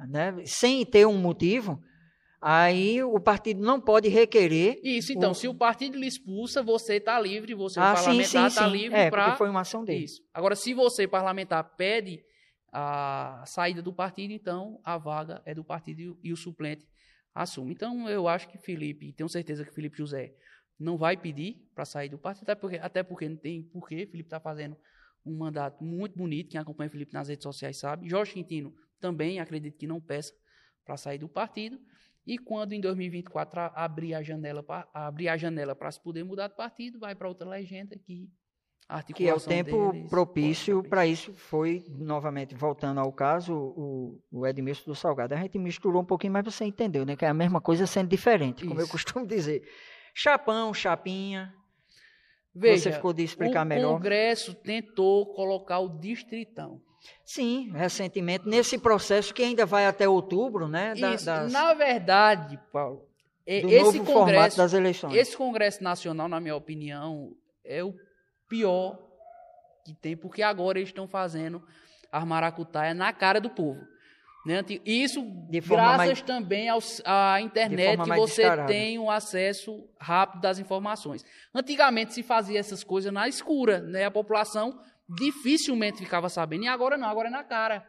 né, 0.09 0.35
sem 0.45 0.85
ter 0.85 1.07
um 1.07 1.17
motivo, 1.17 1.81
aí 2.41 3.01
o 3.01 3.19
partido 3.19 3.61
não 3.61 3.79
pode 3.79 4.09
requerer. 4.09 4.79
Isso, 4.83 5.13
então, 5.13 5.31
o... 5.31 5.35
se 5.35 5.47
o 5.47 5.55
partido 5.55 5.97
lhe 5.97 6.07
expulsa, 6.07 6.61
você 6.61 6.95
está 6.95 7.19
livre, 7.19 7.53
você, 7.53 7.79
ah, 7.79 7.93
o 7.93 7.95
parlamentar, 7.95 8.47
está 8.47 8.67
livre 8.67 8.97
é, 8.97 9.09
para. 9.09 9.35
foi 9.35 9.49
uma 9.49 9.61
ação 9.61 9.85
dele. 9.85 10.03
Isso. 10.03 10.21
Agora, 10.33 10.55
se 10.55 10.73
você, 10.73 11.07
parlamentar, 11.07 11.63
pede 11.75 12.21
a 12.71 13.43
saída 13.45 13.81
do 13.81 13.91
partido, 13.91 14.31
então 14.31 14.79
a 14.83 14.97
vaga 14.97 15.41
é 15.45 15.53
do 15.53 15.63
partido 15.63 16.17
e 16.23 16.31
o 16.31 16.37
suplente 16.37 16.87
assume. 17.33 17.73
Então, 17.73 18.09
eu 18.09 18.27
acho 18.27 18.47
que 18.47 18.57
Felipe, 18.57 19.13
tenho 19.13 19.29
certeza 19.29 19.65
que 19.65 19.73
Felipe 19.73 19.97
José 19.97 20.33
não 20.79 20.97
vai 20.97 21.15
pedir 21.15 21.69
para 21.75 21.85
sair 21.85 22.09
do 22.09 22.17
partido, 22.17 22.43
até 22.43 22.55
porque, 22.55 22.77
até 22.77 23.03
porque 23.03 23.29
não 23.29 23.37
tem 23.37 23.63
porquê. 23.63 24.07
Felipe 24.07 24.27
está 24.27 24.39
fazendo 24.39 24.75
um 25.25 25.37
mandato 25.37 25.83
muito 25.83 26.17
bonito. 26.17 26.49
Quem 26.49 26.59
acompanha 26.59 26.89
Felipe 26.89 27.13
nas 27.13 27.27
redes 27.27 27.43
sociais 27.43 27.77
sabe. 27.77 28.09
Jorge 28.09 28.33
Quintino 28.33 28.73
também 28.99 29.39
acredito 29.39 29.77
que 29.77 29.85
não 29.85 30.01
peça 30.01 30.33
para 30.83 30.97
sair 30.97 31.19
do 31.19 31.29
partido. 31.29 31.79
E 32.25 32.37
quando 32.37 32.73
em 32.73 32.81
2024 32.81 33.71
abrir 33.75 34.13
a 34.13 34.21
janela 34.21 34.61
para 34.61 34.87
abrir 34.93 35.27
a 35.27 35.37
janela 35.37 35.75
para 35.75 35.91
se 35.91 36.01
poder 36.01 36.23
mudar 36.23 36.47
de 36.47 36.55
partido, 36.55 36.99
vai 36.99 37.15
para 37.15 37.27
outra 37.27 37.47
legenda 37.47 37.97
que 37.97 38.29
que 39.13 39.27
é 39.27 39.33
o 39.33 39.39
tempo 39.39 39.93
propício 40.09 40.83
para 40.83 41.05
isso. 41.07 41.33
Foi 41.33 41.85
novamente 41.89 42.53
voltando 42.53 42.99
ao 42.99 43.11
caso 43.11 43.53
o, 43.53 44.21
o 44.31 44.45
Edmilson 44.45 44.83
do 44.85 44.95
Salgado. 44.95 45.33
A 45.33 45.37
gente 45.37 45.57
misturou 45.57 46.01
um 46.01 46.05
pouquinho 46.05 46.33
mas 46.33 46.43
você 46.43 46.65
entendeu 46.65 47.05
né? 47.05 47.15
Que 47.15 47.25
é 47.25 47.29
a 47.29 47.33
mesma 47.33 47.61
coisa 47.61 47.87
sendo 47.87 48.09
diferente 48.09 48.65
como 48.65 48.79
isso. 48.79 48.89
eu 48.89 48.91
costumo 48.91 49.25
dizer. 49.25 49.63
Chapão 50.13 50.73
chapinha. 50.73 51.53
Veja, 52.53 52.83
você 52.83 52.91
ficou 52.91 53.13
de 53.13 53.23
explicar 53.23 53.65
o 53.65 53.67
melhor? 53.67 53.91
O 53.91 53.93
Congresso 53.93 54.53
tentou 54.53 55.33
colocar 55.33 55.79
o 55.79 55.87
distritão. 55.87 56.81
Sim, 57.25 57.71
recentemente, 57.73 58.47
nesse 58.47 58.77
processo 58.77 59.33
que 59.33 59.41
ainda 59.41 59.65
vai 59.65 59.87
até 59.87 60.07
outubro, 60.07 60.67
né? 60.67 60.93
Da, 60.95 61.15
Isso, 61.15 61.25
das... 61.25 61.51
Na 61.51 61.73
verdade, 61.73 62.59
Paulo, 62.71 63.07
do 63.45 63.69
esse 63.69 63.97
novo 63.97 64.05
congresso, 64.05 64.57
das 64.57 64.73
eleições. 64.73 65.15
Esse 65.15 65.35
Congresso 65.35 65.83
Nacional, 65.83 66.27
na 66.27 66.39
minha 66.39 66.55
opinião, 66.55 67.33
é 67.65 67.83
o 67.83 67.93
pior 68.51 68.99
que 69.85 69.93
tem, 69.93 70.17
porque 70.17 70.43
agora 70.43 70.77
eles 70.77 70.89
estão 70.89 71.07
fazendo 71.07 71.63
a 72.11 72.25
maracutaia 72.25 72.93
na 72.93 73.13
cara 73.13 73.39
do 73.39 73.49
povo. 73.49 73.81
Né? 74.45 74.61
Isso 74.85 75.23
graças 75.49 75.97
mais, 75.97 76.21
também 76.21 76.67
aos, 76.67 77.01
à 77.05 77.39
internet, 77.39 78.01
que 78.01 78.09
você 78.09 78.41
descarada. 78.41 78.67
tem 78.67 78.99
um 78.99 79.09
acesso 79.09 79.87
rápido 79.97 80.41
das 80.41 80.59
informações. 80.59 81.23
Antigamente 81.55 82.13
se 82.13 82.23
fazia 82.23 82.59
essas 82.59 82.83
coisas 82.83 83.13
na 83.13 83.27
escura, 83.29 83.79
né? 83.79 84.03
a 84.03 84.11
população 84.11 84.77
dificilmente 85.07 85.99
ficava 85.99 86.27
sabendo. 86.27 86.65
E 86.65 86.67
agora 86.67 86.97
não, 86.97 87.07
agora 87.07 87.29
é 87.29 87.31
na 87.31 87.43
cara. 87.43 87.87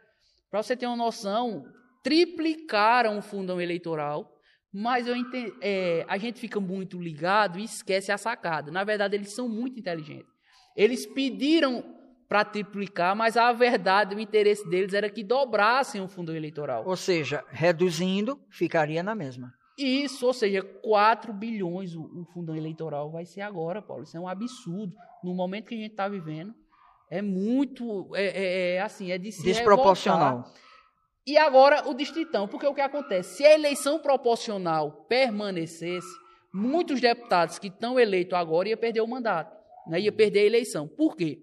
Para 0.49 0.63
você 0.63 0.77
ter 0.77 0.85
uma 0.85 0.95
noção, 0.95 1.65
triplicaram 2.03 3.17
o 3.17 3.21
fundão 3.21 3.59
eleitoral, 3.59 4.31
mas 4.71 5.07
eu 5.07 5.15
é, 5.61 6.05
a 6.07 6.17
gente 6.17 6.39
fica 6.39 6.59
muito 6.59 7.01
ligado 7.01 7.59
e 7.59 7.63
esquece 7.63 8.11
a 8.11 8.17
sacada. 8.17 8.71
Na 8.71 8.83
verdade, 8.83 9.15
eles 9.15 9.33
são 9.33 9.49
muito 9.49 9.79
inteligentes. 9.79 10.32
Eles 10.75 11.05
pediram 11.05 11.83
para 12.27 12.43
triplicar, 12.43 13.15
mas 13.15 13.37
a 13.37 13.51
verdade, 13.51 14.15
o 14.15 14.19
interesse 14.19 14.67
deles 14.67 14.93
era 14.93 15.09
que 15.09 15.23
dobrassem 15.23 16.01
o 16.01 16.07
fundão 16.07 16.35
eleitoral. 16.35 16.83
Ou 16.85 16.95
seja, 16.95 17.43
reduzindo, 17.49 18.39
ficaria 18.49 19.03
na 19.03 19.13
mesma. 19.13 19.53
Isso, 19.77 20.25
ou 20.25 20.33
seja, 20.33 20.61
4 20.61 21.33
bilhões 21.33 21.95
o, 21.95 22.03
o 22.03 22.25
fundão 22.33 22.55
eleitoral 22.55 23.11
vai 23.11 23.25
ser 23.25 23.41
agora, 23.41 23.81
Paulo. 23.81 24.03
Isso 24.03 24.17
é 24.17 24.19
um 24.19 24.27
absurdo. 24.27 24.95
No 25.23 25.33
momento 25.33 25.67
que 25.67 25.75
a 25.75 25.77
gente 25.77 25.91
está 25.91 26.07
vivendo, 26.07 26.53
é 27.09 27.21
muito, 27.21 28.09
é, 28.15 28.25
é, 28.25 28.75
é 28.75 28.81
assim, 28.81 29.11
é 29.11 29.17
de 29.17 29.31
se 29.31 29.43
Desproporcional. 29.43 30.37
Revoltar. 30.37 30.53
E 31.25 31.37
agora 31.37 31.87
o 31.87 31.93
distritão, 31.93 32.47
porque 32.47 32.67
o 32.67 32.73
que 32.73 32.81
acontece? 32.81 33.37
Se 33.37 33.45
a 33.45 33.53
eleição 33.53 33.99
proporcional 33.99 35.05
permanecesse, 35.07 36.07
muitos 36.53 36.99
deputados 36.99 37.57
que 37.57 37.67
estão 37.67 37.99
eleitos 37.99 38.37
agora 38.37 38.67
iam 38.67 38.77
perder 38.77 39.01
o 39.01 39.07
mandato, 39.07 39.55
né? 39.87 39.99
ia 39.99 40.11
perder 40.11 40.39
a 40.39 40.45
eleição. 40.45 40.87
Por 40.87 41.15
quê? 41.15 41.39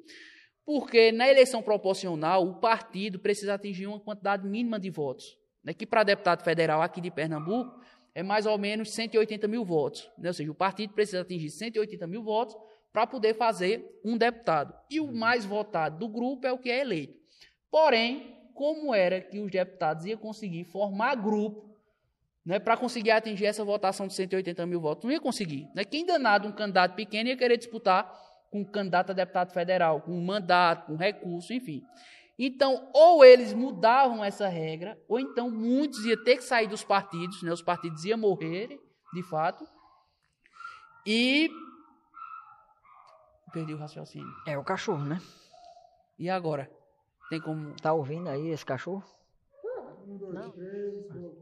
Porque 0.64 1.10
na 1.10 1.28
eleição 1.28 1.62
proporcional, 1.62 2.46
o 2.46 2.60
partido 2.60 3.18
precisa 3.18 3.54
atingir 3.54 3.86
uma 3.86 3.98
quantidade 4.00 4.46
mínima 4.46 4.78
de 4.78 4.90
votos. 4.90 5.36
Né? 5.64 5.74
Que 5.74 5.86
para 5.86 6.02
deputado 6.02 6.42
federal 6.44 6.82
aqui 6.82 7.00
de 7.00 7.10
Pernambuco 7.10 7.80
é 8.14 8.22
mais 8.22 8.46
ou 8.46 8.56
menos 8.58 8.92
180 8.92 9.48
mil 9.48 9.64
votos. 9.64 10.08
Né? 10.18 10.28
Ou 10.28 10.34
seja, 10.34 10.50
o 10.50 10.54
partido 10.54 10.92
precisa 10.92 11.22
atingir 11.22 11.50
180 11.50 12.06
mil 12.06 12.22
votos 12.22 12.56
para 12.92 13.06
poder 13.06 13.34
fazer 13.34 13.84
um 14.04 14.16
deputado. 14.16 14.74
E 14.90 15.00
o 15.00 15.12
mais 15.12 15.44
votado 15.44 15.98
do 15.98 16.08
grupo 16.08 16.46
é 16.46 16.52
o 16.52 16.58
que 16.58 16.70
é 16.70 16.80
eleito. 16.80 17.18
Porém, 17.70 18.36
como 18.54 18.94
era 18.94 19.20
que 19.20 19.38
os 19.38 19.50
deputados 19.50 20.04
iam 20.04 20.18
conseguir 20.18 20.64
formar 20.64 21.14
grupo 21.14 21.70
né, 22.44 22.58
para 22.58 22.76
conseguir 22.76 23.12
atingir 23.12 23.46
essa 23.46 23.64
votação 23.64 24.06
de 24.06 24.14
180 24.14 24.66
mil 24.66 24.80
votos? 24.80 25.04
Não 25.04 25.12
ia 25.12 25.20
conseguir. 25.20 25.68
Né? 25.74 25.84
Quem 25.84 26.04
danado 26.04 26.48
um 26.48 26.52
candidato 26.52 26.94
pequeno 26.94 27.28
ia 27.28 27.36
querer 27.36 27.56
disputar 27.56 28.12
com 28.50 28.60
um 28.60 28.64
candidato 28.64 29.10
a 29.10 29.14
deputado 29.14 29.52
federal, 29.52 30.00
com 30.00 30.12
um 30.12 30.24
mandato, 30.24 30.86
com 30.86 30.96
recurso, 30.96 31.52
enfim. 31.52 31.82
Então, 32.38 32.90
ou 32.94 33.24
eles 33.24 33.52
mudavam 33.52 34.24
essa 34.24 34.48
regra, 34.48 34.98
ou 35.08 35.20
então 35.20 35.50
muitos 35.50 36.04
iam 36.04 36.22
ter 36.24 36.36
que 36.36 36.44
sair 36.44 36.66
dos 36.66 36.82
partidos, 36.82 37.42
né? 37.42 37.52
os 37.52 37.62
partidos 37.62 38.04
iam 38.04 38.18
morrer, 38.18 38.80
de 39.12 39.22
fato, 39.22 39.66
e 41.06 41.50
Perdi 43.52 43.74
o 43.74 43.78
raciocínio. 43.78 44.32
É 44.46 44.56
o 44.56 44.62
cachorro, 44.62 45.04
né? 45.04 45.20
E 46.18 46.30
agora? 46.30 46.70
Tem 47.28 47.40
como. 47.40 47.74
Tá 47.80 47.92
ouvindo 47.92 48.28
aí 48.28 48.48
esse 48.48 48.64
cachorro? 48.64 49.02
Um, 50.06 50.16
dois, 50.16 50.34
Não. 50.34 50.50
três, 50.52 50.94
voltando. 50.94 51.39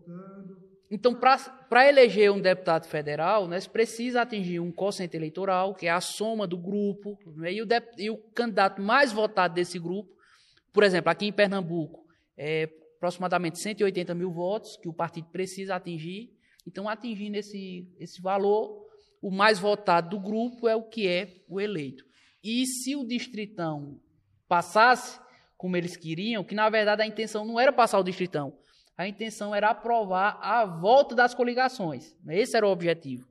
Então, 0.91 1.15
para 1.15 1.87
eleger 1.87 2.33
um 2.33 2.41
deputado 2.41 2.87
federal, 2.87 3.47
né, 3.47 3.61
você 3.61 3.69
precisa 3.69 4.23
atingir 4.23 4.59
um 4.59 4.73
quociente 4.73 5.17
eleitoral, 5.17 5.75
que 5.75 5.87
é 5.87 5.91
a 5.91 6.01
soma 6.01 6.47
do 6.47 6.57
grupo, 6.57 7.19
né, 7.37 7.53
e, 7.53 7.63
o 7.63 7.67
e, 7.99 8.11
o 8.11 8.17
candidato 8.35 8.81
mais 8.81 9.13
votado 9.13 9.55
desse 9.55 9.79
grupo, 9.79 10.11
por 10.73 10.83
exemplo, 10.83 11.11
aqui 11.11 11.27
em 11.27 11.33
Pernambuco, 11.33 12.07
é 12.37 12.71
aproximadamente 12.97 13.59
180 13.59 14.15
mil 14.15 14.31
votos 14.31 14.77
que 14.77 14.89
o 14.89 14.93
partido 14.93 15.29
precisa 15.29 15.75
atingir. 15.75 16.33
Então, 16.67 16.89
atingindo 16.89 17.37
esse, 17.37 17.87
esse 17.99 18.21
valor, 18.21 18.87
o 19.21 19.31
mais 19.31 19.59
votado 19.59 20.11
do 20.11 20.21
grupo 20.21 20.69
é 20.69 20.75
o 20.75 20.83
que 20.83 21.07
é 21.07 21.43
o 21.49 21.61
eleito. 21.61 22.05
E 22.43 22.65
se 22.67 22.97
o 22.97 23.05
distritão 23.05 24.01
passasse 24.49 25.21
como 25.57 25.77
eles 25.77 25.97
queriam, 25.97 26.45
que 26.45 26.55
na 26.55 26.71
verdade 26.71 27.03
a 27.03 27.07
intenção 27.07 27.45
não 27.45 27.59
era 27.59 27.73
passar 27.73 27.99
o 27.99 28.05
distritão, 28.05 28.57
a 28.99 29.07
intenção 29.07 29.55
era 29.55 29.71
aprovar 29.71 30.41
a 30.43 30.67
volta 30.67 31.15
das 31.15 31.33
coligações. 31.33 32.17
Esse 32.29 32.57
era 32.57 32.67
o 32.67 32.71
objetivo. 32.71 33.29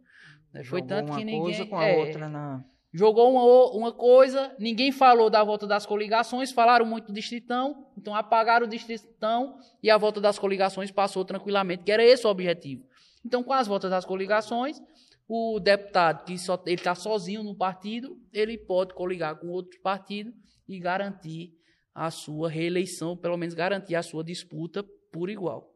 Jogou 0.54 0.66
Foi 0.70 0.82
tanto 0.82 1.14
que 1.14 1.26
ninguém 1.26 1.42
coisa 1.42 1.66
com 1.66 1.78
a 1.78 1.86
é, 1.86 1.98
outra 1.98 2.30
na 2.30 2.64
jogou 2.94 3.32
uma, 3.32 3.78
uma 3.78 3.92
coisa, 3.92 4.56
ninguém 4.58 4.92
falou 4.92 5.30
da 5.30 5.44
volta 5.44 5.68
das 5.68 5.86
coligações, 5.86 6.52
falaram 6.52 6.86
muito 6.86 7.08
do 7.08 7.14
distritão, 7.14 7.86
então 7.96 8.16
apagaram 8.16 8.66
o 8.66 8.70
distritão 8.70 9.60
e 9.84 9.92
a 9.92 9.98
volta 9.98 10.20
das 10.20 10.40
coligações 10.40 10.90
passou 10.90 11.24
tranquilamente, 11.24 11.84
que 11.84 11.92
era 11.92 12.04
esse 12.04 12.26
o 12.26 12.30
objetivo. 12.30 12.84
Então, 13.24 13.44
com 13.44 13.54
as 13.54 13.68
voltas 13.68 13.92
das 13.92 14.06
coligações, 14.06 14.82
o 15.28 15.60
deputado 15.60 16.24
que 16.24 16.38
só, 16.40 16.60
ele 16.66 16.76
está 16.76 16.96
sozinho 16.96 17.44
no 17.44 17.54
partido, 17.54 18.18
ele 18.32 18.58
pode 18.58 18.94
coligar 18.94 19.36
com 19.36 19.48
outro 19.48 19.80
partido 19.82 20.34
e 20.68 20.80
garantir 20.80 21.54
a 21.94 22.10
sua 22.10 22.50
reeleição, 22.50 23.18
pelo 23.18 23.38
menos 23.38 23.54
garantir 23.54 23.96
a 23.96 24.02
sua 24.02 24.24
disputa 24.24 24.84
por 25.12 25.30
igual. 25.30 25.74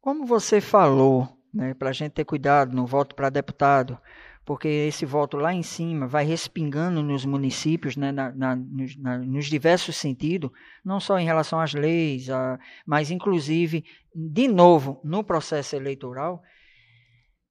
Como 0.00 0.26
você 0.26 0.60
falou, 0.60 1.28
né, 1.52 1.74
para 1.74 1.90
a 1.90 1.92
gente 1.92 2.12
ter 2.12 2.24
cuidado 2.24 2.74
no 2.74 2.86
voto 2.86 3.14
para 3.14 3.30
deputado, 3.30 3.98
porque 4.44 4.66
esse 4.66 5.04
voto 5.04 5.36
lá 5.36 5.52
em 5.52 5.62
cima 5.62 6.06
vai 6.06 6.24
respingando 6.24 7.02
nos 7.02 7.24
municípios, 7.26 7.96
né, 7.96 8.10
na, 8.10 8.32
na, 8.32 8.56
nos, 8.56 8.96
na, 8.96 9.18
nos, 9.18 9.46
diversos 9.46 9.96
sentidos, 9.96 10.50
não 10.82 10.98
só 10.98 11.18
em 11.18 11.24
relação 11.26 11.60
às 11.60 11.74
leis, 11.74 12.30
a, 12.30 12.58
mas 12.86 13.10
inclusive, 13.10 13.84
de 14.14 14.48
novo, 14.48 15.00
no 15.04 15.22
processo 15.22 15.76
eleitoral, 15.76 16.42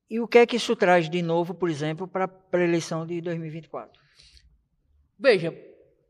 e 0.09 0.19
o 0.19 0.27
que 0.27 0.39
é 0.39 0.45
que 0.47 0.55
isso 0.55 0.75
traz 0.75 1.09
de 1.09 1.21
novo, 1.21 1.53
por 1.53 1.69
exemplo, 1.69 2.07
para 2.07 2.27
a 2.51 2.57
eleição 2.57 3.05
de 3.05 3.21
2024? 3.21 4.01
Veja, 5.19 5.53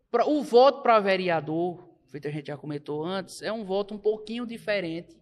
pra, 0.10 0.26
o 0.26 0.44
voto 0.44 0.84
para 0.84 1.00
vereador, 1.00 1.90
feito 2.08 2.28
a 2.28 2.32
gente 2.32 2.48
já 2.48 2.58
comentou 2.58 3.04
antes, 3.04 3.42
é 3.42 3.52
um 3.52 3.64
voto 3.64 3.94
um 3.94 3.98
pouquinho 3.98 4.46
diferente 4.46 5.16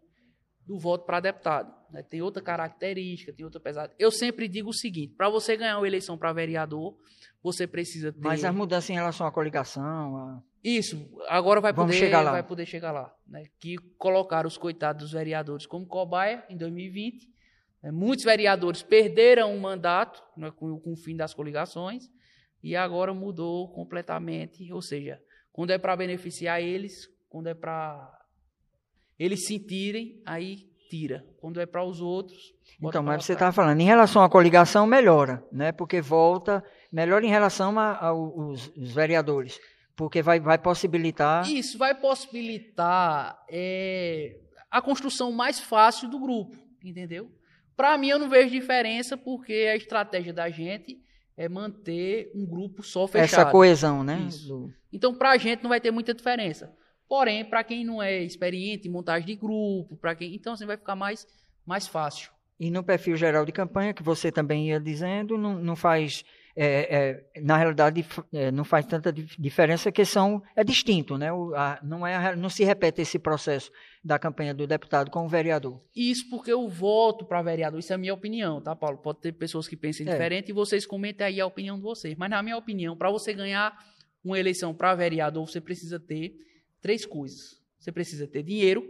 do 0.66 0.80
voto 0.80 1.06
para 1.06 1.20
deputado. 1.20 1.74
Né? 1.92 2.02
Tem 2.04 2.22
outra 2.22 2.42
característica, 2.42 3.34
tem 3.34 3.46
outra 3.46 3.60
pesada. 3.60 3.94
Eu 4.00 4.12
sempre 4.12 4.48
digo 4.48 4.70
o 4.70 4.74
seguinte: 4.74 5.14
para 5.16 5.30
você 5.30 5.56
ganhar 5.56 5.78
uma 5.78 5.88
eleição 5.88 6.18
para 6.18 6.34
vereador, 6.34 6.98
você 7.44 7.68
precisa 7.68 8.12
ter. 8.12 8.20
Mas 8.20 8.44
as 8.44 8.54
mudanças 8.54 8.90
em 8.90 8.94
relação 8.94 9.28
à 9.28 9.32
coligação. 9.32 10.18
A... 10.18 10.44
Isso, 10.64 11.08
agora 11.28 11.62
vai 11.62 11.74
poder 11.74 11.94
chegar 11.94 12.22
lá. 12.22 12.32
Vai 12.32 12.44
poder 12.44 12.66
chegar 12.66 12.92
lá. 12.92 13.14
Né? 13.28 13.46
Que 13.60 13.78
colocaram 13.98 14.48
os 14.48 14.58
coitados 14.58 15.04
dos 15.04 15.12
vereadores 15.12 15.66
como 15.66 15.86
cobaia 15.86 16.44
em 16.50 16.58
2020 16.58 17.36
é, 17.86 17.92
muitos 17.92 18.26
vereadores 18.26 18.82
perderam 18.82 19.56
o 19.56 19.62
mandato 19.62 20.24
né, 20.36 20.50
com, 20.50 20.80
com 20.80 20.94
o 20.94 20.96
fim 20.96 21.16
das 21.16 21.36
coligações 21.36 22.10
e 22.64 22.76
agora 22.76 23.14
mudou 23.14 23.72
completamente, 23.74 24.74
ou 24.74 24.82
seja, 24.82 25.22
Quando 25.56 25.70
é 25.70 25.78
para 25.78 25.96
beneficiar 25.96 26.62
eles, 26.62 27.08
quando 27.30 27.48
é 27.48 27.54
para 27.54 28.12
eles 29.18 29.46
sentirem, 29.46 30.22
aí 30.26 30.70
tira. 30.90 31.26
Quando 31.40 31.62
é 31.62 31.66
para 31.66 31.82
os 31.82 32.02
outros. 32.02 32.54
Então, 32.84 33.02
mas 33.02 33.24
você 33.24 33.32
estava 33.32 33.54
falando, 33.54 33.80
em 33.80 33.86
relação 33.86 34.22
à 34.22 34.30
coligação, 34.30 34.86
melhora, 34.86 35.42
né? 35.54 35.72
Porque 35.72 36.02
volta, 36.02 36.62
melhora 36.92 37.26
em 37.26 37.30
relação 37.30 37.80
aos 37.80 38.70
vereadores. 38.76 39.58
Porque 39.96 40.22
vai, 40.22 40.42
vai 40.42 40.58
possibilitar. 40.58 41.50
Isso, 41.50 41.78
vai 41.78 41.96
possibilitar 41.96 43.42
é, 43.50 44.38
a 44.70 44.82
construção 44.82 45.32
mais 45.32 45.58
fácil 45.58 46.10
do 46.10 46.20
grupo, 46.20 46.58
entendeu? 46.84 47.32
Para 47.78 47.98
mim, 47.98 48.10
eu 48.10 48.20
não 48.20 48.28
vejo 48.28 48.50
diferença, 48.50 49.16
porque 49.16 49.70
a 49.72 49.78
estratégia 49.78 50.34
da 50.34 50.50
gente 50.50 51.02
é 51.38 51.50
manter 51.50 52.32
um 52.34 52.46
grupo 52.46 52.82
só 52.82 53.08
fechado. 53.08 53.42
Essa 53.42 53.52
coesão, 53.52 54.04
né? 54.04 54.28
Do... 54.48 54.74
Então, 54.92 55.14
para 55.14 55.32
a 55.32 55.38
gente 55.38 55.62
não 55.62 55.70
vai 55.70 55.82
ter 55.82 55.92
muita 55.92 56.14
diferença. 56.14 56.74
Porém, 57.08 57.46
para 57.46 57.64
quem 57.64 57.86
não 57.86 58.02
é 58.02 58.24
experiente 58.24 58.88
em 58.88 58.92
montagem 58.92 59.28
de 59.28 59.36
grupo, 59.36 59.96
para 59.98 60.16
quem, 60.16 60.34
então 60.34 60.54
assim 60.54 60.66
vai 60.66 60.78
ficar 60.78 60.96
mais 60.96 61.28
mais 61.66 61.88
fácil. 61.88 62.32
E 62.60 62.72
no 62.72 62.84
perfil 62.84 63.16
geral 63.18 63.46
de 63.46 63.52
campanha 63.52 63.94
que 63.94 64.04
você 64.04 64.32
também 64.32 64.70
ia 64.70 64.80
dizendo, 64.80 65.38
não, 65.38 65.56
não 65.56 65.76
faz 65.76 66.24
é, 66.56 67.26
é, 67.36 67.42
na 67.42 67.58
realidade 67.58 68.06
é, 68.32 68.50
não 68.50 68.64
faz 68.64 68.86
tanta 68.86 69.12
diferença 69.12 69.92
que 69.92 70.06
são 70.06 70.42
é 70.56 70.64
distinto, 70.64 71.18
né? 71.18 71.32
O, 71.32 71.54
a, 71.54 71.80
não 71.84 72.08
é 72.08 72.34
não 72.36 72.50
se 72.50 72.64
repete 72.64 73.02
esse 73.02 73.20
processo 73.20 73.70
da 74.02 74.18
campanha 74.18 74.54
do 74.54 74.66
deputado 74.66 75.12
com 75.12 75.26
o 75.26 75.28
vereador. 75.28 75.82
Isso 75.94 76.30
porque 76.30 76.54
o 76.54 76.70
voto 76.70 77.26
para 77.26 77.42
vereador, 77.42 77.80
isso 77.80 77.92
é 77.92 77.96
a 77.96 78.00
minha 78.00 78.14
opinião, 78.14 78.62
tá, 78.62 78.74
Paulo? 78.74 78.98
Pode 78.98 79.20
ter 79.20 79.34
pessoas 79.34 79.68
que 79.68 79.76
pensem 79.76 80.08
é. 80.08 80.12
diferente 80.12 80.50
e 80.50 80.54
vocês 80.54 80.86
comentem 80.86 81.28
aí 81.28 81.42
a 81.42 81.46
opinião 81.46 81.76
de 81.76 81.84
vocês. 81.84 82.16
Mas 82.18 82.30
na 82.30 82.42
minha 82.42 82.58
opinião, 82.58 82.96
para 82.96 83.12
você 83.12 83.34
ganhar 83.34 83.78
uma 84.24 84.40
eleição 84.40 84.74
para 84.74 84.96
vereador, 84.96 85.46
você 85.48 85.60
precisa 85.60 86.00
ter 86.00 86.36
três 86.82 87.06
coisas. 87.06 87.62
Você 87.78 87.92
precisa 87.92 88.28
ter 88.28 88.44
dinheiro 88.44 88.88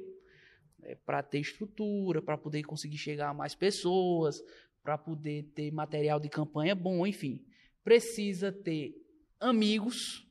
é, 0.83 0.95
para 1.03 1.23
ter 1.23 1.39
estrutura, 1.39 2.21
para 2.21 2.37
poder 2.37 2.61
conseguir 2.63 2.97
chegar 2.97 3.29
a 3.29 3.33
mais 3.33 3.55
pessoas, 3.55 4.39
para 4.83 4.99
poder 4.99 5.49
ter 5.55 5.71
material 5.71 6.19
de 6.19 6.29
campanha 6.29 6.75
bom, 6.75 7.07
enfim. 7.07 7.43
Precisa 7.85 8.51
ter 8.51 8.93
amigos 9.39 10.27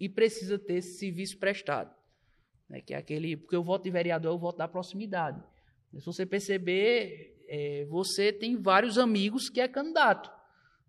e 0.00 0.08
precisa 0.08 0.58
ter 0.58 0.82
serviço 0.82 1.38
prestado. 1.38 1.94
Né, 2.68 2.80
que 2.80 2.94
é 2.94 2.96
aquele. 2.96 3.36
Porque 3.36 3.56
o 3.56 3.62
voto 3.62 3.84
de 3.84 3.90
vereador 3.90 4.32
é 4.32 4.34
o 4.34 4.38
voto 4.38 4.56
da 4.56 4.66
proximidade. 4.66 5.40
Se 5.92 6.04
você 6.04 6.26
perceber, 6.26 7.44
é, 7.46 7.84
você 7.84 8.32
tem 8.32 8.56
vários 8.56 8.98
amigos 8.98 9.48
que 9.48 9.60
é 9.60 9.68
candidato. 9.68 10.30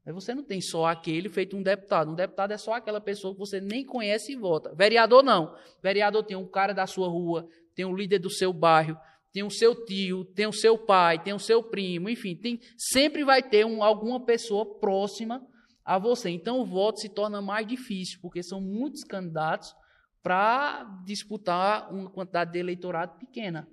Você 0.05 0.33
não 0.33 0.43
tem 0.43 0.61
só 0.61 0.85
aquele 0.85 1.29
feito 1.29 1.55
um 1.55 1.61
deputado. 1.61 2.11
Um 2.11 2.15
deputado 2.15 2.51
é 2.51 2.57
só 2.57 2.73
aquela 2.73 2.99
pessoa 2.99 3.33
que 3.33 3.39
você 3.39 3.61
nem 3.61 3.85
conhece 3.85 4.31
e 4.31 4.35
vota. 4.35 4.73
Vereador 4.73 5.21
não. 5.21 5.55
Vereador 5.83 6.23
tem 6.23 6.35
um 6.35 6.47
cara 6.47 6.73
da 6.73 6.87
sua 6.87 7.07
rua, 7.07 7.47
tem 7.75 7.85
um 7.85 7.95
líder 7.95 8.19
do 8.19 8.29
seu 8.29 8.51
bairro, 8.51 8.97
tem 9.31 9.43
o 9.43 9.51
seu 9.51 9.85
tio, 9.85 10.25
tem 10.25 10.47
o 10.47 10.53
seu 10.53 10.77
pai, 10.77 11.21
tem 11.21 11.33
o 11.33 11.39
seu 11.39 11.61
primo, 11.61 12.09
enfim, 12.09 12.35
tem, 12.35 12.59
sempre 12.75 13.23
vai 13.23 13.43
ter 13.43 13.65
um, 13.65 13.83
alguma 13.83 14.25
pessoa 14.25 14.79
próxima 14.79 15.45
a 15.89 15.97
você. 15.97 16.29
Então 16.29 16.59
o 16.59 16.65
voto 16.67 16.99
se 16.99 17.09
torna 17.09 17.41
mais 17.41 17.65
difícil, 17.65 18.19
porque 18.21 18.43
são 18.43 18.61
muitos 18.61 19.03
candidatos 19.03 19.75
para 20.21 20.83
disputar 21.03 21.91
uma 21.91 22.07
quantidade 22.11 22.51
de 22.51 22.59
eleitorado 22.59 23.17
pequena. 23.17 23.67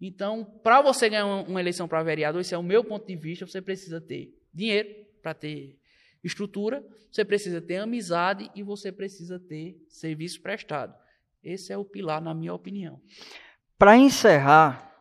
Então, 0.00 0.44
para 0.62 0.80
você 0.80 1.08
ganhar 1.08 1.26
uma, 1.26 1.60
eleição 1.60 1.88
para 1.88 2.04
vereador, 2.04 2.40
esse 2.40 2.54
é 2.54 2.58
o 2.58 2.62
meu 2.62 2.84
ponto 2.84 3.04
de 3.04 3.16
vista, 3.16 3.44
você 3.44 3.60
precisa 3.60 4.00
ter 4.00 4.32
dinheiro, 4.54 4.88
para 5.20 5.34
ter 5.34 5.76
estrutura, 6.22 6.86
você 7.10 7.24
precisa 7.24 7.60
ter 7.60 7.78
amizade 7.78 8.48
e 8.54 8.62
você 8.62 8.92
precisa 8.92 9.40
ter 9.40 9.76
serviço 9.88 10.40
prestado. 10.40 10.94
Esse 11.42 11.72
é 11.72 11.76
o 11.76 11.84
pilar, 11.84 12.22
na 12.22 12.32
minha 12.32 12.54
opinião. 12.54 13.00
Para 13.76 13.96
encerrar, 13.96 14.94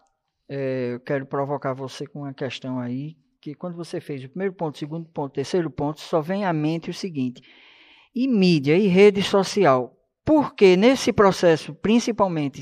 é, 0.47 0.93
eu 0.95 0.99
quero 0.99 1.27
provocar 1.27 1.73
você 1.73 2.07
com 2.07 2.21
uma 2.21 2.33
questão 2.33 2.79
aí, 2.79 3.15
que 3.49 3.55
quando 3.59 3.75
você 3.75 3.99
fez 3.99 4.23
o 4.23 4.29
primeiro 4.29 4.53
ponto, 4.53 4.75
o 4.75 4.77
segundo 4.77 5.07
ponto, 5.09 5.31
o 5.31 5.35
terceiro 5.35 5.69
ponto, 5.69 5.99
só 5.99 6.21
vem 6.21 6.45
à 6.45 6.53
mente 6.53 6.89
o 6.89 6.93
seguinte: 6.93 7.41
e 8.13 8.27
mídia 8.27 8.77
e 8.77 8.87
rede 8.87 9.21
social? 9.21 9.95
Porque 10.23 10.77
nesse 10.77 11.11
processo, 11.11 11.73
principalmente 11.73 12.61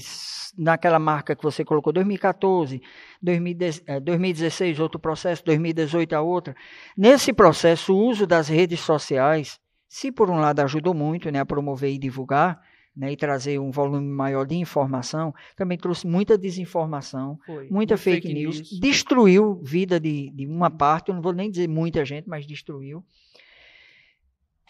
naquela 0.57 0.99
marca 0.99 1.35
que 1.35 1.43
você 1.43 1.65
colocou, 1.65 1.91
2014, 1.91 2.81
2016, 3.21 4.79
outro 4.79 4.99
processo, 4.99 5.43
2018 5.43 6.13
a 6.13 6.21
outra. 6.21 6.55
Nesse 6.97 7.33
processo, 7.33 7.93
o 7.93 8.07
uso 8.07 8.25
das 8.25 8.47
redes 8.47 8.79
sociais, 8.79 9.59
se 9.87 10.11
por 10.11 10.29
um 10.29 10.39
lado 10.39 10.61
ajudou 10.61 10.93
muito 10.93 11.29
né, 11.29 11.39
a 11.39 11.45
promover 11.45 11.91
e 11.91 11.97
divulgar, 11.97 12.61
né, 12.97 13.11
e 13.11 13.15
trazer 13.15 13.59
um 13.59 13.69
volume 13.69 14.07
maior 14.07 14.45
de 14.45 14.55
informação, 14.55 15.33
também 15.55 15.77
trouxe 15.77 16.07
muita 16.07 16.37
desinformação, 16.37 17.37
Foi. 17.45 17.67
muita 17.69 17.95
fake, 17.95 18.27
fake 18.27 18.33
news, 18.33 18.55
news, 18.57 18.79
destruiu 18.79 19.61
vida 19.63 19.99
de, 19.99 20.31
de 20.31 20.47
uma 20.47 20.71
parte, 20.71 21.09
eu 21.09 21.15
não 21.15 21.21
vou 21.21 21.33
nem 21.33 21.51
dizer 21.51 21.67
muita 21.69 22.03
gente, 22.03 22.27
mas 22.27 22.47
destruiu. 22.47 23.03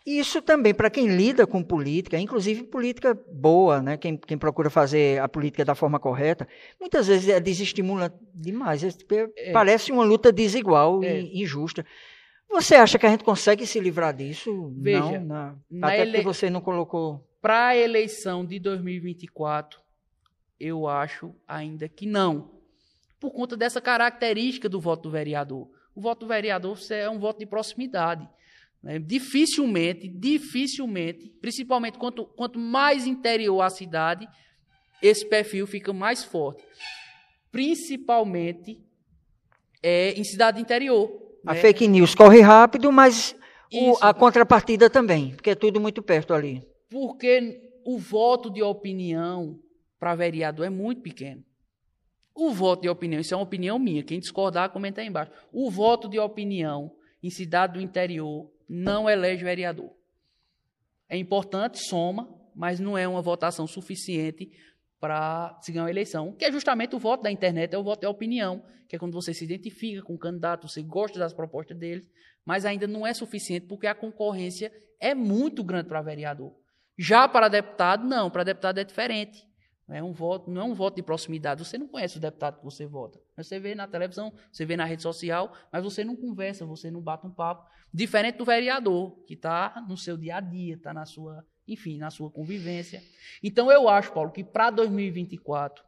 Isso 0.06 0.42
também, 0.42 0.74
para 0.74 0.90
quem 0.90 1.08
lida 1.08 1.46
com 1.46 1.62
política, 1.62 2.18
inclusive 2.18 2.64
política 2.64 3.14
boa, 3.30 3.82
né? 3.82 3.98
quem, 3.98 4.16
quem 4.16 4.38
procura 4.38 4.70
fazer 4.70 5.20
a 5.20 5.28
política 5.28 5.66
da 5.66 5.76
forma 5.76 6.00
correta, 6.00 6.48
muitas 6.80 7.08
vezes 7.08 7.28
é 7.28 7.38
desestimula 7.42 8.14
demais. 8.34 8.86
É, 8.86 8.90
é. 9.36 9.52
Parece 9.52 9.92
uma 9.92 10.06
luta 10.06 10.32
desigual 10.32 11.04
é. 11.04 11.20
e 11.20 11.42
injusta. 11.42 11.86
Você 12.50 12.76
acha 12.76 12.98
que 12.98 13.06
a 13.06 13.10
gente 13.10 13.26
consegue 13.26 13.68
se 13.68 13.82
livrar 13.82 14.16
disso? 14.16 14.74
Veja, 14.78 15.20
não, 15.20 15.60
na 15.70 15.88
até 15.88 16.04
ele... 16.04 16.12
porque 16.12 16.24
você 16.24 16.50
não 16.50 16.62
colocou. 16.62 17.27
Para 17.42 17.68
a 17.68 17.78
eleição 17.78 18.46
de 18.46 18.60
2024, 18.60 19.80
eu 20.60 20.88
acho 20.88 21.36
ainda 21.48 21.88
que 21.88 22.06
não. 22.06 22.52
Por 23.20 23.32
conta 23.32 23.56
dessa 23.56 23.80
característica 23.80 24.68
do 24.68 24.80
voto 24.80 25.04
do 25.04 25.12
vereador. 25.12 25.70
O 25.96 26.02
voto 26.02 26.22
do 26.22 26.28
vereador 26.28 26.78
é 26.92 27.10
um 27.10 27.20
voto 27.20 27.40
de 27.40 27.46
proximidade. 27.46 28.28
Né? 28.82 29.00
Dificilmente, 29.00 30.08
dificilmente, 30.08 31.30
principalmente 31.42 31.98
quanto, 31.98 32.26
quanto 32.26 32.60
mais 32.60 33.06
interior 33.08 33.62
a 33.62 33.70
cidade, 33.70 34.28
esse 35.02 35.28
perfil 35.28 35.66
fica 35.68 35.94
mais 35.94 36.24
forte. 36.24 36.64
Principalmente 37.52 38.80
é, 39.82 40.12
em 40.12 40.24
cidade 40.24 40.62
interior. 40.62 41.10
A 41.46 41.54
né? 41.54 41.62
fake 41.62 41.88
news 41.88 42.14
corre 42.14 42.42
rápido, 42.42 42.92
mas 42.92 43.36
o, 43.74 43.98
a 44.02 44.14
contrapartida 44.14 44.90
também, 44.90 45.36
porque 45.36 45.52
é 45.52 45.56
tudo 45.56 45.80
muito 45.80 46.02
perto 46.02 46.34
ali. 46.34 46.66
Porque 46.90 47.62
o 47.86 47.98
voto 47.98 48.50
de 48.50 48.62
opinião 48.62 49.60
para 50.00 50.16
vereador 50.16 50.66
é 50.66 50.70
muito 50.70 51.02
pequeno. 51.02 51.44
O 52.36 52.52
voto 52.52 52.84
de 52.84 52.90
opinião, 52.90 53.20
isso 53.20 53.34
é 53.34 53.38
uma 53.38 53.44
opinião 53.44 53.80
minha, 53.80 54.04
quem 54.04 54.20
discordar, 54.20 54.70
comenta 54.70 55.02
aí 55.02 55.08
embaixo. 55.08 55.32
O 55.52 55.72
voto 55.72 56.08
de 56.08 56.20
opinião 56.20 56.92
em 57.22 57.30
cidade 57.30 57.74
do 57.74 57.82
interior 57.82 58.52
não 58.70 59.10
elege 59.10 59.44
vereador. 59.44 59.92
É 61.10 61.18
importante, 61.18 61.80
soma, 61.80 62.30
mas 62.56 62.80
não 62.80 62.98
é 62.98 63.08
uma 63.08 63.22
votação 63.22 63.66
suficiente 63.66 64.52
para 65.00 65.58
se 65.62 65.72
ganhar 65.72 65.86
uma 65.86 65.90
eleição, 65.90 66.34
que 66.34 66.46
é 66.46 66.52
justamente 66.52 66.96
o 66.96 67.00
voto 67.00 67.24
da 67.24 67.32
internet, 67.32 67.74
é 67.74 67.78
o 67.78 67.84
voto 67.84 68.02
da 68.02 68.10
opinião, 68.10 68.64
que 68.88 68.96
é 68.96 69.00
quando 69.00 69.14
você 69.14 69.34
se 69.34 69.44
identifica 69.44 70.02
com 70.02 70.16
o 70.16 70.18
candidato, 70.18 70.68
você 70.68 70.82
gosta 70.82 71.20
das 71.20 71.34
propostas 71.34 71.78
dele, 71.78 72.08
mas 72.44 72.66
ainda 72.66 72.88
não 72.88 73.06
é 73.06 73.14
suficiente 73.14 73.68
porque 73.68 73.88
a 73.88 73.96
concorrência 73.96 74.72
é 75.00 75.14
muito 75.14 75.64
grande 75.64 75.88
para 75.88 76.02
vereador. 76.02 76.54
Já 76.98 77.28
para 77.28 77.48
deputado, 77.48 78.06
não, 78.06 78.30
para 78.30 78.44
deputado 78.44 78.80
é 78.80 78.84
diferente. 78.84 79.48
É 79.90 80.04
um 80.04 80.12
voto, 80.12 80.52
não 80.52 80.62
é 80.62 80.66
um 80.66 80.74
voto 80.74 80.96
de 80.96 81.04
proximidade. 81.04 81.64
Você 81.64 81.78
não 81.78 81.88
conhece 81.88 82.18
o 82.18 82.20
deputado 82.20 82.58
que 82.58 82.66
você 82.66 82.86
vota. 82.86 83.22
Você 83.38 83.58
vê 83.58 83.74
na 83.74 83.88
televisão, 83.88 84.34
você 84.52 84.66
vê 84.66 84.76
na 84.76 84.84
rede 84.84 85.02
social, 85.02 85.54
mas 85.72 85.82
você 85.82 86.04
não 86.04 86.16
conversa, 86.16 86.66
você 86.66 86.92
não 86.92 87.00
bate 87.00 87.26
um 87.26 87.32
papo. 87.32 87.70
Diferente 87.94 88.38
do 88.38 88.44
vereador, 88.44 89.18
que 89.26 89.34
está 89.34 89.86
no 89.88 89.96
seu 89.96 90.18
dia 90.18 90.38
a 90.38 90.40
dia, 90.42 90.76
está 90.76 90.94
na 90.94 91.06
sua, 91.06 91.46
enfim, 91.66 91.98
na 91.98 92.10
sua 92.10 92.30
convivência. 92.30 93.02
Então 93.42 93.72
eu 93.72 93.88
acho, 93.88 94.12
Paulo, 94.12 94.32
que 94.32 94.44
para 94.44 94.70
2024 94.72 95.86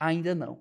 ainda 0.00 0.34
não. 0.34 0.58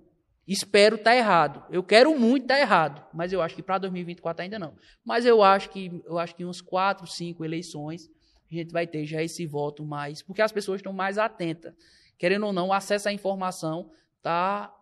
Espero 0.47 0.95
estar 0.95 1.09
tá 1.09 1.17
errado. 1.17 1.65
Eu 1.71 1.81
quero 1.81 2.15
muito 2.19 2.43
estar 2.43 2.55
tá 2.55 2.61
errado, 2.61 3.03
mas 3.11 3.33
eu 3.33 3.41
acho 3.41 3.55
que 3.55 3.63
para 3.63 3.79
2024 3.79 4.43
ainda 4.43 4.59
não. 4.59 4.75
Mas 5.03 5.25
eu 5.25 5.41
acho 5.41 5.71
que 5.71 6.03
eu 6.05 6.19
acho 6.19 6.35
que 6.35 6.45
uns 6.45 6.61
quatro, 6.61 7.07
cinco 7.07 7.43
eleições 7.43 8.11
a 8.51 8.55
gente 8.55 8.71
vai 8.71 8.85
ter 8.85 9.05
já 9.05 9.21
esse 9.21 9.45
voto 9.45 9.85
mais, 9.85 10.21
porque 10.21 10.41
as 10.41 10.51
pessoas 10.51 10.79
estão 10.79 10.93
mais 10.93 11.17
atentas. 11.17 11.73
Querendo 12.17 12.45
ou 12.45 12.53
não, 12.53 12.69
o 12.69 12.73
acesso 12.73 13.09
à 13.09 13.13
informação 13.13 13.89
está 14.17 14.73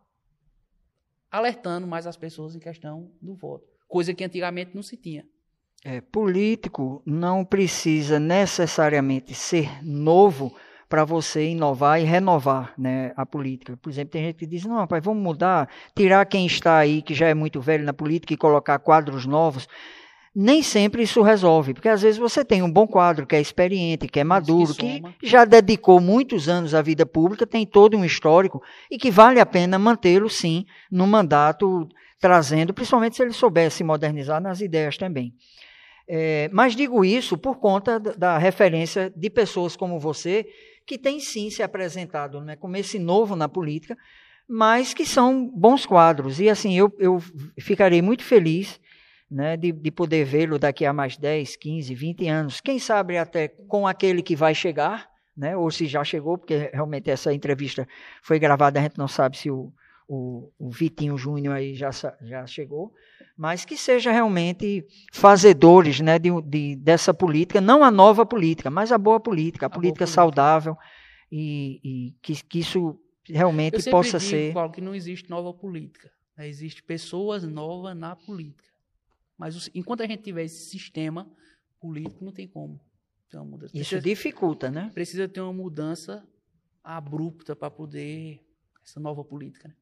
alertando 1.32 1.88
mais 1.88 2.06
as 2.06 2.16
pessoas 2.16 2.56
em 2.56 2.60
questão 2.60 3.12
do 3.22 3.34
voto, 3.34 3.66
coisa 3.88 4.14
que 4.14 4.24
antigamente 4.24 4.76
não 4.76 4.84
se 4.84 4.96
tinha. 4.96 5.26
É, 5.84 6.00
político 6.00 7.02
não 7.06 7.44
precisa 7.44 8.20
necessariamente 8.20 9.34
ser 9.34 9.84
novo 9.84 10.56
para 10.88 11.04
você 11.04 11.50
inovar 11.50 12.00
e 12.00 12.04
renovar 12.04 12.74
né, 12.78 13.12
a 13.18 13.26
política. 13.26 13.76
Por 13.76 13.90
exemplo, 13.90 14.12
tem 14.12 14.26
gente 14.26 14.36
que 14.36 14.46
diz, 14.46 14.64
não, 14.64 14.76
rapaz, 14.76 15.04
vamos 15.04 15.24
mudar, 15.24 15.68
tirar 15.96 16.24
quem 16.26 16.46
está 16.46 16.78
aí, 16.78 17.02
que 17.02 17.16
já 17.16 17.28
é 17.28 17.34
muito 17.34 17.60
velho 17.60 17.84
na 17.84 17.94
política, 17.94 18.32
e 18.34 18.38
colocar 18.38 18.78
quadros 18.78 19.26
novos. 19.26 19.68
Nem 20.36 20.64
sempre 20.64 21.04
isso 21.04 21.22
resolve, 21.22 21.74
porque 21.74 21.90
às 21.90 22.02
vezes 22.02 22.18
você 22.18 22.44
tem 22.44 22.64
um 22.64 22.72
bom 22.72 22.88
quadro, 22.88 23.28
que 23.28 23.36
é 23.36 23.42
experiente, 23.42 24.08
que 24.08 24.20
é 24.20 24.24
maduro, 24.24 24.74
que, 24.74 25.00
que 25.20 25.28
já 25.28 25.46
dedicou 25.46 26.00
muitos 26.00 26.50
anos 26.50 26.74
à 26.74 26.82
vida 26.82 27.06
pública, 27.06 27.46
tem 27.46 27.66
todo 27.66 27.96
um 27.96 28.04
histórico 28.04 28.62
e 28.90 28.98
que 28.98 29.12
vale 29.12 29.40
a 29.40 29.46
pena 29.46 29.78
mantê-lo, 29.78 30.30
sim, 30.30 30.66
no 30.92 31.06
mandato, 31.06 31.88
trazendo, 32.20 32.74
principalmente 32.74 33.16
se 33.16 33.22
ele 33.22 33.34
souber 33.34 33.70
se 33.70 33.84
modernizar 33.84 34.42
nas 34.42 34.60
ideias 34.60 34.98
também. 34.98 35.34
É, 36.08 36.50
mas 36.52 36.76
digo 36.76 37.06
isso 37.06 37.38
por 37.38 37.60
conta 37.60 38.00
da 38.00 38.38
referência 38.38 39.14
de 39.16 39.30
pessoas 39.30 39.76
como 39.76 40.00
você, 40.00 40.46
que 40.86 40.98
tem 40.98 41.20
sim 41.20 41.50
se 41.50 41.62
apresentado 41.62 42.42
né, 42.42 42.56
como 42.56 42.76
esse 42.76 42.98
novo 42.98 43.36
na 43.36 43.48
política, 43.48 43.96
mas 44.50 44.94
que 44.94 45.06
são 45.06 45.48
bons 45.56 45.86
quadros. 45.86 46.40
E 46.40 46.50
assim, 46.50 46.78
eu, 46.78 46.92
eu 46.98 47.22
ficarei 47.60 48.02
muito 48.02 48.24
feliz 48.24 48.80
né, 49.34 49.58
de, 49.58 49.72
de 49.72 49.90
poder 49.90 50.24
vê-lo 50.24 50.60
daqui 50.60 50.86
a 50.86 50.94
mais 50.94 51.18
10, 51.18 51.56
15, 51.56 51.96
20 51.96 52.28
anos. 52.28 52.62
Quem 52.62 52.78
sabe 52.78 53.18
até 53.18 53.48
com 53.48 53.88
aquele 53.88 54.22
que 54.22 54.36
vai 54.36 54.54
chegar, 54.54 55.10
né, 55.36 55.58
ou 55.58 55.72
se 55.72 55.88
já 55.88 56.04
chegou, 56.04 56.38
porque 56.38 56.70
realmente 56.72 57.10
essa 57.10 57.34
entrevista 57.34 57.88
foi 58.22 58.38
gravada, 58.38 58.80
a 58.80 58.84
gente 58.84 58.98
não 58.98 59.08
sabe 59.08 59.36
se 59.36 59.50
o, 59.50 59.74
o, 60.08 60.52
o 60.60 60.70
Vitinho 60.70 61.18
Júnior 61.18 61.56
aí 61.56 61.74
já, 61.74 61.90
já 62.22 62.46
chegou, 62.46 62.94
mas 63.36 63.66
que 63.66 63.76
seja 63.76 64.12
realmente 64.12 64.86
fazedores 65.12 66.00
né, 66.00 66.20
de, 66.20 66.30
de, 66.44 66.76
dessa 66.76 67.12
política, 67.12 67.60
não 67.60 67.84
a 67.84 67.90
nova 67.90 68.24
política, 68.28 68.70
mas 68.70 68.92
a 68.92 69.00
boa 69.00 69.20
política, 69.20 69.66
a, 69.66 69.68
a 69.68 69.70
política 69.72 70.06
saudável, 70.06 70.78
e, 71.32 71.80
e 71.84 72.16
que, 72.22 72.36
que, 72.44 72.60
isso 72.60 73.00
realmente 73.28 73.90
possa 73.90 74.20
digo, 74.20 74.30
ser. 74.30 74.54
Paulo, 74.54 74.72
que 74.72 74.82
não 74.82 74.94
existe 74.94 75.28
nova 75.28 75.52
política, 75.52 76.12
né? 76.38 76.48
existe 76.48 76.84
pessoas 76.84 77.44
novas 77.44 77.98
na 77.98 78.16
política. 78.16 78.73
Mas 79.38 79.70
enquanto 79.74 80.02
a 80.02 80.08
gente 80.08 80.24
tiver 80.24 80.44
esse 80.44 80.70
sistema 80.70 81.30
político, 81.80 82.24
não 82.24 82.32
tem 82.32 82.48
como 82.48 82.80
ter 83.30 83.38
uma 83.38 83.46
mudança. 83.46 83.76
Isso 83.76 83.90
precisa, 83.90 84.02
dificulta, 84.02 84.72
né? 84.72 84.92
Precisa 84.94 85.28
ter 85.28 85.42
uma 85.42 85.54
mudança 85.54 86.26
abrupta 86.84 87.56
para 87.56 87.72
poder 87.72 88.40
essa 88.86 89.00
nova 89.00 89.24
política. 89.24 89.68
Né? 89.68 89.76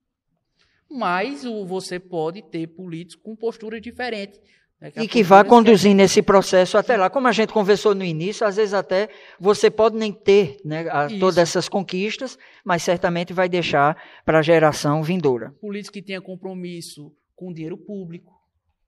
Mas 0.89 1.45
o, 1.45 1.65
você 1.65 1.99
pode 1.99 2.41
ter 2.41 2.67
políticos 2.67 3.23
com 3.23 3.35
postura 3.35 3.79
diferente. 3.79 4.39
Né, 4.79 4.91
que 4.91 5.01
e 5.01 5.07
que 5.07 5.23
vá 5.23 5.43
conduzindo 5.43 6.01
esse 6.01 6.21
processo 6.21 6.77
até 6.77 6.97
lá. 6.97 7.09
Como 7.09 7.27
a 7.27 7.31
gente 7.31 7.53
conversou 7.53 7.93
no 7.93 8.03
início, 8.03 8.45
às 8.45 8.55
vezes 8.55 8.73
até 8.73 9.09
você 9.39 9.69
pode 9.69 9.95
nem 9.95 10.11
ter 10.11 10.57
né, 10.65 10.89
a, 10.89 11.07
todas 11.07 11.37
essas 11.37 11.69
conquistas, 11.69 12.37
mas 12.65 12.83
certamente 12.83 13.31
vai 13.31 13.47
deixar 13.47 13.95
para 14.25 14.39
a 14.39 14.41
geração 14.41 15.03
vindoura. 15.03 15.51
Político 15.61 15.93
que 15.93 16.01
tenha 16.01 16.21
compromisso 16.21 17.15
com 17.35 17.53
dinheiro 17.53 17.77
público, 17.77 18.40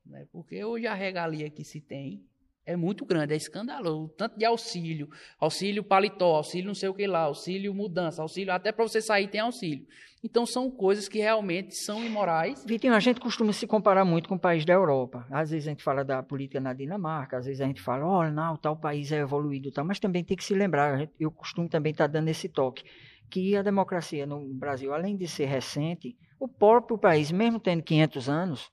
né? 0.05 0.25
Porque 0.31 0.63
hoje 0.63 0.87
a 0.87 0.93
regalia 0.93 1.49
que 1.49 1.63
se 1.63 1.81
tem 1.81 2.23
é 2.65 2.75
muito 2.75 3.05
grande, 3.05 3.33
é 3.33 3.37
escandaloso. 3.37 4.13
Tanto 4.17 4.37
de 4.37 4.45
auxílio, 4.45 5.09
auxílio 5.39 5.83
paletó, 5.83 6.35
auxílio 6.35 6.67
não 6.67 6.75
sei 6.75 6.89
o 6.89 6.93
que 6.93 7.05
lá, 7.05 7.21
auxílio 7.21 7.73
mudança, 7.73 8.21
auxílio 8.21 8.53
até 8.53 8.71
para 8.71 8.87
você 8.87 9.01
sair 9.01 9.27
tem 9.27 9.41
auxílio. 9.41 9.85
Então 10.23 10.45
são 10.45 10.71
coisas 10.71 11.09
que 11.09 11.19
realmente 11.19 11.75
são 11.75 12.03
imorais. 12.03 12.63
Vitinho, 12.65 12.93
a 12.93 12.99
gente 13.01 13.19
costuma 13.19 13.51
se 13.51 13.67
comparar 13.67 14.05
muito 14.05 14.29
com 14.29 14.35
o 14.35 14.39
país 14.39 14.63
da 14.63 14.71
Europa. 14.71 15.27
Às 15.29 15.51
vezes 15.51 15.67
a 15.67 15.71
gente 15.71 15.83
fala 15.83 16.05
da 16.05 16.23
política 16.23 16.61
na 16.61 16.73
Dinamarca, 16.73 17.37
às 17.37 17.45
vezes 17.45 17.59
a 17.59 17.65
gente 17.65 17.81
fala, 17.81 18.05
olha, 18.05 18.31
não, 18.31 18.55
tal 18.55 18.77
país 18.77 19.11
é 19.11 19.17
evoluído, 19.17 19.69
tal. 19.69 19.83
mas 19.83 19.99
também 19.99 20.23
tem 20.23 20.37
que 20.37 20.43
se 20.43 20.53
lembrar, 20.53 21.09
eu 21.19 21.29
costumo 21.29 21.67
também 21.67 21.91
estar 21.91 22.07
tá 22.07 22.13
dando 22.13 22.29
esse 22.29 22.47
toque, 22.47 22.85
que 23.29 23.57
a 23.57 23.61
democracia 23.61 24.25
no 24.25 24.53
Brasil, 24.53 24.93
além 24.93 25.17
de 25.17 25.27
ser 25.27 25.45
recente, 25.45 26.15
o 26.39 26.47
próprio 26.47 26.97
país, 26.97 27.29
mesmo 27.29 27.59
tendo 27.59 27.83
500 27.83 28.29
anos, 28.29 28.71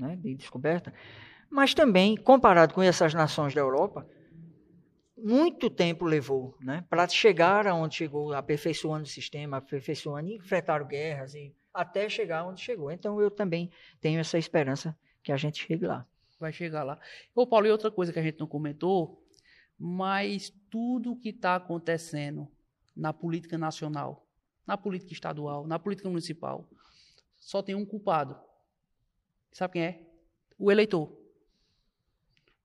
né, 0.00 0.16
de 0.16 0.34
descoberta, 0.34 0.92
mas 1.50 1.74
também, 1.74 2.16
comparado 2.16 2.72
com 2.72 2.82
essas 2.82 3.12
nações 3.12 3.54
da 3.54 3.60
Europa, 3.60 4.08
muito 5.16 5.68
tempo 5.68 6.04
levou 6.04 6.56
né, 6.60 6.84
para 6.88 7.06
chegar 7.08 7.66
aonde 7.66 7.96
chegou, 7.96 8.32
aperfeiçoando 8.32 9.04
o 9.04 9.08
sistema, 9.08 9.58
aperfeiçoando, 9.58 10.30
enfrentaram 10.30 10.86
guerras, 10.86 11.34
e 11.34 11.54
até 11.74 12.08
chegar 12.08 12.46
onde 12.46 12.60
chegou. 12.60 12.90
Então, 12.90 13.20
eu 13.20 13.30
também 13.30 13.70
tenho 14.00 14.18
essa 14.18 14.38
esperança 14.38 14.96
que 15.22 15.30
a 15.30 15.36
gente 15.36 15.66
chegue 15.66 15.86
lá. 15.86 16.06
Vai 16.38 16.52
chegar 16.52 16.82
lá. 16.82 16.98
Ô, 17.34 17.46
Paulo, 17.46 17.66
e 17.66 17.70
outra 17.70 17.90
coisa 17.90 18.12
que 18.12 18.18
a 18.18 18.22
gente 18.22 18.40
não 18.40 18.46
comentou, 18.46 19.22
mas 19.78 20.50
tudo 20.70 21.16
que 21.16 21.28
está 21.28 21.56
acontecendo 21.56 22.48
na 22.96 23.12
política 23.12 23.58
nacional, 23.58 24.26
na 24.66 24.76
política 24.76 25.12
estadual, 25.12 25.66
na 25.66 25.78
política 25.78 26.08
municipal, 26.08 26.66
só 27.38 27.62
tem 27.62 27.74
um 27.74 27.84
culpado, 27.84 28.38
Sabe 29.52 29.74
quem 29.74 29.82
é? 29.82 30.00
O 30.58 30.70
eleitor. 30.70 31.10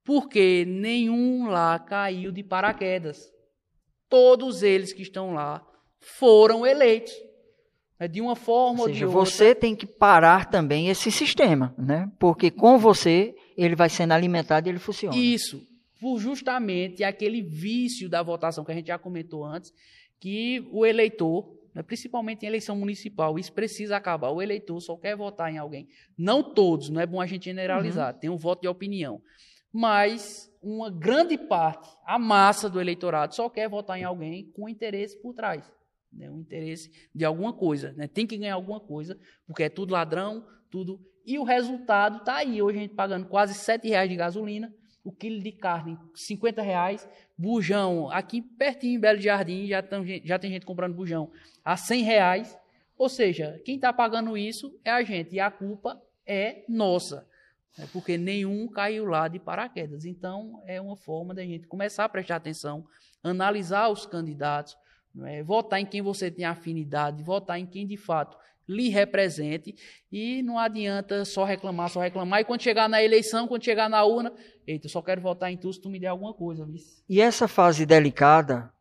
Porque 0.04 0.66
nenhum 0.66 1.48
lá 1.48 1.80
caiu 1.80 2.32
de 2.32 2.44
paraquedas. 2.44 3.32
Todos 4.08 4.62
eles 4.62 4.94
que 4.94 5.02
estão 5.02 5.34
lá 5.34 5.66
foram 6.00 6.66
eleitos. 6.66 7.14
É 7.98 8.08
de 8.08 8.22
uma 8.22 8.36
forma 8.36 8.82
ou, 8.82 8.88
seja, 8.88 9.06
ou 9.06 9.12
de 9.12 9.18
outra. 9.18 9.32
Você 9.32 9.56
tem 9.56 9.76
que 9.76 9.88
parar 9.88 10.50
também 10.50 10.90
esse 10.90 11.10
sistema, 11.10 11.74
né? 11.78 12.12
Porque 12.20 12.52
com 12.52 12.78
você 12.78 13.36
ele 13.58 13.76
vai 13.76 13.90
sendo 13.90 14.12
alimentado 14.12 14.68
e 14.68 14.70
ele 14.70 14.80
funciona. 14.80 15.16
Isso. 15.16 15.66
Por 16.00 16.20
justamente 16.20 17.04
aquele 17.04 17.42
vício 17.42 18.10
da 18.10 18.22
votação 18.22 18.66
que 18.66 18.72
a 18.72 18.76
gente 18.76 18.88
já 18.88 19.00
comentou 19.00 19.46
antes, 19.46 19.74
que 20.20 20.68
o 20.72 20.86
eleitor 20.86 21.50
né, 21.50 21.56
principalmente 21.84 22.44
em 22.44 22.48
eleição 22.48 22.76
municipal. 22.76 23.38
Isso 23.38 23.52
precisa 23.52 23.98
acabar. 23.98 24.30
O 24.30 24.42
eleitor 24.42 24.80
só 24.80 24.96
quer 24.96 25.16
votar 25.16 25.52
em 25.52 25.58
alguém. 25.58 25.88
Não 26.18 26.42
todos, 26.42 26.90
não 26.90 27.02
é 27.02 27.06
bom 27.06 27.20
a 27.20 27.26
gente 27.26 27.46
generalizar, 27.46 28.14
uhum. 28.14 28.20
tem 28.20 28.30
um 28.30 28.38
voto 28.38 28.62
de 28.62 28.68
opinião. 28.68 29.22
Mas 29.74 30.50
uma 30.62 30.90
grande 30.90 31.38
parte, 31.38 31.90
a 32.06 32.18
massa 32.18 32.70
do 32.70 32.80
eleitorado, 32.80 33.36
só 33.36 33.50
quer 33.50 33.68
votar 33.68 34.00
em 34.00 34.04
alguém 34.04 34.52
com 34.52 34.70
interesse 34.70 35.22
por 35.22 35.34
trás. 35.34 35.70
Né, 36.14 36.32
um 36.32 36.40
interesse 36.40 36.90
de 37.14 37.26
alguma 37.26 37.52
coisa. 37.52 37.92
Né, 37.94 38.08
tem 38.08 38.26
que 38.26 38.38
ganhar 38.38 38.56
alguma 38.56 38.80
coisa, 38.80 39.20
porque 39.46 39.64
é 39.64 39.70
tudo 39.70 39.92
ladrão, 39.92 40.46
tudo. 40.72 41.00
E 41.26 41.38
o 41.38 41.44
resultado 41.44 42.20
está 42.20 42.38
aí. 42.38 42.62
Hoje 42.62 42.78
a 42.78 42.82
gente 42.82 42.96
pagando 42.96 43.28
quase 43.28 43.54
R$ 43.54 43.80
reais 43.84 44.10
de 44.10 44.16
gasolina 44.16 44.74
o 45.06 45.12
quilo 45.12 45.40
de 45.40 45.52
carne, 45.52 45.98
50 46.16 46.64
reais. 46.64 47.08
Bujão, 47.38 48.10
aqui 48.12 48.42
pertinho 48.42 48.96
em 48.96 49.00
Belo 49.00 49.20
Jardim, 49.20 49.68
já, 49.68 49.82
tam, 49.82 50.06
já 50.24 50.40
tem 50.40 50.52
gente 50.52 50.66
comprando 50.66 50.94
bujão 50.94 51.32
a 51.64 51.76
100 51.76 52.04
reais. 52.04 52.58
Ou 52.98 53.10
seja, 53.10 53.62
quem 53.66 53.76
está 53.76 53.92
pagando 53.92 54.38
isso 54.38 54.74
é 54.84 54.92
a 54.92 55.04
gente, 55.04 55.36
e 55.36 55.40
a 55.40 55.52
culpa 55.52 56.02
é 56.26 56.64
nossa, 56.70 57.28
né? 57.78 57.88
porque 57.92 58.18
nenhum 58.18 58.68
caiu 58.70 59.06
lá 59.06 59.28
de 59.28 59.38
paraquedas. 59.38 60.06
Então, 60.06 60.64
é 60.66 60.80
uma 60.80 60.96
forma 60.96 61.34
da 61.34 61.44
gente 61.44 61.68
começar 61.68 62.06
a 62.06 62.10
prestar 62.10 62.38
atenção, 62.38 62.88
analisar 63.22 63.90
os 63.90 64.06
candidatos, 64.06 64.78
é? 65.26 65.44
votar 65.44 65.82
em 65.82 65.86
quem 65.86 66.02
você 66.02 66.32
tem 66.32 66.46
afinidade, 66.46 67.22
votar 67.22 67.60
em 67.60 67.66
quem 67.66 67.86
de 67.86 67.98
fato 67.98 68.38
lhe 68.68 68.90
represente 68.90 69.76
e 70.12 70.42
não 70.42 70.58
adianta 70.58 71.24
só 71.26 71.44
reclamar, 71.44 71.90
só 71.90 72.02
reclamar. 72.02 72.42
E 72.42 72.46
quando 72.46 72.62
chegar 72.62 72.90
na 72.90 73.02
eleição, 73.04 73.48
quando 73.48 73.64
chegar 73.64 73.90
na 73.90 74.04
urna, 74.04 74.34
eita, 74.66 74.88
eu 74.88 74.90
só 74.90 75.02
quero 75.02 75.22
votar 75.22 75.52
em 75.52 75.58
tu 75.58 75.72
se 75.72 75.80
tu 75.80 75.90
me 75.90 76.00
der 76.00 76.08
alguma 76.08 76.34
coisa. 76.34 76.66
Viu? 76.66 76.76
E 77.08 77.22
essa 77.22 77.48
fase 77.48 77.86
delicada, 77.86 78.72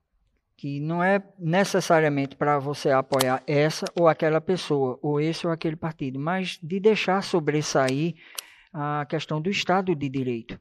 que 0.57 0.80
não 0.80 1.03
é 1.03 1.22
necessariamente 1.39 2.37
para 2.37 2.59
você 2.59 2.91
apoiar 2.91 3.43
essa 3.47 3.85
ou 3.95 4.09
aquela 4.09 4.41
pessoa, 4.41 4.99
ou 5.03 5.20
esse 5.20 5.47
ou 5.47 5.53
aquele 5.53 5.76
partido, 5.76 6.18
mas 6.18 6.59
de 6.62 6.80
deixar 6.80 7.22
sobressair 7.22 8.14
a 8.72 9.07
questão 9.09 9.41
do 9.41 9.51
Estado 9.51 9.95
de 9.95 10.09
Direito. 10.09 10.59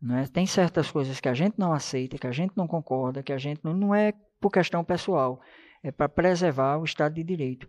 Não 0.00 0.16
é? 0.16 0.26
Tem 0.26 0.46
certas 0.46 0.90
coisas 0.90 1.20
que 1.20 1.28
a 1.28 1.34
gente 1.34 1.58
não 1.58 1.74
aceita, 1.74 2.16
que 2.16 2.26
a 2.26 2.32
gente 2.32 2.52
não 2.56 2.66
concorda, 2.66 3.22
que 3.22 3.32
a 3.32 3.38
gente 3.38 3.60
não, 3.62 3.74
não 3.74 3.94
é 3.94 4.14
por 4.40 4.50
questão 4.50 4.82
pessoal, 4.82 5.40
é 5.82 5.90
para 5.90 6.08
preservar 6.08 6.78
o 6.78 6.84
Estado 6.84 7.14
de 7.14 7.22
Direito 7.22 7.68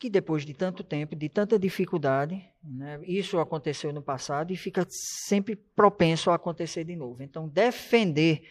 que 0.00 0.08
depois 0.08 0.46
de 0.46 0.54
tanto 0.54 0.82
tempo, 0.82 1.14
de 1.14 1.28
tanta 1.28 1.58
dificuldade, 1.58 2.42
né, 2.64 2.98
isso 3.04 3.38
aconteceu 3.38 3.92
no 3.92 4.02
passado 4.02 4.50
e 4.50 4.56
fica 4.56 4.86
sempre 4.88 5.54
propenso 5.54 6.30
a 6.30 6.36
acontecer 6.36 6.84
de 6.84 6.96
novo. 6.96 7.22
Então, 7.22 7.46
defender 7.46 8.42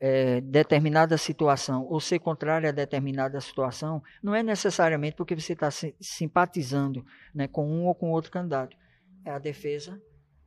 é, 0.00 0.40
determinada 0.40 1.18
situação 1.18 1.84
ou 1.86 1.98
ser 1.98 2.20
contrário 2.20 2.68
a 2.68 2.72
determinada 2.72 3.40
situação 3.40 4.00
não 4.22 4.32
é 4.32 4.44
necessariamente 4.44 5.16
porque 5.16 5.34
você 5.34 5.54
está 5.54 5.70
simpatizando 6.00 7.04
né, 7.34 7.48
com 7.48 7.68
um 7.68 7.86
ou 7.86 7.94
com 7.94 8.12
outro 8.12 8.30
candidato. 8.30 8.76
É 9.24 9.30
a 9.30 9.40
defesa 9.40 10.00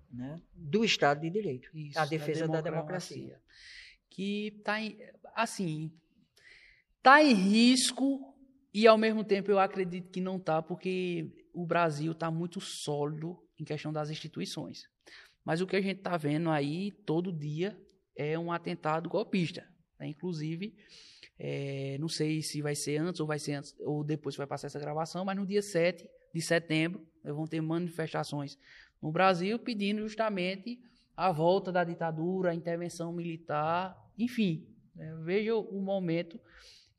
né, 0.09 0.41
do 0.55 0.85
Estado 0.85 1.19
de 1.19 1.29
Direito, 1.29 1.69
isso, 1.75 1.99
a 1.99 2.05
defesa 2.05 2.47
da 2.47 2.61
democracia. 2.61 2.61
da 2.61 3.33
democracia. 3.33 3.41
Que 4.09 4.55
está 4.57 4.77
assim, 5.35 5.91
está 6.97 7.21
em 7.21 7.33
risco 7.33 8.28
e 8.73 8.87
ao 8.87 8.97
mesmo 8.97 9.23
tempo 9.23 9.49
eu 9.49 9.59
acredito 9.59 10.09
que 10.09 10.21
não 10.21 10.37
está, 10.37 10.61
porque 10.61 11.31
o 11.53 11.65
Brasil 11.65 12.11
está 12.11 12.29
muito 12.29 12.61
sólido 12.61 13.37
em 13.59 13.63
questão 13.63 13.91
das 13.91 14.09
instituições. 14.09 14.87
Mas 15.43 15.61
o 15.61 15.67
que 15.67 15.75
a 15.75 15.81
gente 15.81 15.97
está 15.97 16.15
vendo 16.15 16.49
aí 16.49 16.91
todo 16.91 17.31
dia 17.31 17.79
é 18.15 18.37
um 18.37 18.51
atentado 18.51 19.09
golpista. 19.09 19.67
Né? 19.99 20.07
Inclusive, 20.07 20.75
é, 21.37 21.97
não 21.99 22.07
sei 22.07 22.41
se 22.41 22.61
vai 22.61 22.75
ser 22.75 22.97
antes 22.97 23.19
ou 23.19 23.25
vai 23.25 23.39
ser 23.39 23.53
antes 23.53 23.75
ou 23.79 24.03
depois 24.03 24.35
vai 24.35 24.45
passar 24.45 24.67
essa 24.67 24.79
gravação, 24.79 25.25
mas 25.25 25.37
no 25.37 25.47
dia 25.47 25.61
7 25.61 26.07
de 26.33 26.41
setembro 26.41 27.07
né, 27.23 27.31
vão 27.31 27.47
ter 27.47 27.61
manifestações 27.61 28.57
no 29.01 29.11
Brasil, 29.11 29.57
pedindo 29.57 30.01
justamente 30.01 30.79
a 31.15 31.31
volta 31.31 31.71
da 31.71 31.83
ditadura, 31.83 32.51
a 32.51 32.55
intervenção 32.55 33.11
militar, 33.11 33.97
enfim. 34.17 34.67
Né? 34.95 35.15
Veja 35.23 35.55
o 35.55 35.81
momento 35.81 36.39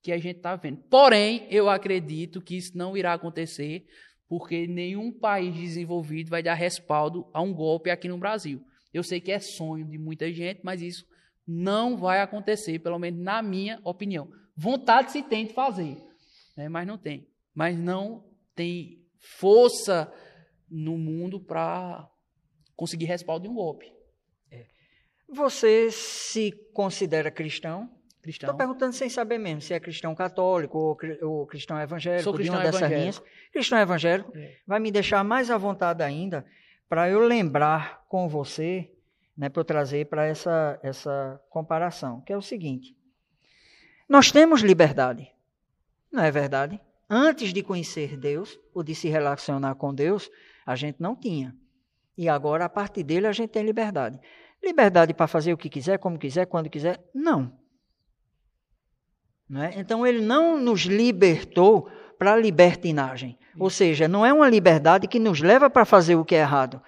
que 0.02 0.12
a 0.12 0.18
gente 0.18 0.38
está 0.38 0.56
vendo. 0.56 0.78
Porém, 0.88 1.46
eu 1.50 1.68
acredito 1.68 2.40
que 2.40 2.56
isso 2.56 2.76
não 2.76 2.96
irá 2.96 3.12
acontecer, 3.12 3.86
porque 4.28 4.66
nenhum 4.66 5.12
país 5.12 5.54
desenvolvido 5.54 6.30
vai 6.30 6.42
dar 6.42 6.54
respaldo 6.54 7.28
a 7.32 7.42
um 7.42 7.52
golpe 7.52 7.90
aqui 7.90 8.08
no 8.08 8.18
Brasil. 8.18 8.62
Eu 8.92 9.02
sei 9.02 9.20
que 9.20 9.30
é 9.30 9.38
sonho 9.38 9.84
de 9.84 9.98
muita 9.98 10.32
gente, 10.32 10.60
mas 10.62 10.80
isso 10.80 11.04
não 11.46 11.96
vai 11.96 12.20
acontecer, 12.20 12.78
pelo 12.78 12.98
menos 12.98 13.20
na 13.20 13.42
minha 13.42 13.80
opinião. 13.84 14.30
Vontade 14.56 15.12
se 15.12 15.22
tem 15.22 15.46
de 15.46 15.52
fazer, 15.52 15.96
né? 16.56 16.68
mas 16.68 16.86
não 16.86 16.96
tem. 16.96 17.28
Mas 17.54 17.76
não 17.76 18.24
tem 18.54 19.04
força 19.18 20.12
no 20.70 20.96
mundo 20.96 21.40
para 21.40 22.08
conseguir 22.76 23.06
respaldo 23.06 23.44
de 23.44 23.48
um 23.48 23.54
golpe. 23.54 23.92
É. 24.50 24.66
Você 25.28 25.90
se 25.90 26.52
considera 26.72 27.30
cristão? 27.30 27.90
Cristão. 28.22 28.48
Estou 28.48 28.58
perguntando 28.58 28.92
sem 28.92 29.08
saber 29.08 29.38
mesmo 29.38 29.62
se 29.62 29.72
é 29.72 29.80
cristão 29.80 30.14
católico 30.14 30.76
ou, 30.78 30.98
ou 31.22 31.46
cristão 31.46 31.80
evangélico, 31.80 32.24
Sou 32.24 32.34
cristão 32.34 32.56
de 32.60 32.64
uma 32.66 32.70
dessas 32.70 32.90
linhas. 32.90 33.22
Cristão 33.52 33.78
evangélico 33.78 34.36
É. 34.36 34.56
vai 34.66 34.78
me 34.78 34.90
deixar 34.90 35.24
mais 35.24 35.50
à 35.50 35.56
vontade 35.56 36.02
ainda 36.02 36.44
para 36.88 37.08
eu 37.08 37.20
lembrar 37.20 38.04
com 38.08 38.28
você, 38.28 38.90
né, 39.36 39.48
para 39.48 39.60
eu 39.60 39.64
trazer 39.64 40.06
para 40.06 40.26
essa, 40.26 40.78
essa 40.82 41.40
comparação, 41.48 42.20
que 42.20 42.32
é 42.32 42.36
o 42.36 42.42
seguinte. 42.42 42.94
Nós 44.08 44.30
temos 44.30 44.60
liberdade, 44.60 45.30
não 46.12 46.22
é 46.22 46.30
verdade? 46.30 46.80
Antes 47.08 47.52
de 47.52 47.62
conhecer 47.62 48.16
Deus, 48.16 48.58
ou 48.74 48.82
de 48.82 48.94
se 48.94 49.08
relacionar 49.08 49.74
com 49.76 49.94
Deus, 49.94 50.30
a 50.66 50.76
gente 50.76 51.00
não 51.00 51.16
tinha. 51.16 51.56
E 52.18 52.28
agora, 52.28 52.66
a 52.66 52.68
partir 52.68 53.02
dele, 53.02 53.26
a 53.26 53.32
gente 53.32 53.50
tem 53.50 53.64
liberdade. 53.64 54.20
Liberdade 54.62 55.14
para 55.14 55.26
fazer 55.26 55.52
o 55.52 55.56
que 55.56 55.70
quiser, 55.70 55.98
como 55.98 56.18
quiser, 56.18 56.46
quando 56.46 56.68
quiser? 56.68 57.00
Não. 57.14 57.58
Não 59.50 59.64
é? 59.64 59.72
Então, 59.76 60.06
ele 60.06 60.20
não 60.20 60.56
nos 60.56 60.82
libertou 60.82 61.90
para 62.16 62.34
a 62.34 62.36
libertinagem. 62.36 63.36
Ou 63.58 63.68
seja, 63.68 64.06
não 64.06 64.24
é 64.24 64.32
uma 64.32 64.48
liberdade 64.48 65.08
que 65.08 65.18
nos 65.18 65.40
leva 65.40 65.68
para 65.68 65.84
fazer 65.84 66.14
o 66.14 66.24
que 66.24 66.36
é 66.36 66.38
errado. 66.38 66.80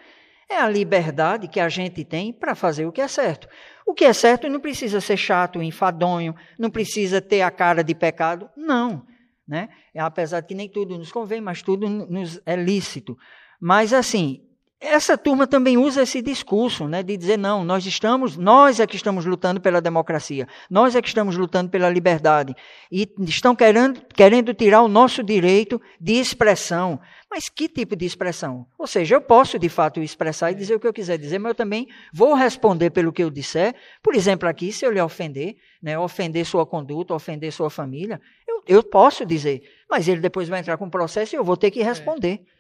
É 0.49 0.59
a 0.59 0.69
liberdade 0.69 1.49
que 1.49 1.59
a 1.59 1.69
gente 1.69 2.05
tem 2.05 2.33
para 2.33 2.55
fazer 2.55 2.87
o 2.87 2.93
que 2.93 3.01
é 3.01 3.09
certo. 3.09 3.49
O 3.85 3.93
que 3.95 4.05
é 4.05 4.13
certo 4.13 4.49
não 4.49 4.61
precisa 4.61 5.01
ser 5.01 5.17
chato, 5.17 5.61
enfadonho, 5.61 6.37
não 6.57 6.71
precisa 6.71 7.21
ter 7.21 7.43
a 7.43 7.51
cara 7.51 7.83
de 7.83 7.95
pecado. 7.95 8.49
Não. 8.57 9.05
Né? 9.49 9.69
Apesar 9.97 10.41
de 10.41 10.47
que 10.47 10.55
nem 10.55 10.69
tudo 10.69 10.97
nos 10.97 11.11
convém, 11.11 11.41
mas 11.41 11.63
tudo 11.63 11.89
nos 11.89 12.41
é 12.47 12.55
lícito. 12.55 13.19
Mas 13.61 13.93
assim, 13.93 14.41
essa 14.83 15.17
turma 15.17 15.47
também 15.47 15.79
usa 15.79 16.03
esse 16.03 16.21
discurso, 16.21 16.89
né, 16.89 17.05
de 17.05 17.17
dizer 17.17 17.39
não, 17.39 17.65
nós 17.65 17.87
estamos, 17.87 18.37
nós 18.37 18.81
é 18.81 18.87
que 18.87 18.97
estamos 18.97 19.25
lutando 19.25 19.61
pela 19.61 19.81
democracia, 19.81 20.49
nós 20.69 20.97
é 20.97 21.01
que 21.01 21.07
estamos 21.07 21.37
lutando 21.37 21.71
pela 21.71 21.89
liberdade 21.89 22.53
e 22.91 23.09
estão 23.21 23.55
querendo, 23.55 24.03
querendo 24.13 24.53
tirar 24.53 24.83
o 24.83 24.89
nosso 24.89 25.23
direito 25.23 25.81
de 26.01 26.15
expressão. 26.15 27.01
Mas 27.31 27.49
que 27.49 27.69
tipo 27.69 27.95
de 27.97 28.05
expressão? 28.05 28.67
Ou 28.77 28.87
seja, 28.87 29.15
eu 29.15 29.21
posso 29.21 29.59
de 29.59 29.69
fato 29.69 30.03
expressar 30.03 30.51
e 30.51 30.55
dizer 30.55 30.75
o 30.75 30.81
que 30.81 30.87
eu 30.87 30.93
quiser 30.93 31.17
dizer, 31.17 31.39
mas 31.39 31.51
eu 31.51 31.55
também 31.55 31.89
vou 32.13 32.35
responder 32.35 32.91
pelo 32.91 33.13
que 33.13 33.23
eu 33.23 33.31
disser. 33.31 33.75
Por 34.03 34.15
exemplo, 34.15 34.47
aqui, 34.49 34.71
se 34.71 34.85
eu 34.85 34.91
lhe 34.91 35.01
ofender, 35.01 35.57
né, 35.81 35.99
ofender 35.99 36.45
sua 36.45 36.67
conduta, 36.67 37.15
ofender 37.15 37.51
sua 37.51 37.71
família, 37.71 38.21
eu, 38.47 38.63
eu 38.67 38.83
posso 38.83 39.25
dizer, 39.25 39.63
mas 39.89 40.09
ele 40.09 40.21
depois 40.21 40.49
vai 40.49 40.61
entrar 40.61 40.77
com 40.77 40.91
processo 40.91 41.35
e 41.35 41.39
eu 41.39 41.45
vou 41.45 41.57
ter 41.57 41.71
que 41.71 41.83
responder. 41.83 42.41
É. 42.47 42.52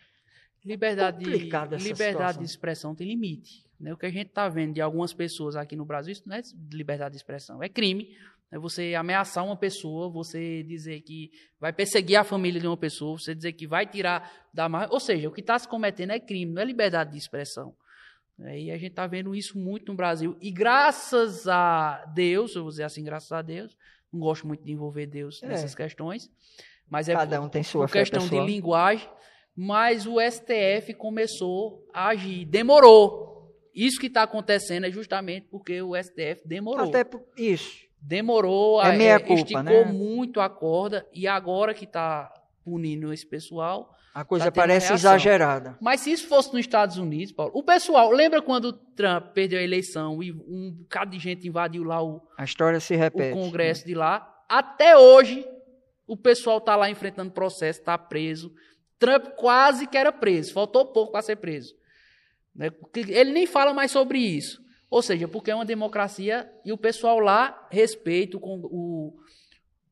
Liberdade, 0.64 1.24
essa 1.74 1.88
liberdade 1.88 2.38
de 2.38 2.44
expressão 2.44 2.94
tem 2.94 3.08
limite. 3.08 3.64
Né? 3.80 3.92
O 3.92 3.96
que 3.96 4.06
a 4.06 4.10
gente 4.10 4.28
está 4.28 4.48
vendo 4.48 4.74
de 4.74 4.80
algumas 4.80 5.12
pessoas 5.12 5.56
aqui 5.56 5.74
no 5.74 5.84
Brasil, 5.84 6.12
isso 6.12 6.22
não 6.26 6.36
é 6.36 6.42
liberdade 6.72 7.12
de 7.12 7.16
expressão, 7.16 7.62
é 7.62 7.68
crime. 7.68 8.16
É 8.50 8.58
você 8.58 8.94
ameaçar 8.94 9.44
uma 9.46 9.56
pessoa, 9.56 10.10
você 10.10 10.62
dizer 10.62 11.00
que 11.00 11.30
vai 11.58 11.72
perseguir 11.72 12.16
a 12.16 12.22
família 12.22 12.60
de 12.60 12.66
uma 12.66 12.76
pessoa, 12.76 13.18
você 13.18 13.34
dizer 13.34 13.54
que 13.54 13.66
vai 13.66 13.86
tirar 13.86 14.30
da 14.52 14.68
marra. 14.68 14.88
Ou 14.90 15.00
seja, 15.00 15.26
o 15.28 15.32
que 15.32 15.40
está 15.40 15.58
se 15.58 15.66
cometendo 15.66 16.10
é 16.10 16.20
crime, 16.20 16.52
não 16.52 16.60
é 16.60 16.64
liberdade 16.66 17.12
de 17.12 17.18
expressão. 17.18 17.74
É, 18.40 18.60
E 18.60 18.70
a 18.70 18.76
gente 18.76 18.90
está 18.90 19.06
vendo 19.06 19.34
isso 19.34 19.58
muito 19.58 19.90
no 19.90 19.96
Brasil. 19.96 20.36
E 20.38 20.50
graças 20.50 21.48
a 21.48 22.04
Deus, 22.14 22.54
eu 22.54 22.62
vou 22.62 22.70
dizer 22.70 22.82
assim, 22.84 23.02
graças 23.02 23.32
a 23.32 23.40
Deus, 23.40 23.74
não 24.12 24.20
gosto 24.20 24.46
muito 24.46 24.62
de 24.62 24.70
envolver 24.70 25.06
Deus 25.06 25.42
É. 25.42 25.46
nessas 25.48 25.74
questões, 25.74 26.30
mas 26.90 27.08
é 27.08 27.14
Cada 27.14 27.40
um 27.40 27.48
tem 27.48 27.62
sua 27.62 27.86
por 27.86 27.92
questão 27.92 28.20
pessoal. 28.22 28.44
de 28.44 28.52
linguagem, 28.52 29.08
mas 29.57 30.07
o 30.07 30.16
STF 30.20 30.94
começou 30.94 31.86
a 31.92 32.09
agir, 32.09 32.44
demorou. 32.44 33.30
Isso 33.74 33.98
que 34.00 34.07
está 34.07 34.22
acontecendo 34.22 34.84
é 34.86 34.90
justamente 34.90 35.46
porque 35.50 35.80
o 35.82 35.94
STF 35.96 36.46
demorou. 36.46 36.88
Até 36.88 37.05
por 37.05 37.22
isso. 37.36 37.70
Demorou, 38.00 38.82
É 38.82 38.90
a- 38.90 38.92
meia 38.96 39.12
é, 39.14 39.18
culpa, 39.18 39.34
esticou 39.34 39.62
né? 39.62 39.84
muito 39.84 40.40
a 40.40 40.48
corda 40.50 41.07
e 41.12 41.26
agora 41.26 41.72
que 41.72 41.84
está 41.84 42.32
punindo 42.64 43.12
esse 43.12 43.26
pessoal. 43.26 43.90
A 44.14 44.24
coisa 44.26 44.46
Tá 44.46 44.53
parece 44.53 44.92
exagerada. 44.92 45.78
Mas 45.80 46.00
se 46.00 46.12
isso 46.12 46.28
fosse 46.28 46.50
nos 46.53 46.61
Estados 46.61 46.98
Unidos, 46.98 47.32
Paulo, 47.32 47.53
o 47.55 47.62
pessoal, 47.62 48.11
lembra 48.11 48.42
quando 48.42 48.66
o 48.66 48.72
Trump 48.74 49.28
perdeu 49.32 49.59
a 49.59 49.62
eleição 49.62 50.22
e 50.22 50.32
um 50.32 50.70
bocado 50.80 51.12
de 51.12 51.18
gente 51.18 51.48
invadiu 51.48 51.82
lá 51.82 52.03
o, 52.05 52.20
A 52.36 52.44
história 52.44 52.78
se 52.78 52.94
o 52.94 52.98
repete. 52.98 53.32
Congresso 53.32 53.86
de 53.86 53.94
lá? 53.94 54.28
Até 54.48 54.98
hoje, 54.98 55.46
o 56.07 56.14
pessoal 56.14 56.59
está 56.59 56.76
lá 56.76 56.90
enfrentando 56.90 57.30
processo, 57.30 57.78
está 57.80 57.96
preso. 57.96 58.53
Trump 59.03 59.34
quase 59.36 59.88
que 59.88 59.98
era 59.98 60.12
preso, 60.12 60.53
faltou 60.53 60.86
pouco 60.86 61.11
para 61.11 61.22
ser 61.22 61.36
preso. 61.36 61.74
Né? 62.55 62.70
Ele 62.94 63.32
nem 63.32 63.46
fala 63.46 63.74
mais 63.74 63.90
sobre 63.90 64.20
isso. 64.20 64.62
Ou 64.88 65.03
seja, 65.03 65.26
porque 65.26 65.50
é 65.50 65.55
uma 65.55 65.64
democracia 65.64 66.48
e 66.64 66.72
o 66.72 66.78
pessoal 66.78 67.18
lá 67.18 67.66
respeita 67.68 68.36
o, 68.36 68.40
o 68.40 69.14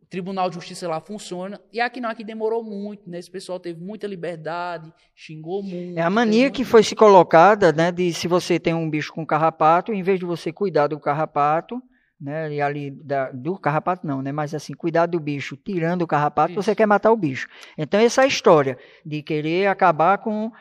Tribunal 0.08 0.48
de 0.48 0.54
Justiça 0.54 0.86
lá 0.86 1.00
funciona. 1.00 1.60
E 1.72 1.80
aqui 1.80 2.00
não, 2.00 2.08
aqui 2.08 2.22
demorou 2.22 2.62
muito, 2.62 3.10
né? 3.10 3.18
Esse 3.18 3.30
pessoal 3.30 3.58
teve 3.58 3.82
muita 3.82 4.06
liberdade, 4.06 4.92
xingou 5.14 5.60
muito. 5.60 5.98
É 5.98 6.02
a 6.02 6.10
mania 6.10 6.50
que 6.50 6.64
foi 6.64 6.84
se 6.84 6.94
colocada, 6.94 7.72
né, 7.72 7.90
de 7.90 8.12
se 8.12 8.28
você 8.28 8.60
tem 8.60 8.74
um 8.74 8.88
bicho 8.88 9.12
com 9.12 9.26
carrapato, 9.26 9.92
em 9.92 10.02
vez 10.02 10.20
de 10.20 10.26
você 10.26 10.52
cuidar 10.52 10.86
do 10.86 11.00
carrapato, 11.00 11.82
né, 12.20 12.52
e 12.52 12.60
ali 12.60 12.90
da- 12.90 13.30
do 13.32 13.58
carrapato 13.58 14.06
não, 14.06 14.20
né, 14.20 14.30
mas 14.30 14.54
assim, 14.54 14.74
cuidar 14.74 15.06
do 15.06 15.18
bicho, 15.18 15.56
tirando 15.56 16.02
o 16.02 16.06
carrapato, 16.06 16.52
Isso. 16.52 16.62
você 16.62 16.74
quer 16.74 16.86
matar 16.86 17.10
o 17.10 17.16
bicho. 17.16 17.48
Então 17.78 17.98
essa 17.98 18.26
história 18.26 18.76
de 19.04 19.22
querer 19.22 19.66
acabar 19.68 20.18
com, 20.18 20.52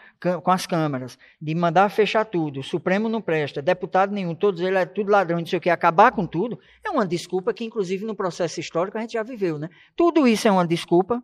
com 0.41 0.51
as 0.51 0.65
câmaras, 0.65 1.17
de 1.41 1.53
mandar 1.53 1.89
fechar 1.89 2.23
tudo, 2.23 2.61
o 2.61 2.63
Supremo 2.63 3.09
não 3.09 3.21
presta, 3.21 3.61
deputado 3.61 4.13
nenhum, 4.13 4.33
todos 4.33 4.61
eles 4.61 4.77
é 4.79 4.85
tudo 4.85 5.11
ladrão, 5.11 5.39
não 5.39 5.45
sei 5.45 5.57
o 5.57 5.61
que, 5.61 5.69
acabar 5.69 6.11
com 6.13 6.25
tudo, 6.25 6.57
é 6.83 6.89
uma 6.89 7.05
desculpa 7.05 7.53
que 7.53 7.65
inclusive 7.65 8.05
no 8.05 8.15
processo 8.15 8.59
histórico 8.59 8.97
a 8.97 9.01
gente 9.01 9.13
já 9.13 9.23
viveu, 9.23 9.59
né? 9.59 9.69
Tudo 9.95 10.25
isso 10.27 10.47
é 10.47 10.51
uma 10.51 10.65
desculpa. 10.65 11.21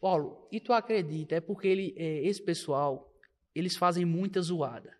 Paulo, 0.00 0.46
e 0.52 0.60
tu 0.60 0.72
acredita? 0.72 1.34
É 1.34 1.40
porque 1.40 1.66
ele, 1.66 1.94
é, 1.96 2.26
esse 2.26 2.42
pessoal, 2.42 3.10
eles 3.54 3.74
fazem 3.74 4.04
muita 4.04 4.40
zoada. 4.42 4.94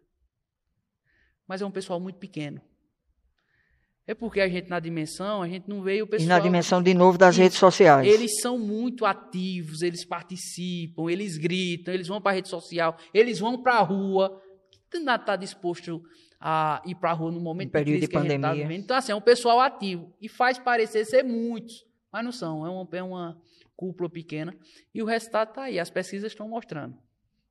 Mas 1.47 1.62
é 1.62 1.66
um 1.66 1.70
pessoal 1.70 2.01
muito 2.01 2.18
pequeno. 2.18 2.61
É 4.09 4.15
porque 4.15 4.41
a 4.41 4.49
gente 4.49 4.71
na 4.71 4.81
dimensão, 4.81 5.43
a 5.43 5.49
gente 5.49 5.69
não 5.69 5.83
vê 5.83 6.01
o 6.01 6.07
pessoal. 6.07 6.25
e 6.25 6.29
na 6.29 6.39
dimensão 6.39 6.83
de 6.83 6.95
novo 6.95 7.19
das 7.19 7.37
redes 7.37 7.59
sociais. 7.59 8.09
Eles 8.09 8.41
são 8.41 8.59
muito 8.59 9.05
ativos, 9.05 9.83
eles 9.83 10.03
participam, 10.03 11.11
eles 11.11 11.37
gritam, 11.37 11.93
eles 11.93 12.09
vão 12.09 12.19
para 12.19 12.33
a 12.33 12.35
rede 12.37 12.49
social, 12.49 12.97
eles 13.13 13.39
vão 13.39 13.63
para 13.63 13.75
a 13.75 13.83
rua. 13.83 14.41
Quem 14.91 15.05
não 15.05 15.15
está 15.15 15.37
disposto 15.37 16.03
a 16.41 16.81
ir 16.87 16.95
para 16.95 17.11
a 17.11 17.13
rua 17.13 17.31
no 17.31 17.39
momento 17.39 17.69
Em 17.69 17.73
período 17.73 17.97
de 17.97 18.01
gente 18.07 18.11
tá 18.13 18.21
pandemia. 18.21 18.55
vivendo? 18.55 18.83
Então, 18.83 18.97
assim, 18.97 19.13
é 19.13 19.15
um 19.15 19.21
pessoal 19.21 19.61
ativo. 19.61 20.11
E 20.23 20.27
faz 20.27 20.59
parecer 20.59 21.05
ser 21.05 21.23
muitos, 21.23 21.85
mas 22.11 22.25
não 22.25 22.33
são. 22.33 22.65
É 22.67 22.71
uma, 22.71 22.89
é 22.93 23.03
uma 23.03 23.39
cúpula 23.77 24.09
pequena. 24.09 24.57
E 24.95 25.03
o 25.03 25.05
resultado 25.07 25.51
está 25.51 25.65
aí, 25.65 25.79
as 25.79 25.91
pesquisas 25.91 26.33
estão 26.33 26.49
mostrando. 26.49 26.97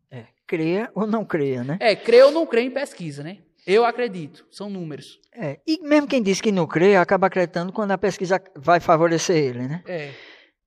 É, 0.10 0.26
creia 0.48 0.90
ou 0.96 1.06
não 1.06 1.24
creia, 1.24 1.64
né? 1.64 1.78
É, 1.80 1.96
crê 1.96 2.24
ou 2.24 2.32
não 2.32 2.48
crê 2.48 2.62
em 2.62 2.72
pesquisa, 2.72 3.22
né? 3.22 3.44
Eu 3.68 3.84
acredito, 3.84 4.46
são 4.50 4.70
números. 4.70 5.20
É, 5.36 5.60
e 5.68 5.82
mesmo 5.82 6.08
quem 6.08 6.24
diz 6.24 6.40
que 6.40 6.52
não 6.52 6.66
crê, 6.66 6.96
acaba 6.96 7.28
acreditando 7.28 7.74
quando 7.74 7.92
a 7.92 7.98
pesquisa 7.98 8.42
vai 8.56 8.80
favorecer 8.80 9.36
ele, 9.36 9.68
né? 9.68 9.84
É, 9.86 10.12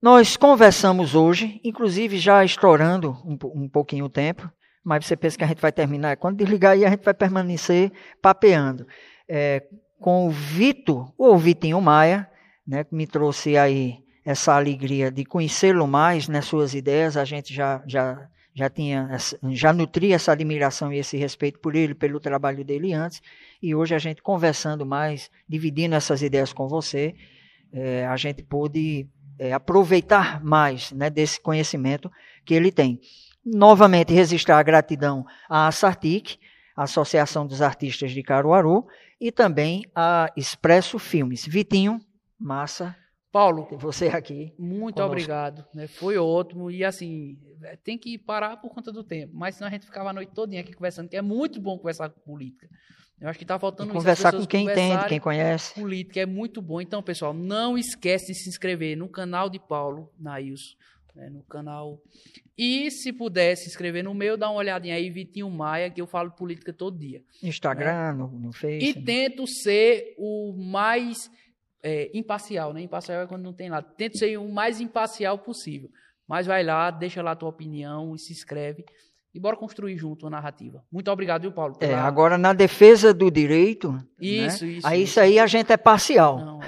Nós 0.03 0.36
conversamos 0.36 1.14
hoje, 1.14 1.59
inclusive 1.64 2.18
já 2.18 2.44
estourando 2.44 3.16
um, 3.24 3.38
um 3.62 3.68
pouquinho 3.68 4.05
o 4.05 4.11
tempo, 4.11 4.51
mas 4.84 5.07
você 5.07 5.16
pensa 5.16 5.38
que 5.38 5.44
a 5.44 5.46
gente 5.46 5.61
vai 5.61 5.72
terminar. 5.72 6.18
Quando 6.18 6.36
desligar 6.36 6.72
aí, 6.72 6.84
a 6.84 6.90
gente 6.90 7.05
vai 7.05 7.14
permanecer 7.14 7.90
papeando. 8.20 8.86
É, 9.28 9.62
com 9.98 10.26
o 10.26 10.30
Vitor, 10.30 11.12
ou 11.16 11.36
Vitinho 11.38 11.80
Maia, 11.80 12.28
né, 12.66 12.84
que 12.84 12.94
me 12.94 13.07
trouxe 13.07 13.57
aí 13.57 13.98
essa 14.24 14.55
alegria 14.55 15.11
de 15.11 15.24
conhecê-lo 15.24 15.86
mais 15.86 16.28
nas 16.28 16.46
suas 16.46 16.74
ideias. 16.74 17.16
A 17.16 17.24
gente 17.24 17.53
já, 17.53 17.82
já, 17.86 18.28
já 18.55 18.68
tinha, 18.68 19.09
já 19.51 19.72
nutria 19.72 20.16
essa 20.16 20.32
admiração 20.32 20.92
e 20.92 20.98
esse 20.98 21.16
respeito 21.16 21.59
por 21.61 21.76
ele, 21.76 21.94
pelo 21.94 22.18
trabalho 22.18 22.64
dele 22.64 22.92
antes. 22.92 23.22
E 23.62 23.74
hoje 23.74 23.94
a 23.94 23.98
gente 23.98 24.22
conversando 24.22 24.84
mais, 24.84 25.30
dividindo 25.48 25.94
essas 25.94 26.22
ideias 26.22 26.53
com 26.53 26.68
você, 26.68 27.14
é, 27.72 28.07
a 28.07 28.16
gente 28.16 28.42
pôde 28.42 29.09
é, 29.38 29.53
aproveitar 29.53 30.42
mais 30.44 30.92
né, 30.92 31.09
desse 31.09 31.40
conhecimento 31.40 32.11
que 32.44 32.55
ele 32.55 32.72
tem. 32.72 33.01
Novamente, 33.44 34.12
registrar 34.12 34.59
a 34.59 34.62
gratidão 34.62 35.24
à 35.48 35.70
Sartic, 35.72 36.36
Associação 36.76 37.46
dos 37.46 37.62
Artistas 37.62 38.12
de 38.12 38.22
Caruaru, 38.22 38.86
e 39.20 39.30
também 39.30 39.84
a 39.94 40.30
Expresso 40.36 40.98
Filmes. 40.98 41.46
Vitinho, 41.46 42.01
massa. 42.38 42.96
Paulo, 43.33 43.68
você 43.78 44.09
aqui. 44.09 44.53
Muito 44.59 44.97
conosco. 44.97 45.12
obrigado. 45.12 45.64
Né? 45.74 45.87
Foi 45.87 46.16
ótimo. 46.18 46.70
E 46.70 46.85
assim, 46.85 47.39
é, 47.62 47.76
tem 47.76 47.97
que 47.97 48.18
parar 48.18 48.57
por 48.57 48.70
conta 48.70 48.91
do 48.91 49.05
tempo. 49.05 49.33
Mas 49.35 49.55
senão 49.55 49.68
a 49.68 49.70
gente 49.70 49.87
ficava 49.87 50.11
a 50.11 50.12
noite 50.12 50.33
toda 50.35 50.59
aqui 50.59 50.72
conversando, 50.72 51.09
que 51.09 51.16
é 51.16 51.22
muito 51.22 51.61
bom 51.61 51.76
conversar 51.78 52.09
com 52.11 52.20
política. 52.20 52.68
Eu 53.20 53.28
acho 53.28 53.39
que 53.39 53.45
está 53.45 53.59
faltando 53.59 53.89
E 53.89 53.93
isso, 53.93 53.99
conversar 53.99 54.33
com 54.33 54.47
quem 54.47 54.64
entende, 54.66 55.07
quem 55.07 55.20
conhece. 55.20 55.74
política 55.74 56.20
é 56.20 56.26
muito 56.26 56.62
bom. 56.62 56.81
Então, 56.81 57.03
pessoal, 57.03 57.35
não 57.35 57.76
esquece 57.76 58.28
de 58.33 58.35
se 58.35 58.49
inscrever 58.49 58.97
no 58.97 59.09
canal 59.09 59.51
de 59.51 59.59
Paulo 59.59 60.11
Nailson, 60.18 60.74
né, 61.14 61.28
no 61.28 61.43
canal. 61.43 62.01
E 62.57 62.91
se 62.91 63.12
puder 63.12 63.57
se 63.57 63.68
inscrever 63.68 64.03
no 64.03 64.14
meu, 64.14 64.39
dá 64.39 64.49
uma 64.49 64.59
olhadinha 64.59 64.95
aí, 64.95 65.11
Vitinho 65.11 65.51
Maia, 65.51 65.91
que 65.91 66.01
eu 66.01 66.07
falo 66.07 66.31
política 66.31 66.72
todo 66.72 66.99
dia. 66.99 67.22
Instagram, 67.43 68.14
no, 68.14 68.28
no 68.28 68.51
E 68.51 68.55
Facebook. 68.55 69.05
tento 69.05 69.47
ser 69.47 70.14
o 70.16 70.55
mais 70.57 71.31
é, 71.83 72.11
imparcial, 72.14 72.72
né? 72.72 72.83
Imparcial 72.83 73.22
é 73.22 73.26
quando 73.26 73.43
não 73.43 73.53
tem 73.53 73.68
nada. 73.68 73.87
Tento 73.97 74.18
ser 74.18 74.37
o 74.37 74.49
mais 74.49 74.81
imparcial 74.81 75.39
possível. 75.39 75.91
Mas 76.28 76.47
vai 76.47 76.62
lá, 76.62 76.91
deixa 76.91 77.22
lá 77.22 77.33
a 77.33 77.37
tua 77.37 77.49
opinião 77.49 78.14
e 78.14 78.18
se 78.18 78.33
inscreve. 78.33 78.85
E 79.35 79.39
bora 79.39 79.57
construir 79.57 79.97
junto 79.97 80.24
uma 80.26 80.31
narrativa. 80.31 80.85
Muito 80.91 81.11
obrigado, 81.11 81.43
viu, 81.43 81.53
Paulo? 81.53 81.76
É, 81.81 81.95
agora, 81.95 82.37
na 82.37 82.53
defesa 82.53 83.14
do 83.14 83.31
direito, 83.31 83.97
Isso, 84.20 84.64
né? 84.64 84.72
isso, 84.72 84.87
aí 84.87 85.03
isso. 85.03 85.20
aí 85.20 85.39
a 85.39 85.47
gente 85.47 85.72
é 85.72 85.76
parcial. 85.76 86.39
Não, 86.39 86.61